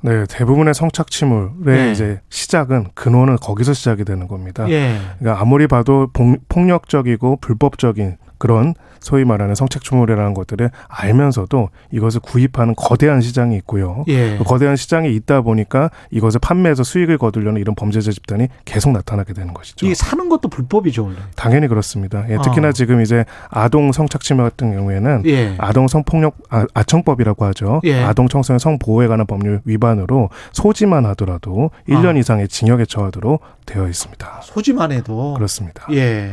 [0.00, 1.92] 네, 대부분의 성착취물의 네.
[1.92, 4.68] 이제 시작은 근원은 거기서 시작이 되는 겁니다.
[4.68, 4.98] 예.
[5.20, 13.20] 그러니까 아무리 봐도 폭- 폭력적이고 불법적인 그런 소위 말하는 성착취물이라는 것들을 알면서도 이것을 구입하는 거대한
[13.20, 14.04] 시장이 있고요.
[14.08, 14.36] 예.
[14.36, 19.54] 그 거대한 시장이 있다 보니까 이것을 판매해서 수익을 거두려는 이런 범죄자 집단이 계속 나타나게 되는
[19.54, 19.86] 것이죠.
[19.86, 21.18] 이게 사는 것도 불법이죠 원래.
[21.36, 22.24] 당연히 그렇습니다.
[22.30, 22.72] 예, 특히나 어.
[22.72, 25.54] 지금 이제 아동 성착취물 같은 경우에는 예.
[25.58, 27.80] 아동 성폭력 아, 아청법이라고 하죠.
[27.84, 28.02] 예.
[28.02, 32.18] 아동 청소년 성보호에 관한 법률 위반으로 소지만 하더라도 1년 아.
[32.18, 34.40] 이상의 징역에 처하도록 되어 있습니다.
[34.42, 35.86] 소지만 해도 그렇습니다.
[35.92, 36.32] 예.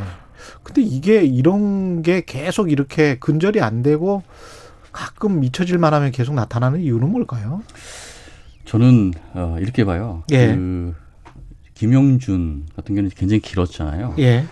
[0.63, 4.23] 근데 이게 이런 게 계속 이렇게 근절이 안 되고
[4.91, 7.61] 가끔 잊혀질 만 하면 계속 나타나는 이유는 뭘까요?
[8.65, 10.23] 저는 어, 이렇게 봐요.
[10.31, 10.47] 예.
[10.55, 10.95] 그
[11.75, 14.15] 김용준 같은 경우는 굉장히 길었잖아요.
[14.19, 14.45] 예.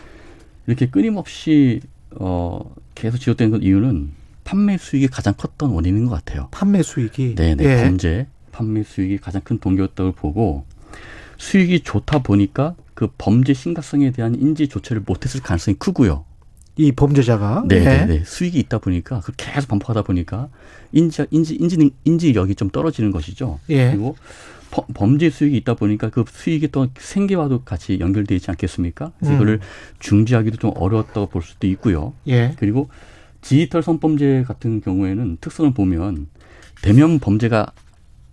[0.66, 2.60] 이렇게 끊임없이 어,
[2.96, 4.12] 계속 지속된 그 이유는
[4.44, 6.48] 판매 수익이 가장 컸던 원인인 것 같아요.
[6.52, 7.84] 판매 수익이 네네 예.
[7.84, 10.66] 범죄 판매 수익이 가장 큰 동기였다고 보고
[11.38, 16.26] 수익이 좋다 보니까 그 범죄 심각성에 대한 인지 조치를 못했을 가능성이 크고요.
[16.80, 18.24] 이 범죄자가 네네네 예.
[18.24, 20.48] 수익이 있다 보니까 그 계속 반복하다 보니까
[20.92, 23.60] 인지 인지 인지 인지력이 좀 떨어지는 것이죠.
[23.70, 23.90] 예.
[23.92, 24.16] 그리고
[24.70, 29.12] 범- 범죄 수익이 있다 보니까 그 수익이 또 생계와도 같이 연결되어 있지 않겠습니까?
[29.18, 29.36] 그래서 음.
[29.38, 29.60] 이거를
[30.00, 32.14] 중지하기도 좀 어려웠다고 볼 수도 있고요.
[32.28, 32.54] 예.
[32.60, 32.90] 그리고
[33.42, 36.28] 디지털 성범죄 같은 경우에는 특성을 보면
[36.84, 37.72] 대면 범죄가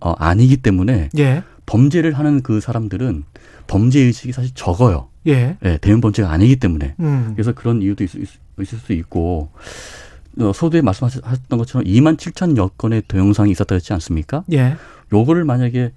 [0.01, 1.43] 어, 아니기 때문에 예.
[1.65, 3.23] 범죄를 하는 그 사람들은
[3.67, 5.09] 범죄 의식이 사실 적어요.
[5.27, 5.57] 예.
[5.65, 6.95] 예, 대면 범죄가 아니기 때문에.
[6.99, 7.31] 음.
[7.35, 8.27] 그래서 그런 이유도 있, 있,
[8.61, 9.49] 있을 수 있고
[10.39, 14.43] 어, 소두에 말씀하셨던 것처럼 2만 7천여 건의 동영상이 있었다 했지 않습니까?
[14.51, 14.75] 예.
[15.13, 15.93] 요거를 만약에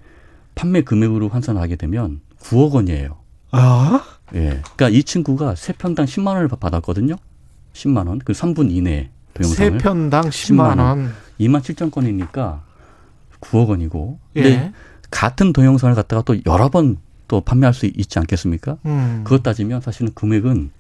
[0.55, 3.17] 판매 금액으로 환산하게 되면 9억 원이에요.
[3.51, 4.03] 아.
[4.35, 4.61] 예.
[4.77, 7.17] 그러니까 이 친구가 세 편당 10만 원을 받- 받았거든요.
[7.75, 8.19] 10만 원.
[8.21, 9.73] 그 3분 이내 동영상을.
[9.73, 11.13] 세 편당 10만 원.
[11.41, 12.63] 2만 7천 건이니까
[13.41, 14.19] 9억 원이고.
[14.37, 14.73] 예.
[15.11, 16.99] 같은 동영상을 갖다가 또 여러 번
[17.29, 18.79] 또 판매할 수 있지 않겠습니까?
[18.87, 19.21] 음.
[19.23, 20.71] 그것 따지면 사실은 금액은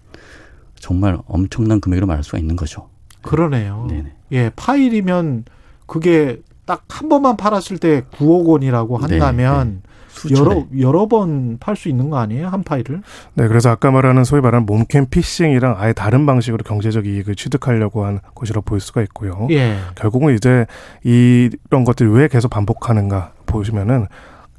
[0.80, 2.88] 정말 엄청난 금액으로 말할 수가 있는 거죠.
[3.20, 3.86] 그러네요.
[3.88, 4.12] 네네.
[4.32, 5.44] 예, 파일이면
[5.86, 9.87] 그게 딱 한 번만 팔았을 때 9억 원이라고 네, 한다면 수천에.
[10.38, 12.48] 여러 여러 번 팔 수 있는 거 아니에요?
[12.48, 13.02] 한 파일을?
[13.34, 18.20] 네, 그래서 아까 말하는 소위 말하는 몸캠 피싱이랑 아예 다른 방식으로 경제적 이익을 취득하려고 한
[18.34, 19.46] 것이라고 볼 수가 있고요.
[19.50, 19.76] 예.
[19.94, 20.66] 결국은 이제
[21.04, 24.06] 이런 것들이 왜 계속 반복하는가 보시면은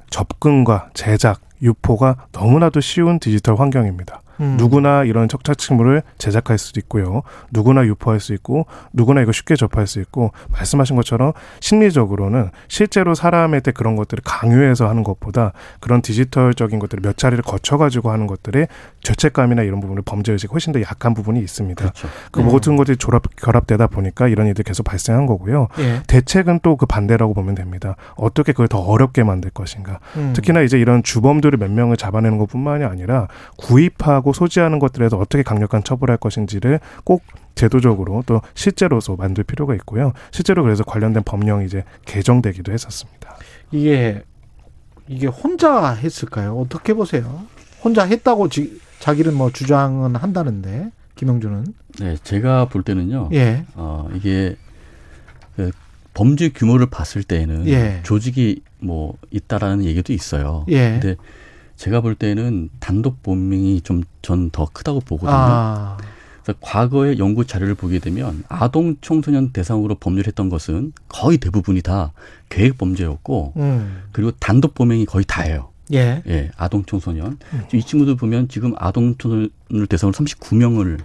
[0.10, 4.22] 접근과 제작, 유포가 너무나도 쉬운 디지털 환경입니다.
[4.40, 4.56] 음.
[4.58, 7.22] 누구나 이런 척착식물을 제작할 수도 있고요.
[7.52, 13.72] 누구나 유포할 수 있고 누구나 이거 쉽게 접할 수 있고 말씀하신 것처럼 심리적으로는 실제로 사람한테
[13.72, 18.68] 그런 것들을 강요해서 하는 것보다 그런 디지털적인 것들을 몇 차례를 거쳐 가지고 하는 것들의
[19.04, 21.82] 죄책감이나 이런 부분을 범죄 의식 훨씬 더 약한 부분이 있습니다.
[21.82, 22.08] 그렇죠.
[22.32, 22.46] 그 음.
[22.46, 25.68] 모든 것들이 졸업, 결합되다 보니까 이런 일들이 계속 발생한 거고요.
[25.80, 26.02] 예.
[26.08, 27.96] 대책은 또 그 반대라고 보면 됩니다.
[28.16, 30.00] 어떻게 그걸 더 어렵게 만들 것인가.
[30.16, 30.32] 음.
[30.34, 36.18] 특히나 이제 이런 주범들을 몇 명을 잡아내는 것뿐만이 아니라 구입하고 소지하는 것들에서 어떻게 강력한 처벌할
[36.18, 37.24] 것인지를 꼭
[37.56, 40.14] 제도적으로 또 실제로서 만들 필요가 있고요.
[40.32, 43.36] 실제로 그래서 관련된 법령이 이제 개정되기도 했었습니다.
[43.72, 44.24] 이게
[45.08, 46.58] 이게 혼자 했을까요?
[46.58, 47.44] 어떻게 보세요?
[47.84, 51.66] 혼자 했다고 지, 자기는 뭐 주장은 한다는데 김영준은
[52.00, 53.30] 네, 제가 볼 때는요.
[53.34, 53.66] 예.
[53.76, 54.56] 어, 이게
[55.56, 55.72] 그
[56.14, 58.00] 범죄 규모를 봤을 때에는 예.
[58.04, 60.66] 조직이 뭐 있다라는 얘기도 있어요.
[60.70, 60.92] 예.
[60.92, 61.16] 근데
[61.80, 65.32] 제가 볼 때는 단독 범행이 좀 전 더 크다고 보거든요.
[65.34, 65.98] 아.
[66.44, 72.12] 그래서 과거의 연구 자료를 보게 되면 아동 청소년 대상으로 법률 했던 것은 거의 대부분이 다
[72.50, 74.02] 계획 범죄였고 음.
[74.12, 75.70] 그리고 단독 범행이 거의 다예요.
[75.94, 76.22] 예.
[76.28, 77.38] 예, 아동 청소년.
[77.74, 81.00] 이 친구들 보면 지금 아동 청소년을 대상으로 39명을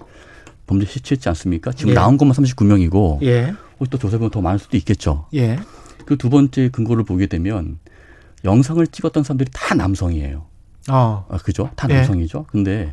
[0.66, 1.72] 범죄 시취했지 않습니까?
[1.72, 1.94] 지금 예.
[1.94, 3.54] 나온 것만 39명이고 예.
[3.78, 5.26] 혹시 또 조사해보면 더 많을 수도 있겠죠.
[5.34, 5.58] 예.
[6.04, 7.78] 그 두 번째 근거를 보게 되면
[8.44, 10.44] 영상을 찍었던 사람들이 다 남성이에요.
[10.90, 11.26] 어.
[11.28, 11.70] 아, 그죠?
[11.76, 11.94] 다 예.
[11.94, 12.46] 남성이죠.
[12.48, 12.92] 근데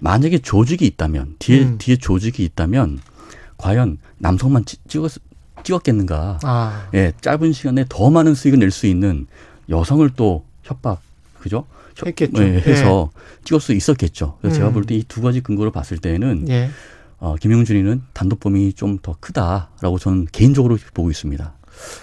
[0.00, 1.78] 만약에 조직이 있다면 뒤에 음.
[1.78, 3.00] 뒤에 조직이 있다면
[3.56, 5.12] 과연 남성만 찍, 찍었,
[5.62, 6.40] 찍었겠는가?
[6.42, 6.88] 아.
[6.94, 9.26] 예, 짧은 시간에 더 많은 수익을 낼 수 있는
[9.68, 11.00] 여성을 또 협박,
[11.38, 11.66] 그죠?
[11.96, 12.42] 협- 했겠죠.
[12.42, 13.10] 예, 해서
[13.44, 14.38] 찍을 수 있었겠죠.
[14.40, 14.74] 그래서 제가 음.
[14.74, 16.70] 볼때 이 두 가지 근거를 봤을 때는 예.
[17.18, 21.52] 어, 김용준이는 단독 범행이 좀더 크다라고 저는 개인적으로 보고 있습니다.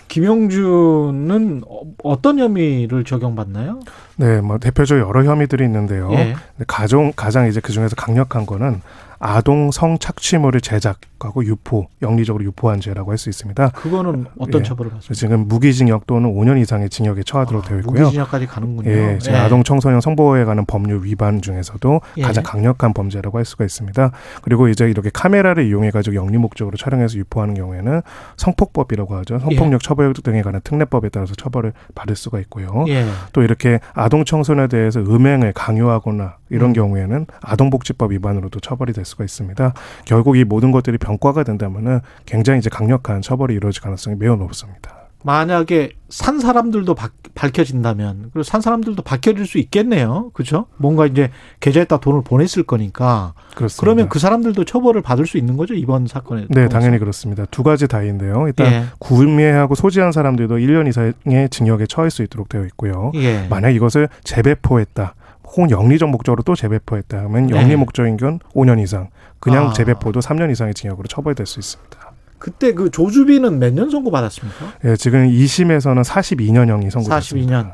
[0.07, 3.79] 김영준은 어- 어떤 혐의를 적용받나요?
[4.17, 6.11] 네, 뭐 대표적으로 여러 혐의들이 있는데요.
[6.13, 6.35] 예.
[6.67, 8.81] 가장 가장 이제 그 중에서 강력한 거는
[9.19, 13.69] 아동 성착취물을 제작하고 유포, 영리적으로 유포한 죄라고 할 수 있습니다.
[13.69, 14.63] 그거는 어떤 예.
[14.63, 15.13] 처벌을 받습니까?
[15.13, 18.03] 지금 무기징역 또는 5년 이상의 징역에 처하도록 되어 있고요.
[18.03, 18.89] 무기징역까지 가는군요.
[18.89, 19.39] 예, 지금 예.
[19.41, 22.21] 아동 청소년 성보호에 관한 법률 위반 중에서도 예.
[22.21, 24.11] 가장 강력한 범죄라고 할 수가 있습니다.
[24.41, 28.01] 그리고 이제 이렇게 카메라를 이용해 가지고 영리 목적으로 촬영해서 유포하는 경우에는
[28.37, 29.39] 성폭법이라고 하죠.
[29.39, 32.85] 성폭력 처벌 등에 관한 특례법에 따라서 처벌을 받을 수가 있고요.
[32.87, 33.05] 예.
[33.33, 36.73] 또 이렇게 아동 청소년에 대해서 음행을 강요하거나 이런 음.
[36.73, 39.73] 경우에는 아동복지법 위반으로도 처벌이 될 수가 있습니다.
[40.05, 44.95] 결국 이 모든 것들이 병과가 된다면은 굉장히 이제 강력한 처벌이 이루어질 가능성이 매우 높습니다.
[45.21, 50.31] 만약에 산 사람들도 박- 밝혀진다면 그리고 산 사람들도 밝혀질 수 있겠네요.
[50.33, 50.67] 그렇죠?
[50.77, 51.29] 뭔가 이제
[51.59, 53.33] 계좌에다 돈을 보냈을 거니까.
[53.53, 53.81] 그렇습니다.
[53.81, 56.45] 그러면 그 사람들도 처벌을 받을 수 있는 거죠 이번 사건에.
[56.49, 57.43] 네, 당연히 그렇습니다.
[57.51, 58.47] 두 가지 다인데요.
[58.47, 58.83] 일단 예.
[58.99, 63.11] 구매하고 소지한 사람들도 1년 이상의 징역에 처할 수 있도록 되어 있고요.
[63.15, 63.45] 예.
[63.49, 65.15] 만약 이것을 재배포했다.
[65.49, 67.55] 혹은 영리적 목적으로 또 재배포했다 하면 네.
[67.59, 69.09] 영리 목적인 건 5년 이상,
[69.39, 69.73] 그냥 아.
[69.73, 71.97] 재배포도 3년 이상의 징역으로 처벌될 수 있습니다.
[72.37, 74.73] 그때 그 조주빈은 몇 년 선고 받았습니까?
[74.85, 77.63] 예, 지금 2심에서는 42년형이 선고됐습니다.
[77.63, 77.73] 42년.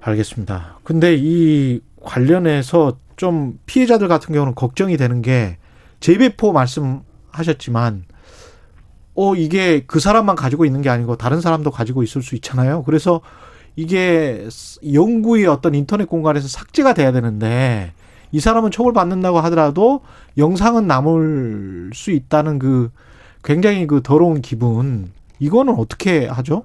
[0.00, 0.78] 알겠습니다.
[0.82, 5.58] 근데 이 관련해서 좀 피해자들 같은 경우는 걱정이 되는 게
[6.00, 8.04] 재배포 말씀하셨지만
[9.14, 12.82] 어 이게 그 사람만 가지고 있는 게 아니고 다른 사람도 가지고 있을 수 있잖아요.
[12.84, 13.20] 그래서
[13.76, 14.46] 이게
[14.92, 17.92] 영구의 어떤 인터넷 공간에서 삭제가 돼야 되는데
[18.32, 20.02] 이 사람은 처벌받는다고 하더라도
[20.38, 22.90] 영상은 남을 수 있다는 그
[23.42, 26.64] 굉장히 그 더러운 기분 이거는 어떻게 하죠?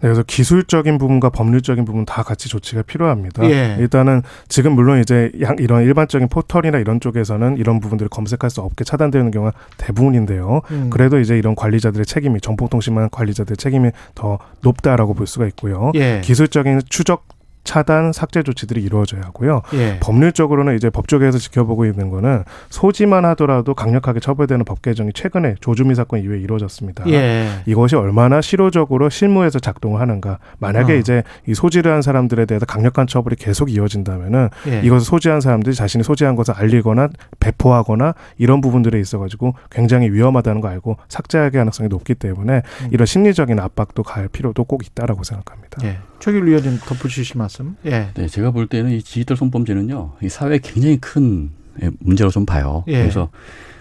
[0.00, 3.48] 네, 그래서 기술적인 부분과 법률적인 부분 다 같이 조치가 필요합니다.
[3.50, 3.76] 예.
[3.78, 8.84] 일단은 지금 물론 이제 양- 이런 일반적인 포털이나 이런 쪽에서는 이런 부분들을 검색할 수 없게
[8.84, 10.60] 차단되는 경우가 대부분인데요.
[10.70, 10.90] 음.
[10.90, 15.92] 그래도 이제 이런 관리자들의 책임이 정보통신망 관리자들의 책임이 더 높다라고 볼 수가 있고요.
[15.94, 16.20] 예.
[16.22, 17.24] 기술적인 추적
[17.66, 19.60] 차단 삭제 조치들이 이루어져야 하고요.
[19.74, 19.98] 예.
[20.00, 26.20] 법률적으로는 이제 법조계에서 지켜보고 있는 거는 소지만 하더라도 강력하게 처벌되는 법 개정이 최근에 조주미 사건
[26.20, 27.04] 이후에 이루어졌습니다.
[27.08, 27.48] 예.
[27.66, 30.38] 이것이 얼마나 실효적으로 실무에서 작동을 하는가.
[30.58, 30.96] 만약에 어.
[30.96, 34.80] 이제 이 소지를 한 사람들에 대해서 강력한 처벌이 계속 이어진다면은 예.
[34.82, 37.08] 이것을 소지한 사람들이 자신이 소지한 것을 알리거나
[37.40, 42.88] 배포하거나 이런 부분들에 있어 가지고 굉장히 위험하다는 거 알고 삭제할 가능성이 높기 때문에 음.
[42.92, 45.78] 이런 심리적인 압박도 가할 필요도 꼭 있다라고 생각합니다.
[46.16, 46.20] 예.
[46.20, 47.76] 최길 위원님 덧붙이실 말씀.
[47.86, 48.10] 예.
[48.14, 51.50] 네, 제가 볼 때는 이 디지털 성범죄는요, 이 사회에 굉장히 큰
[51.82, 52.84] 예, 문제로 좀 봐요.
[52.88, 53.00] 예.
[53.00, 53.28] 그래서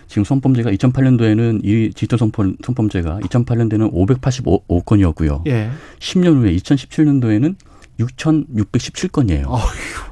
[0.08, 5.48] 지금 성범죄가 2008년도에는 이 디지털 성범, 성범죄가 2008년도에는 585건이었고요.
[5.48, 5.72] 예.
[6.00, 7.56] 10년 후에 2017년도에는
[8.00, 9.48] 6,617건이에요.
[9.48, 9.62] 어휴.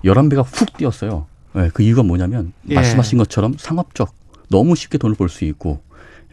[0.06, 1.28] 11배가 훅 뛰었어요.
[1.58, 2.76] 예, 그 이유가 뭐냐면 예.
[2.76, 4.14] 말씀하신 것처럼 상업적
[4.50, 5.82] 너무 쉽게 돈을 벌 수 있고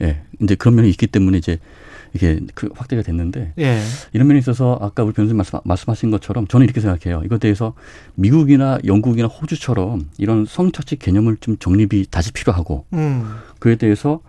[0.01, 1.59] 예, 이제 그런 면이 있기 때문에 이제
[2.13, 3.81] 이게 그 확대가 됐는데 예.
[4.13, 7.23] 이런 면에 있어서 아까 우리 변호사님 말씀, 말씀하신 것처럼 저는 이렇게 생각해요.
[7.25, 7.75] 이것에 대해서
[8.15, 13.37] 미국이나 영국이나 호주처럼 이런 성착취 개념을 좀 정립이 다시 필요하고 음.
[13.59, 14.21] 그에 대해서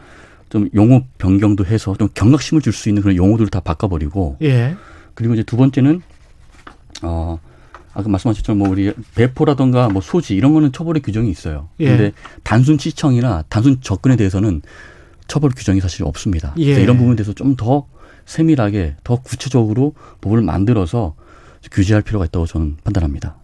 [0.49, 4.76] 좀 용어 변경도 해서 좀 경각심을 줄 수 있는 그런 용어들을 다 바꿔버리고 예.
[5.14, 6.02] 그리고 이제 두 번째는
[7.03, 7.40] 어
[7.94, 11.68] 아까 말씀하셨처럼 뭐 우리 배포라던가 뭐 소지 이런 거는 처벌의 규정이 있어요.
[11.80, 11.88] 예.
[11.88, 12.12] 근데
[12.44, 14.62] 단순 시청이나 단순 접근에 대해서는
[15.32, 16.53] 처벌 규정이 사실 없습니다.
[16.60, 16.74] 예.
[16.84, 17.88] 이런 부분에 대해서 좀 더
[18.26, 21.16] 세밀하게 더 구체적으로 법을 만들어서
[21.72, 23.36] 규제할 필요가 있다고 저는 판단합니다.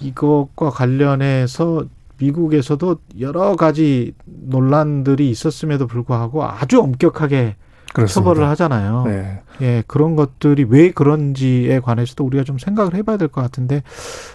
[0.00, 1.84] 이것과 관련해서
[2.18, 7.56] 미국에서도 여러 가지 논란들이 있었음에도 불구하고 아주 엄격하게
[7.92, 8.30] 그렇습니다.
[8.30, 9.04] 처벌을 하잖아요.
[9.06, 9.42] 네.
[9.60, 13.82] 예, 그런 것들이 왜 그런지에 관해서도 우리가 좀 생각을 해봐야 될 것 같은데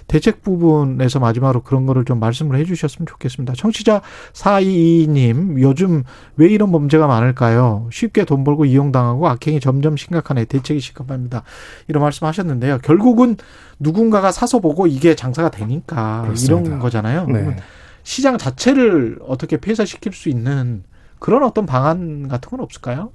[0.07, 3.53] 대책 부분에서 마지막으로 그런 거를 좀 말씀을 해주셨으면 좋겠습니다.
[3.55, 4.01] 청취자
[4.34, 6.03] 422님 요즘
[6.35, 7.88] 왜 이런 범죄가 많을까요?
[7.91, 10.45] 쉽게 돈 벌고 이용당하고 악행이 점점 심각하네.
[10.45, 11.43] 대책이 심각합니다.
[11.88, 12.79] 이런 말씀하셨는데요.
[12.79, 13.38] 결국은
[13.79, 16.67] 누군가가 사서 보고 이게 장사가 되니까 그렇습니다.
[16.67, 17.25] 이런 거잖아요.
[17.27, 17.55] 네.
[18.03, 20.84] 시장 자체를 어떻게 폐쇄시킬 수 있는
[21.19, 23.11] 그런 어떤 방안 같은 건 없을까요?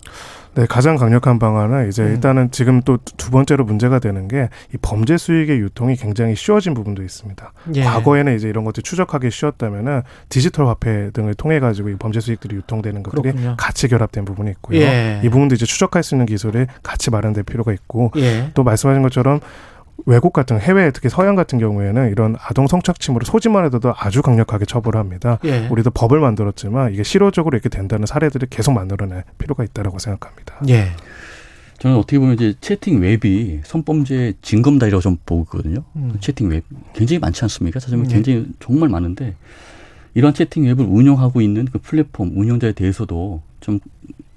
[0.54, 2.08] 네, 가장 강력한 방안은 이제 음.
[2.10, 7.02] 일단은 지금 또 두 번째로 문제가 되는 게 이 범죄 수익의 유통이 굉장히 쉬워진 부분도
[7.02, 7.52] 있습니다.
[7.76, 7.84] 예.
[7.84, 13.02] 과거에는 이제 이런 것들 추적하기 쉬웠다면은 디지털 화폐 등을 통해 가지고 이 범죄 수익들이 유통되는
[13.02, 13.56] 것들이 그렇군요.
[13.58, 14.78] 같이 결합된 부분이 있고요.
[14.80, 15.20] 예.
[15.24, 18.50] 이 부분도 이제 추적할 수 있는 기술이 같이 마련될 필요가 있고 예.
[18.54, 19.40] 또 말씀하신 것처럼
[20.06, 25.38] 외국 같은 해외 특히 서양 같은 경우에는 이런 아동 성착취물을 소지만 해도 아주 강력하게 처벌합니다.
[25.44, 25.68] 예.
[25.68, 30.56] 우리도 법을 만들었지만 이게 실효적으로 이렇게 된다는 사례들을 계속 만들어낼 필요가 있다라고 생각합니다.
[30.68, 30.88] 예.
[31.78, 35.82] 저는 어떻게 보면 이제 채팅 앱이 성범죄 징검다리라고 좀 보거든요.
[35.96, 36.14] 음.
[36.20, 37.80] 채팅 앱 굉장히 많지 않습니까?
[37.80, 38.14] 찾으면 네.
[38.14, 39.34] 굉장히 정말 많은데
[40.14, 43.80] 이런 채팅 웹을 운영하고 있는 그 플랫폼 운영자에 대해서도 좀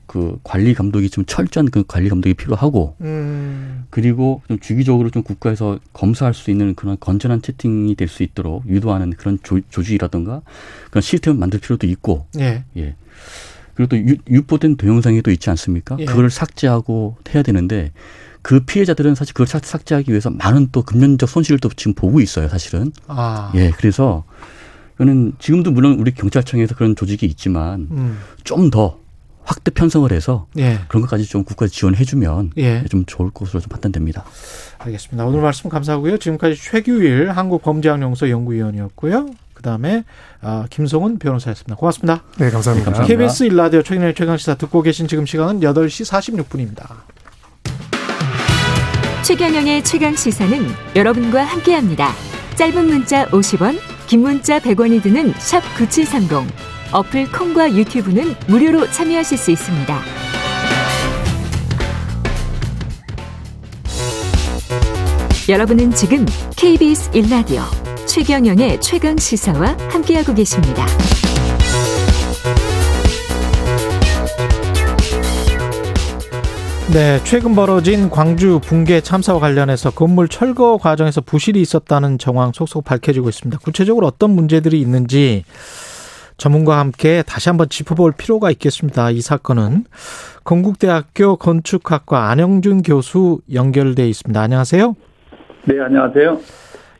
[0.07, 3.85] 그 관리 감독이 좀 철저한 그 관리 감독이 필요하고 음.
[3.89, 9.11] 그리고 좀 주기적으로 좀 국가에서 검사할 수 있는 그런 건전한 채팅이 될 수 있도록 유도하는
[9.11, 10.41] 그런 조, 조직이라든가
[10.89, 12.63] 그런 시스템을 만들 필요도 있고 예.
[12.77, 12.95] 예.
[13.73, 15.97] 그리고 또 유, 유포된 동영상이 또 있지 않습니까?
[15.99, 16.05] 예.
[16.05, 17.91] 그걸 삭제하고 해야 되는데
[18.41, 22.47] 그 피해자들은 사실 그걸 삭- 삭제하기 위해서 많은 또 금전적 손실을 또 지금 보고 있어요,
[22.47, 22.91] 사실은.
[23.07, 23.51] 아.
[23.55, 24.23] 예, 그래서
[24.99, 28.19] 저는 지금도 물론 우리 경찰청에서 그런 조직이 있지만 음.
[28.43, 28.99] 좀더
[29.45, 30.79] 확대 편성을 해서 예.
[30.87, 32.83] 그런 것까지 좀 국가 지원해주면 예.
[32.89, 34.25] 좀 좋을 것으로 좀 판단됩니다.
[34.79, 35.25] 알겠습니다.
[35.25, 36.17] 오늘 말씀 감사하고요.
[36.17, 39.29] 지금까지 최규일 한국범죄학용서 연구위원이었고요.
[39.53, 40.03] 그다음에
[40.41, 41.75] 아, 김성훈 변호사였습니다.
[41.75, 42.23] 고맙습니다.
[42.37, 43.03] 네, 감사합니다.
[43.03, 46.87] KBS 일라디오 최근의 최강시사 듣고 계신 지금 시간은 8시 46분입니다.
[49.23, 52.11] 최경영의 최강 시사는 여러분과 함께합니다.
[52.55, 56.64] 짧은 문자 50원, 긴 문자 100원이 드는 샵 9730.
[56.91, 60.01] 어플 콩과 유튜브는 무료로 참여하실 수 있습니다.
[65.47, 66.25] 여러분은 지금
[66.55, 67.61] KBS 1라디오
[68.07, 70.85] 최경영의 최강 시사와 함께하고 계십니다.
[76.93, 83.27] 네, 최근 벌어진 광주 붕괴 참사와 관련해서 건물 철거 과정에서 부실이 있었다는 정황 속속 밝혀지고
[83.27, 83.59] 있습니다.
[83.59, 85.43] 구체적으로 어떤 문제들이 있는지
[86.37, 89.09] 전문가와 함께 다시 한번 짚어볼 필요가 있겠습니다.
[89.11, 89.85] 이 사건은
[90.43, 94.39] 건국대학교 건축학과 안영준 교수 연결돼 있습니다.
[94.39, 94.95] 안녕하세요.
[95.65, 96.39] 네, 안녕하세요.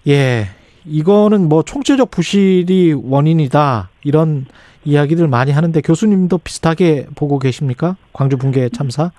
[0.08, 0.46] 예,
[0.86, 4.46] 이거는 뭐 총체적 부실이 원인이다 이런
[4.86, 7.98] 이야기들 많이 하는데 교수님도 비슷하게 보고 계십니까?
[8.14, 9.12] 광주 붕괴 참사?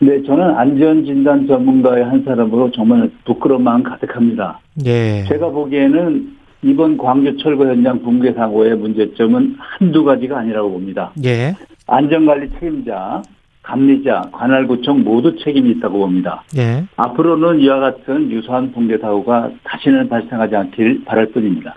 [0.00, 4.60] 네, 저는 안전진단 전문가의 한 사람으로 정말 부끄러운 마음 가득합니다.
[4.86, 5.24] 예.
[5.28, 11.12] 제가 보기에는 이번 광주 철거 현장 붕괴 사고의 문제점은 한두 가지가 아니라고 봅니다.
[11.24, 11.54] 예.
[11.86, 13.22] 안전관리 책임자,
[13.62, 16.42] 감리자, 관할구청 모두 책임이 있다고 봅니다.
[16.56, 16.84] 예.
[16.96, 21.76] 앞으로는 이와 같은 유사한 붕괴 사고가 다시는 발생하지 않길 바랄 뿐입니다.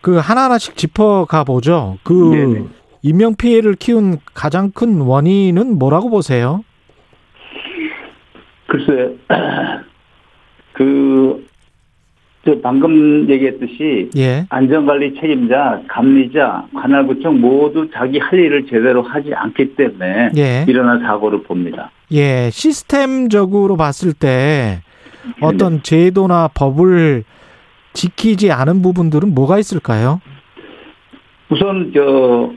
[0.00, 1.98] 그 하나하나씩 짚어가 보죠.
[2.02, 2.68] 그
[3.02, 6.64] 인명 피해를 키운 가장 큰 원인은 뭐라고 보세요?
[8.66, 9.16] 글쎄,
[10.72, 11.45] 그, 저
[12.62, 14.46] 방금 얘기했듯이 예.
[14.48, 20.64] 안전관리 책임자, 감리자, 관할구청 모두 자기 할 일을 제대로 하지 않기 때문에 예.
[20.68, 21.90] 일어난 사고를 봅니다.
[22.12, 24.80] 예, 시스템적으로 봤을 때
[25.40, 27.24] 어떤 제도나 법을
[27.92, 30.20] 지키지 않은 부분들은 뭐가 있을까요?
[31.48, 32.52] 우선 저,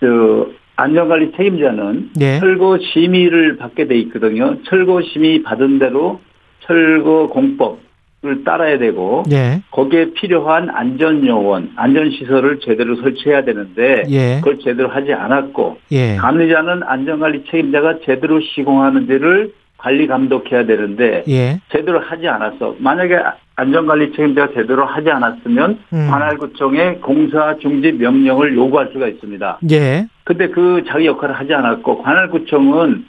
[0.00, 2.38] 저 안전관리 책임자는 예.
[2.40, 4.56] 철거 심의를 받게 돼 있거든요.
[4.64, 6.20] 철거 심의 받은 대로
[6.60, 7.83] 철거 공법
[8.24, 9.60] 을 따라야 되고 예.
[9.70, 14.36] 거기에 필요한 안전 요원, 안전 시설을 제대로 설치해야 되는데 예.
[14.36, 16.16] 그걸 제대로 하지 않았고 예.
[16.16, 21.60] 감리자는 안전관리 책임자가 제대로 시공하는지를 관리 감독해야 되는데 예.
[21.70, 22.76] 제대로 하지 않았어.
[22.78, 23.18] 만약에
[23.56, 26.08] 안전관리 책임자가 제대로 하지 않았으면 음.
[26.10, 29.58] 관할구청에 공사 중지 명령을 요구할 수가 있습니다.
[29.70, 30.06] 예.
[30.24, 33.04] 근데 그 자기 역할을 하지 않았고 관할구청은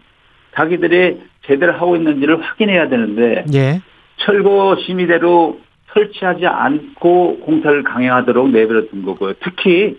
[0.55, 3.81] 자기들이 제대로 하고 있는지를 확인해야 되는데 예.
[4.17, 5.59] 철거 심의대로
[5.93, 9.33] 설치하지 않고 공사를 강행하도록 내버려 둔 거고요.
[9.41, 9.97] 특히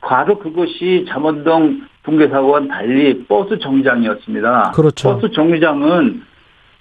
[0.00, 4.72] 바로 그것이 잠원동 붕괴 사고와는 달리 버스 정류장이었습니다.
[4.74, 5.14] 그렇죠.
[5.20, 6.22] 버스 정류장은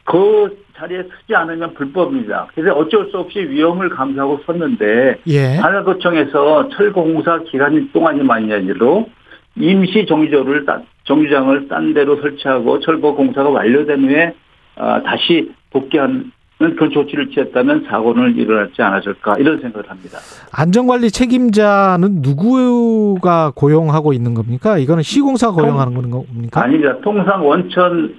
[0.06, 2.48] 그 자리에 서지 않으면 불법입니다.
[2.56, 5.56] 그래서 어쩔 수 없이 위험을 감수하고 섰는데 예.
[5.58, 9.10] 관할구청에서 철거 공사 기간 동안이만이라도
[9.58, 14.34] 임시 정류장을 따- 정류장을 딴 데로 설치하고 철거 공사가 완료된 후에
[14.76, 20.18] 아, 다시 복귀하는 그런 조치를 취했다면 사고는 일어났지 않았을까 이런 생각을 합니다.
[20.52, 24.78] 안전관리 책임자는 누구가 고용하고 있는 겁니까?
[24.80, 26.64] 이거는 시공사 고용하는 겁니까?
[26.64, 26.98] 아닙니다.
[27.04, 28.16] 통상 원천이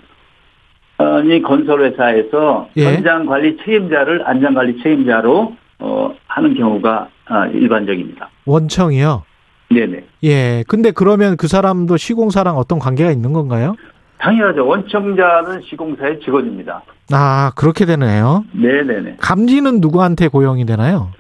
[1.43, 2.95] 건설회사에서 예.
[2.95, 8.31] 현장 관리 책임자를 안전관리 책임자로 어, 하는 경우가 아, 일반적입니다.
[8.47, 9.25] 원청이요.
[9.71, 10.05] 네네.
[10.25, 10.65] 예.
[10.69, 13.75] 근데 그러면 그 사람도 시공사랑 어떤 관계가 있는 건가요?
[14.19, 14.67] 당연하죠.
[14.67, 16.83] 원청자는 시공사의 직원입니다.
[17.13, 18.45] 아, 그렇게 되네요.
[18.53, 19.17] 네네네.
[19.21, 21.11] 감지는 누구한테 고용이 되나요?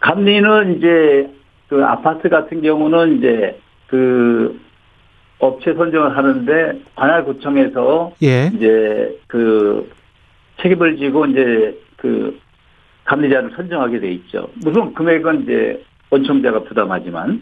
[0.00, 1.30] 감리는 이제
[1.68, 3.58] 그 아파트 같은 경우는 이제
[3.88, 4.60] 그
[5.38, 8.50] 업체 선정을 하는데 관할구청에서 예.
[8.54, 9.90] 이제 그
[10.62, 12.38] 책임을 지고 이제 그
[13.04, 14.48] 감리자를 선정하게 돼 있죠.
[14.62, 17.40] 물론 금액은 이제 원청자가 부담하지만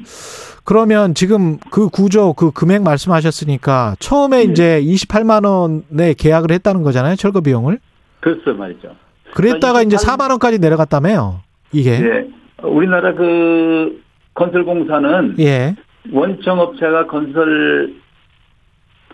[0.65, 4.53] 그러면 지금 그 구조 그 금액 말씀하셨으니까 처음에 네.
[4.53, 7.17] 이제 28만 원에 계약을 했다는 거잖아요.
[7.17, 7.79] 철거 비용을.
[8.21, 8.95] 그렇죠 말이죠.
[9.35, 11.41] 그랬다가 이제 28 4만 원까지 내려갔다며요.
[11.73, 11.91] 이게.
[11.91, 12.29] 예.
[12.63, 14.01] 우리나라 그
[14.35, 15.75] 건설공사는 예.
[16.13, 17.95] 원청업체가 건설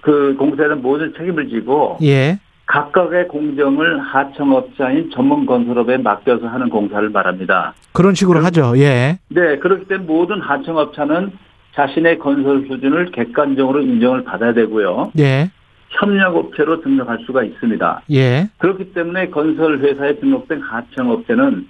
[0.03, 2.39] 그 공사는 모든 책임을 지고 예.
[2.69, 7.75] 각각의 공정을 하청업자인 전문 건설업에 맡겨서 하는 공사를 말합니다.
[7.93, 8.75] 그런 식으로 하죠.
[8.77, 9.19] 예.
[9.29, 11.33] 네, 그렇기 때문에 모든 하청업자는
[11.75, 15.13] 자신의 건설 수준을 객관적으로 인정을 받아야 되고요.
[15.19, 15.51] 예.
[15.89, 18.03] 협력업체로 등록할 수가 있습니다.
[18.13, 18.51] 예.
[18.59, 21.67] 그렇기 때문에 건설회사에 등록된 하청업체는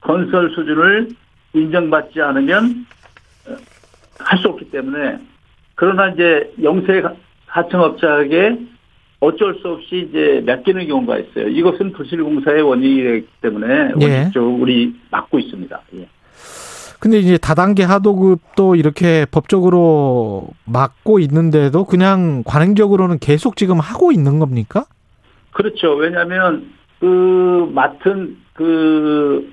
[0.00, 1.10] 건설 수준을
[1.54, 2.84] 인정받지 않으면
[3.48, 3.54] 어,
[4.18, 5.18] 할수 없기 때문에
[5.76, 7.00] 그러나 이제 영세
[7.46, 8.71] 하청업자에게
[9.22, 11.46] 어쩔 수 없이 이제 맡기는 경우가 있어요.
[11.46, 14.04] 이것은 부실공사의 원인이기 때문에 예.
[14.04, 15.80] 원칙적으로 우리 막고 있습니다.
[15.94, 16.08] 예.
[16.98, 24.86] 근데 이제 다단계 하도급도 이렇게 법적으로 막고 있는데도 그냥 관행적으로는 계속 지금 하고 있는 겁니까?
[25.52, 25.94] 그렇죠.
[25.94, 29.52] 왜냐하면 그 맡은 그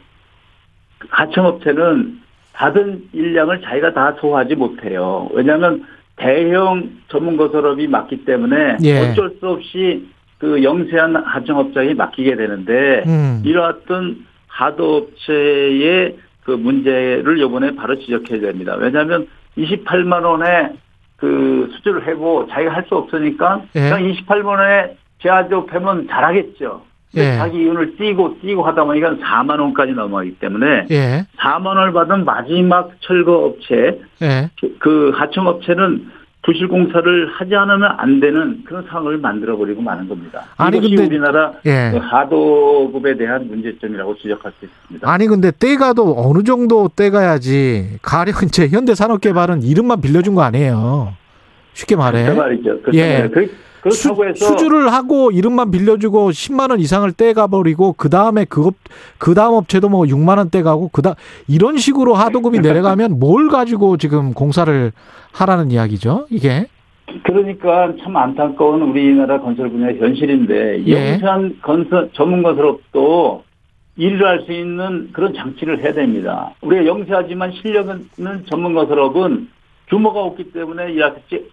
[1.10, 2.22] 하청업체는
[2.54, 5.30] 받은 일량을 자기가 다 소화하지 못해요.
[5.32, 5.86] 왜냐하면
[6.20, 9.00] 대형 전문건설업이 맡기 때문에 예.
[9.00, 13.42] 어쩔 수 없이 그 영세한 하청업자에 맡기게 되는데 음.
[13.46, 18.76] 이러한 하도업체의 그 문제를 요번에 바로 지적해야 됩니다.
[18.78, 19.28] 왜냐하면
[19.58, 20.74] 28만 원에
[21.18, 23.82] 그 수주를 해고 자기가 할 수 없으니까 예.
[23.82, 26.82] 그냥 28만 원에 제아조업하면 잘하겠죠.
[27.16, 27.38] 예.
[27.38, 31.26] 자기 이윤을 띄고 띄고 하다 보니까 4만 원까지 넘어가기 때문에 예.
[31.40, 34.50] 4만 원을 받은 마지막 철거 업체 예.
[34.80, 36.12] 그 하청 업체는
[36.42, 40.46] 부실 공사를 하지 않으면 안 되는 그런 상황을 만들어 버리고 마는 겁니다.
[40.56, 41.90] 아니, 이것이 근데- 우리나라 예.
[41.92, 45.12] 그 하도급에 대한 문제점이라고 지적할 수 있습니다.
[45.12, 51.14] 아니 근데 떼가도 어느 정도 떼가야지 가령 이제 현대산업개발은 이름만 빌려준 거 아니에요.
[51.74, 52.26] 쉽게 말해.
[52.26, 52.82] 그 말이죠.
[52.84, 53.30] 그 예.
[53.82, 58.76] 그, 해서 수주를 하고 이름만 빌려주고 10만 원 이상을 떼가 버리고 그 다음에 그업
[59.18, 61.16] 그 다음 업체도 뭐 6만 원 떼가고 그다
[61.48, 64.92] 이런 식으로 하도급이 내려가면 뭘 가지고 지금 공사를
[65.32, 66.28] 하라는 이야기죠?
[66.30, 66.68] 이게
[67.24, 71.14] 그러니까 참 안타까운 우리나라 건설 분야의 현실인데 예.
[71.14, 73.44] 영산 건설 전문 건설업도
[73.96, 76.54] 일을 할 수 있는 그런 장치를 해야 됩니다.
[76.62, 77.88] 우리가 영세하지만 실력
[78.18, 79.50] 있는 전문 건설업은
[79.90, 81.44] 규모가 없기 때문에 이렇게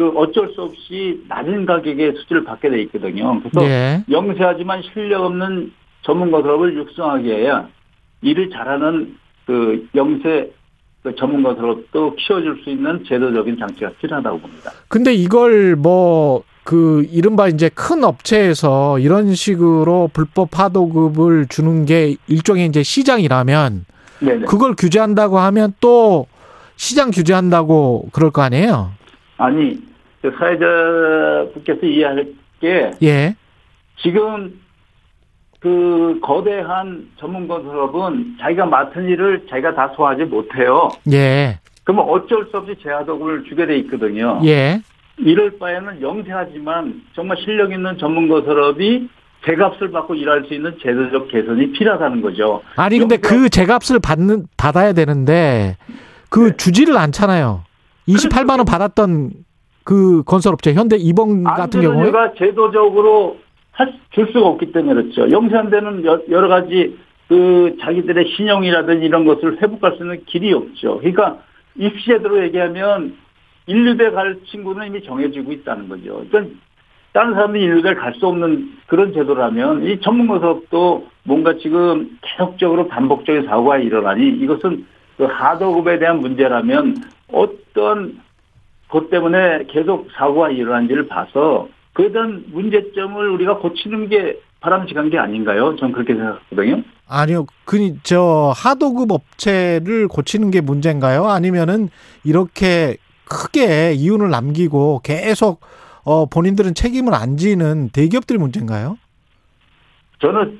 [0.00, 3.38] 그 어쩔 수 없이 낮은 가격에 수주를 받게 돼 있거든요.
[3.40, 4.02] 그래서 예.
[4.10, 7.52] 영세하지만 실력 없는 전문 건설업을 육성하기 위해
[8.22, 10.50] 일을 잘하는 그 영세
[11.02, 14.70] 그 전문 건설업도 키워줄 수 있는 제도적인 장치가 필요하다고 봅니다.
[14.88, 22.66] 근데 이걸 뭐 그 이른바 이제 큰 업체에서 이런 식으로 불법 하도급을 주는 게 일종의
[22.66, 23.86] 이제 시장이라면
[24.20, 24.46] 네네.
[24.46, 26.26] 그걸 규제한다고 하면 또
[26.76, 28.92] 시장 규제한다고 그럴 거 아니에요?
[29.38, 29.89] 아니 그
[30.22, 32.26] 사회자분께서 이해할
[32.60, 33.34] 게 예.
[34.02, 34.60] 지금
[35.60, 40.88] 그 거대한 전문 건설업은 자기가 맡은 일을 자기가 다 소화하지 못해요.
[41.12, 41.58] 예.
[41.84, 44.40] 그러면 어쩔 수 없이 제하도급을 주게 돼 있거든요.
[44.44, 44.80] 예.
[45.18, 49.08] 이럴 바에는 영세하지만 정말 실력 있는 전문 건설업이
[49.44, 52.62] 제값을 받고 일할 수 있는 제도적 개선이 필요하다는 거죠.
[52.76, 55.76] 아니 근데 그 제값을 받는 받아야 되는데
[56.28, 57.64] 그 주지를 않잖아요.
[58.08, 59.30] 28만 원 받았던
[59.90, 63.38] 그 건설업체 현대 이번 같은 경우에 안전운가 제도적으로
[63.72, 65.28] 할, 줄 수가 없기 때문에 그렇죠.
[65.28, 66.96] 영세한데는 여- 여러 가지
[67.26, 70.98] 그 자기들의 신용이라든지 이런 것을 회복할 수 있는 길이 없죠.
[70.98, 71.38] 그러니까
[71.74, 73.16] 입시제도로 얘기하면
[73.66, 76.24] 인류대 갈 친구는 이미 정해지고 있다는 거죠.
[76.30, 76.54] 그러니까
[77.12, 83.78] 다른 사람들이 인류대 갈수 없는 그런 제도라면 이 전문가 사업도 뭔가 지금 계속적으로 반복적인 사고가
[83.78, 84.86] 일어나니 이것은
[85.16, 86.94] 그 하도급에 대한 문제라면
[87.32, 88.20] 어떤
[88.90, 95.76] 것 때문에 계속 사고가 일어난지를 봐서 그에 대한 문제점을 우리가 고치는 게 바람직한 게 아닌가요?
[95.76, 96.82] 저는 그렇게 생각하거든요.
[97.08, 97.46] 아니요.
[97.64, 101.26] 그 저 하도급 업체를 고치는 게 문제인가요?
[101.26, 101.88] 아니면은
[102.24, 105.60] 이렇게 크게 이윤을 남기고 계속
[106.04, 108.98] 어 본인들은 책임을 안 지는 대기업들이 문제인가요?
[110.20, 110.58] 저는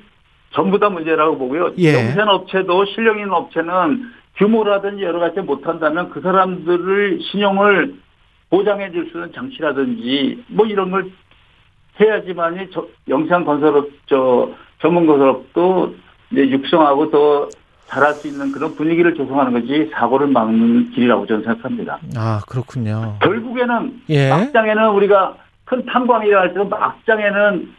[0.52, 1.72] 전부 다 문제라고 보고요.
[1.78, 1.94] 예.
[1.94, 7.94] 영세한 업체도 실력 있는 업체는 규모라든지 여러 가지 못한다면 그 사람들을 신용을
[8.50, 11.10] 보장해 줄 수 있는 장치라든지 뭐 이런 걸
[12.00, 14.50] 해야지만이 저, 영세한 건설업 저
[14.80, 15.94] 전문 건설업도
[16.32, 17.48] 이제 육성하고 더
[17.86, 21.98] 잘할 수 있는 그런 분위기를 조성하는 것이 사고를 막는 길이라고 저는 생각합니다.
[22.16, 23.16] 아 그렇군요.
[23.20, 24.30] 결국에는 예.
[24.30, 27.72] 막장에는 우리가 큰 탄광이라 할 때도 막장에는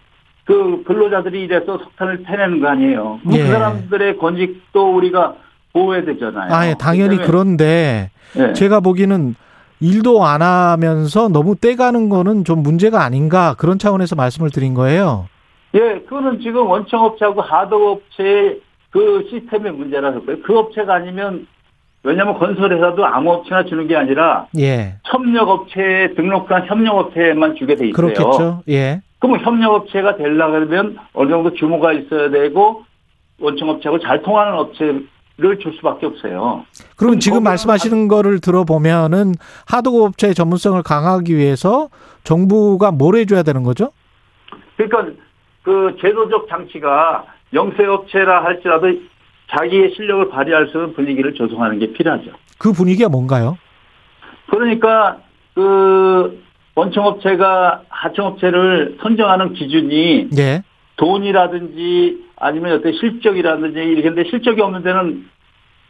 [0.46, 3.20] 그 근로자들이 이래서 석탄을 패내는 거 아니에요.
[3.24, 3.44] 그럼 예.
[3.44, 5.36] 그 사람들의 권익도 우리가
[5.74, 6.54] 보호해야 되잖아요.
[6.54, 8.54] 아, 예, 당연히 그런데 예.
[8.54, 9.36] 제가 보기에는
[9.82, 15.28] 일도 안 하면서 너무 떼가는 거는 좀 문제가 아닌가 그런 차원에서 말씀을 드린 거예요.
[15.74, 20.38] 예, 그거는 지금 원청업체하고 하도업체의 그 시스템의 문제라서 그래요.
[20.44, 21.48] 그 업체가 아니면
[22.04, 24.96] 왜냐하면 건설회사도 아무 업체나 주는 게 아니라 예.
[25.06, 27.94] 협력업체에 등록한 협력업체에만 주게 돼 있어요.
[27.94, 28.64] 그렇겠죠.
[28.70, 29.02] 예.
[29.20, 32.84] 그럼 협력업체가 되려고 하면 어느 정도 규모가 있어야 되고
[33.40, 35.00] 원청업체하고 잘 통하는 업체
[35.38, 36.66] 를줄 수밖에 없어요.
[36.96, 39.34] 그럼 지금 말씀하시는 거를 들어보면은
[39.66, 41.90] 하도업체의 전문성을 강화하기 위해서
[42.24, 43.92] 정부가 뭘 해줘야 되는 거죠?
[44.78, 45.20] 그러니까
[45.64, 48.94] 그 제도적 장치가 영세업체라 할지라도
[49.50, 52.32] 자기의 실력을 발휘할 수 있는 분위기를 조성하는 게 필요하죠.
[52.58, 53.58] 그 분위기가 뭔가요?
[54.50, 55.18] 그러니까
[55.54, 56.42] 그
[56.76, 60.64] 원청업체가 하청업체를 선정하는 기준이 예.
[61.02, 65.26] 돈이라든지 아니면 어떤 실적이라든지 이런데 실적이 없는 데는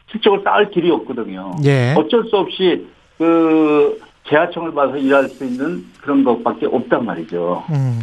[0.09, 1.51] 실적을 쌓을 길이 없거든요.
[1.65, 1.93] 예.
[1.97, 7.63] 어쩔 수 없이 그 재하청을 봐서 일할 수 있는 그런 것밖에 없단 말이죠.
[7.71, 7.99] 음.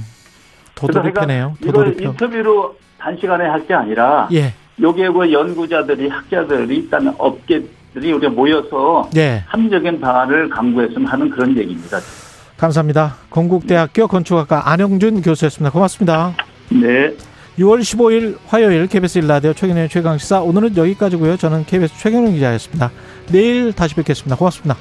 [0.75, 1.55] 도돌이표네요.
[1.65, 1.97] 이걸.
[2.01, 4.53] 인터뷰로 단시간에 할 게 아니라 예.
[4.81, 9.43] 여기에 그 연구자들이 학자들이 일단 업계들이 우리가 모여서 예.
[9.47, 11.99] 합리적인 방안을 강구했으면 하는 그런 얘기입니다.
[12.59, 13.15] 감사합니다.
[13.31, 15.73] 건국대학교 건축학과 안영준 교수였습니다.
[15.73, 16.35] 고맙습니다.
[16.71, 17.15] 네.
[17.59, 21.37] 6월 15일 화요일 KBS 1라디오 최경영의 최강시사 오늘은 여기까지고요.
[21.37, 22.93] 저는 KBS 최경영 기자였습니다.
[23.33, 24.37] 내일 다시 뵙겠습니다.
[24.37, 24.77] 고맙습니다.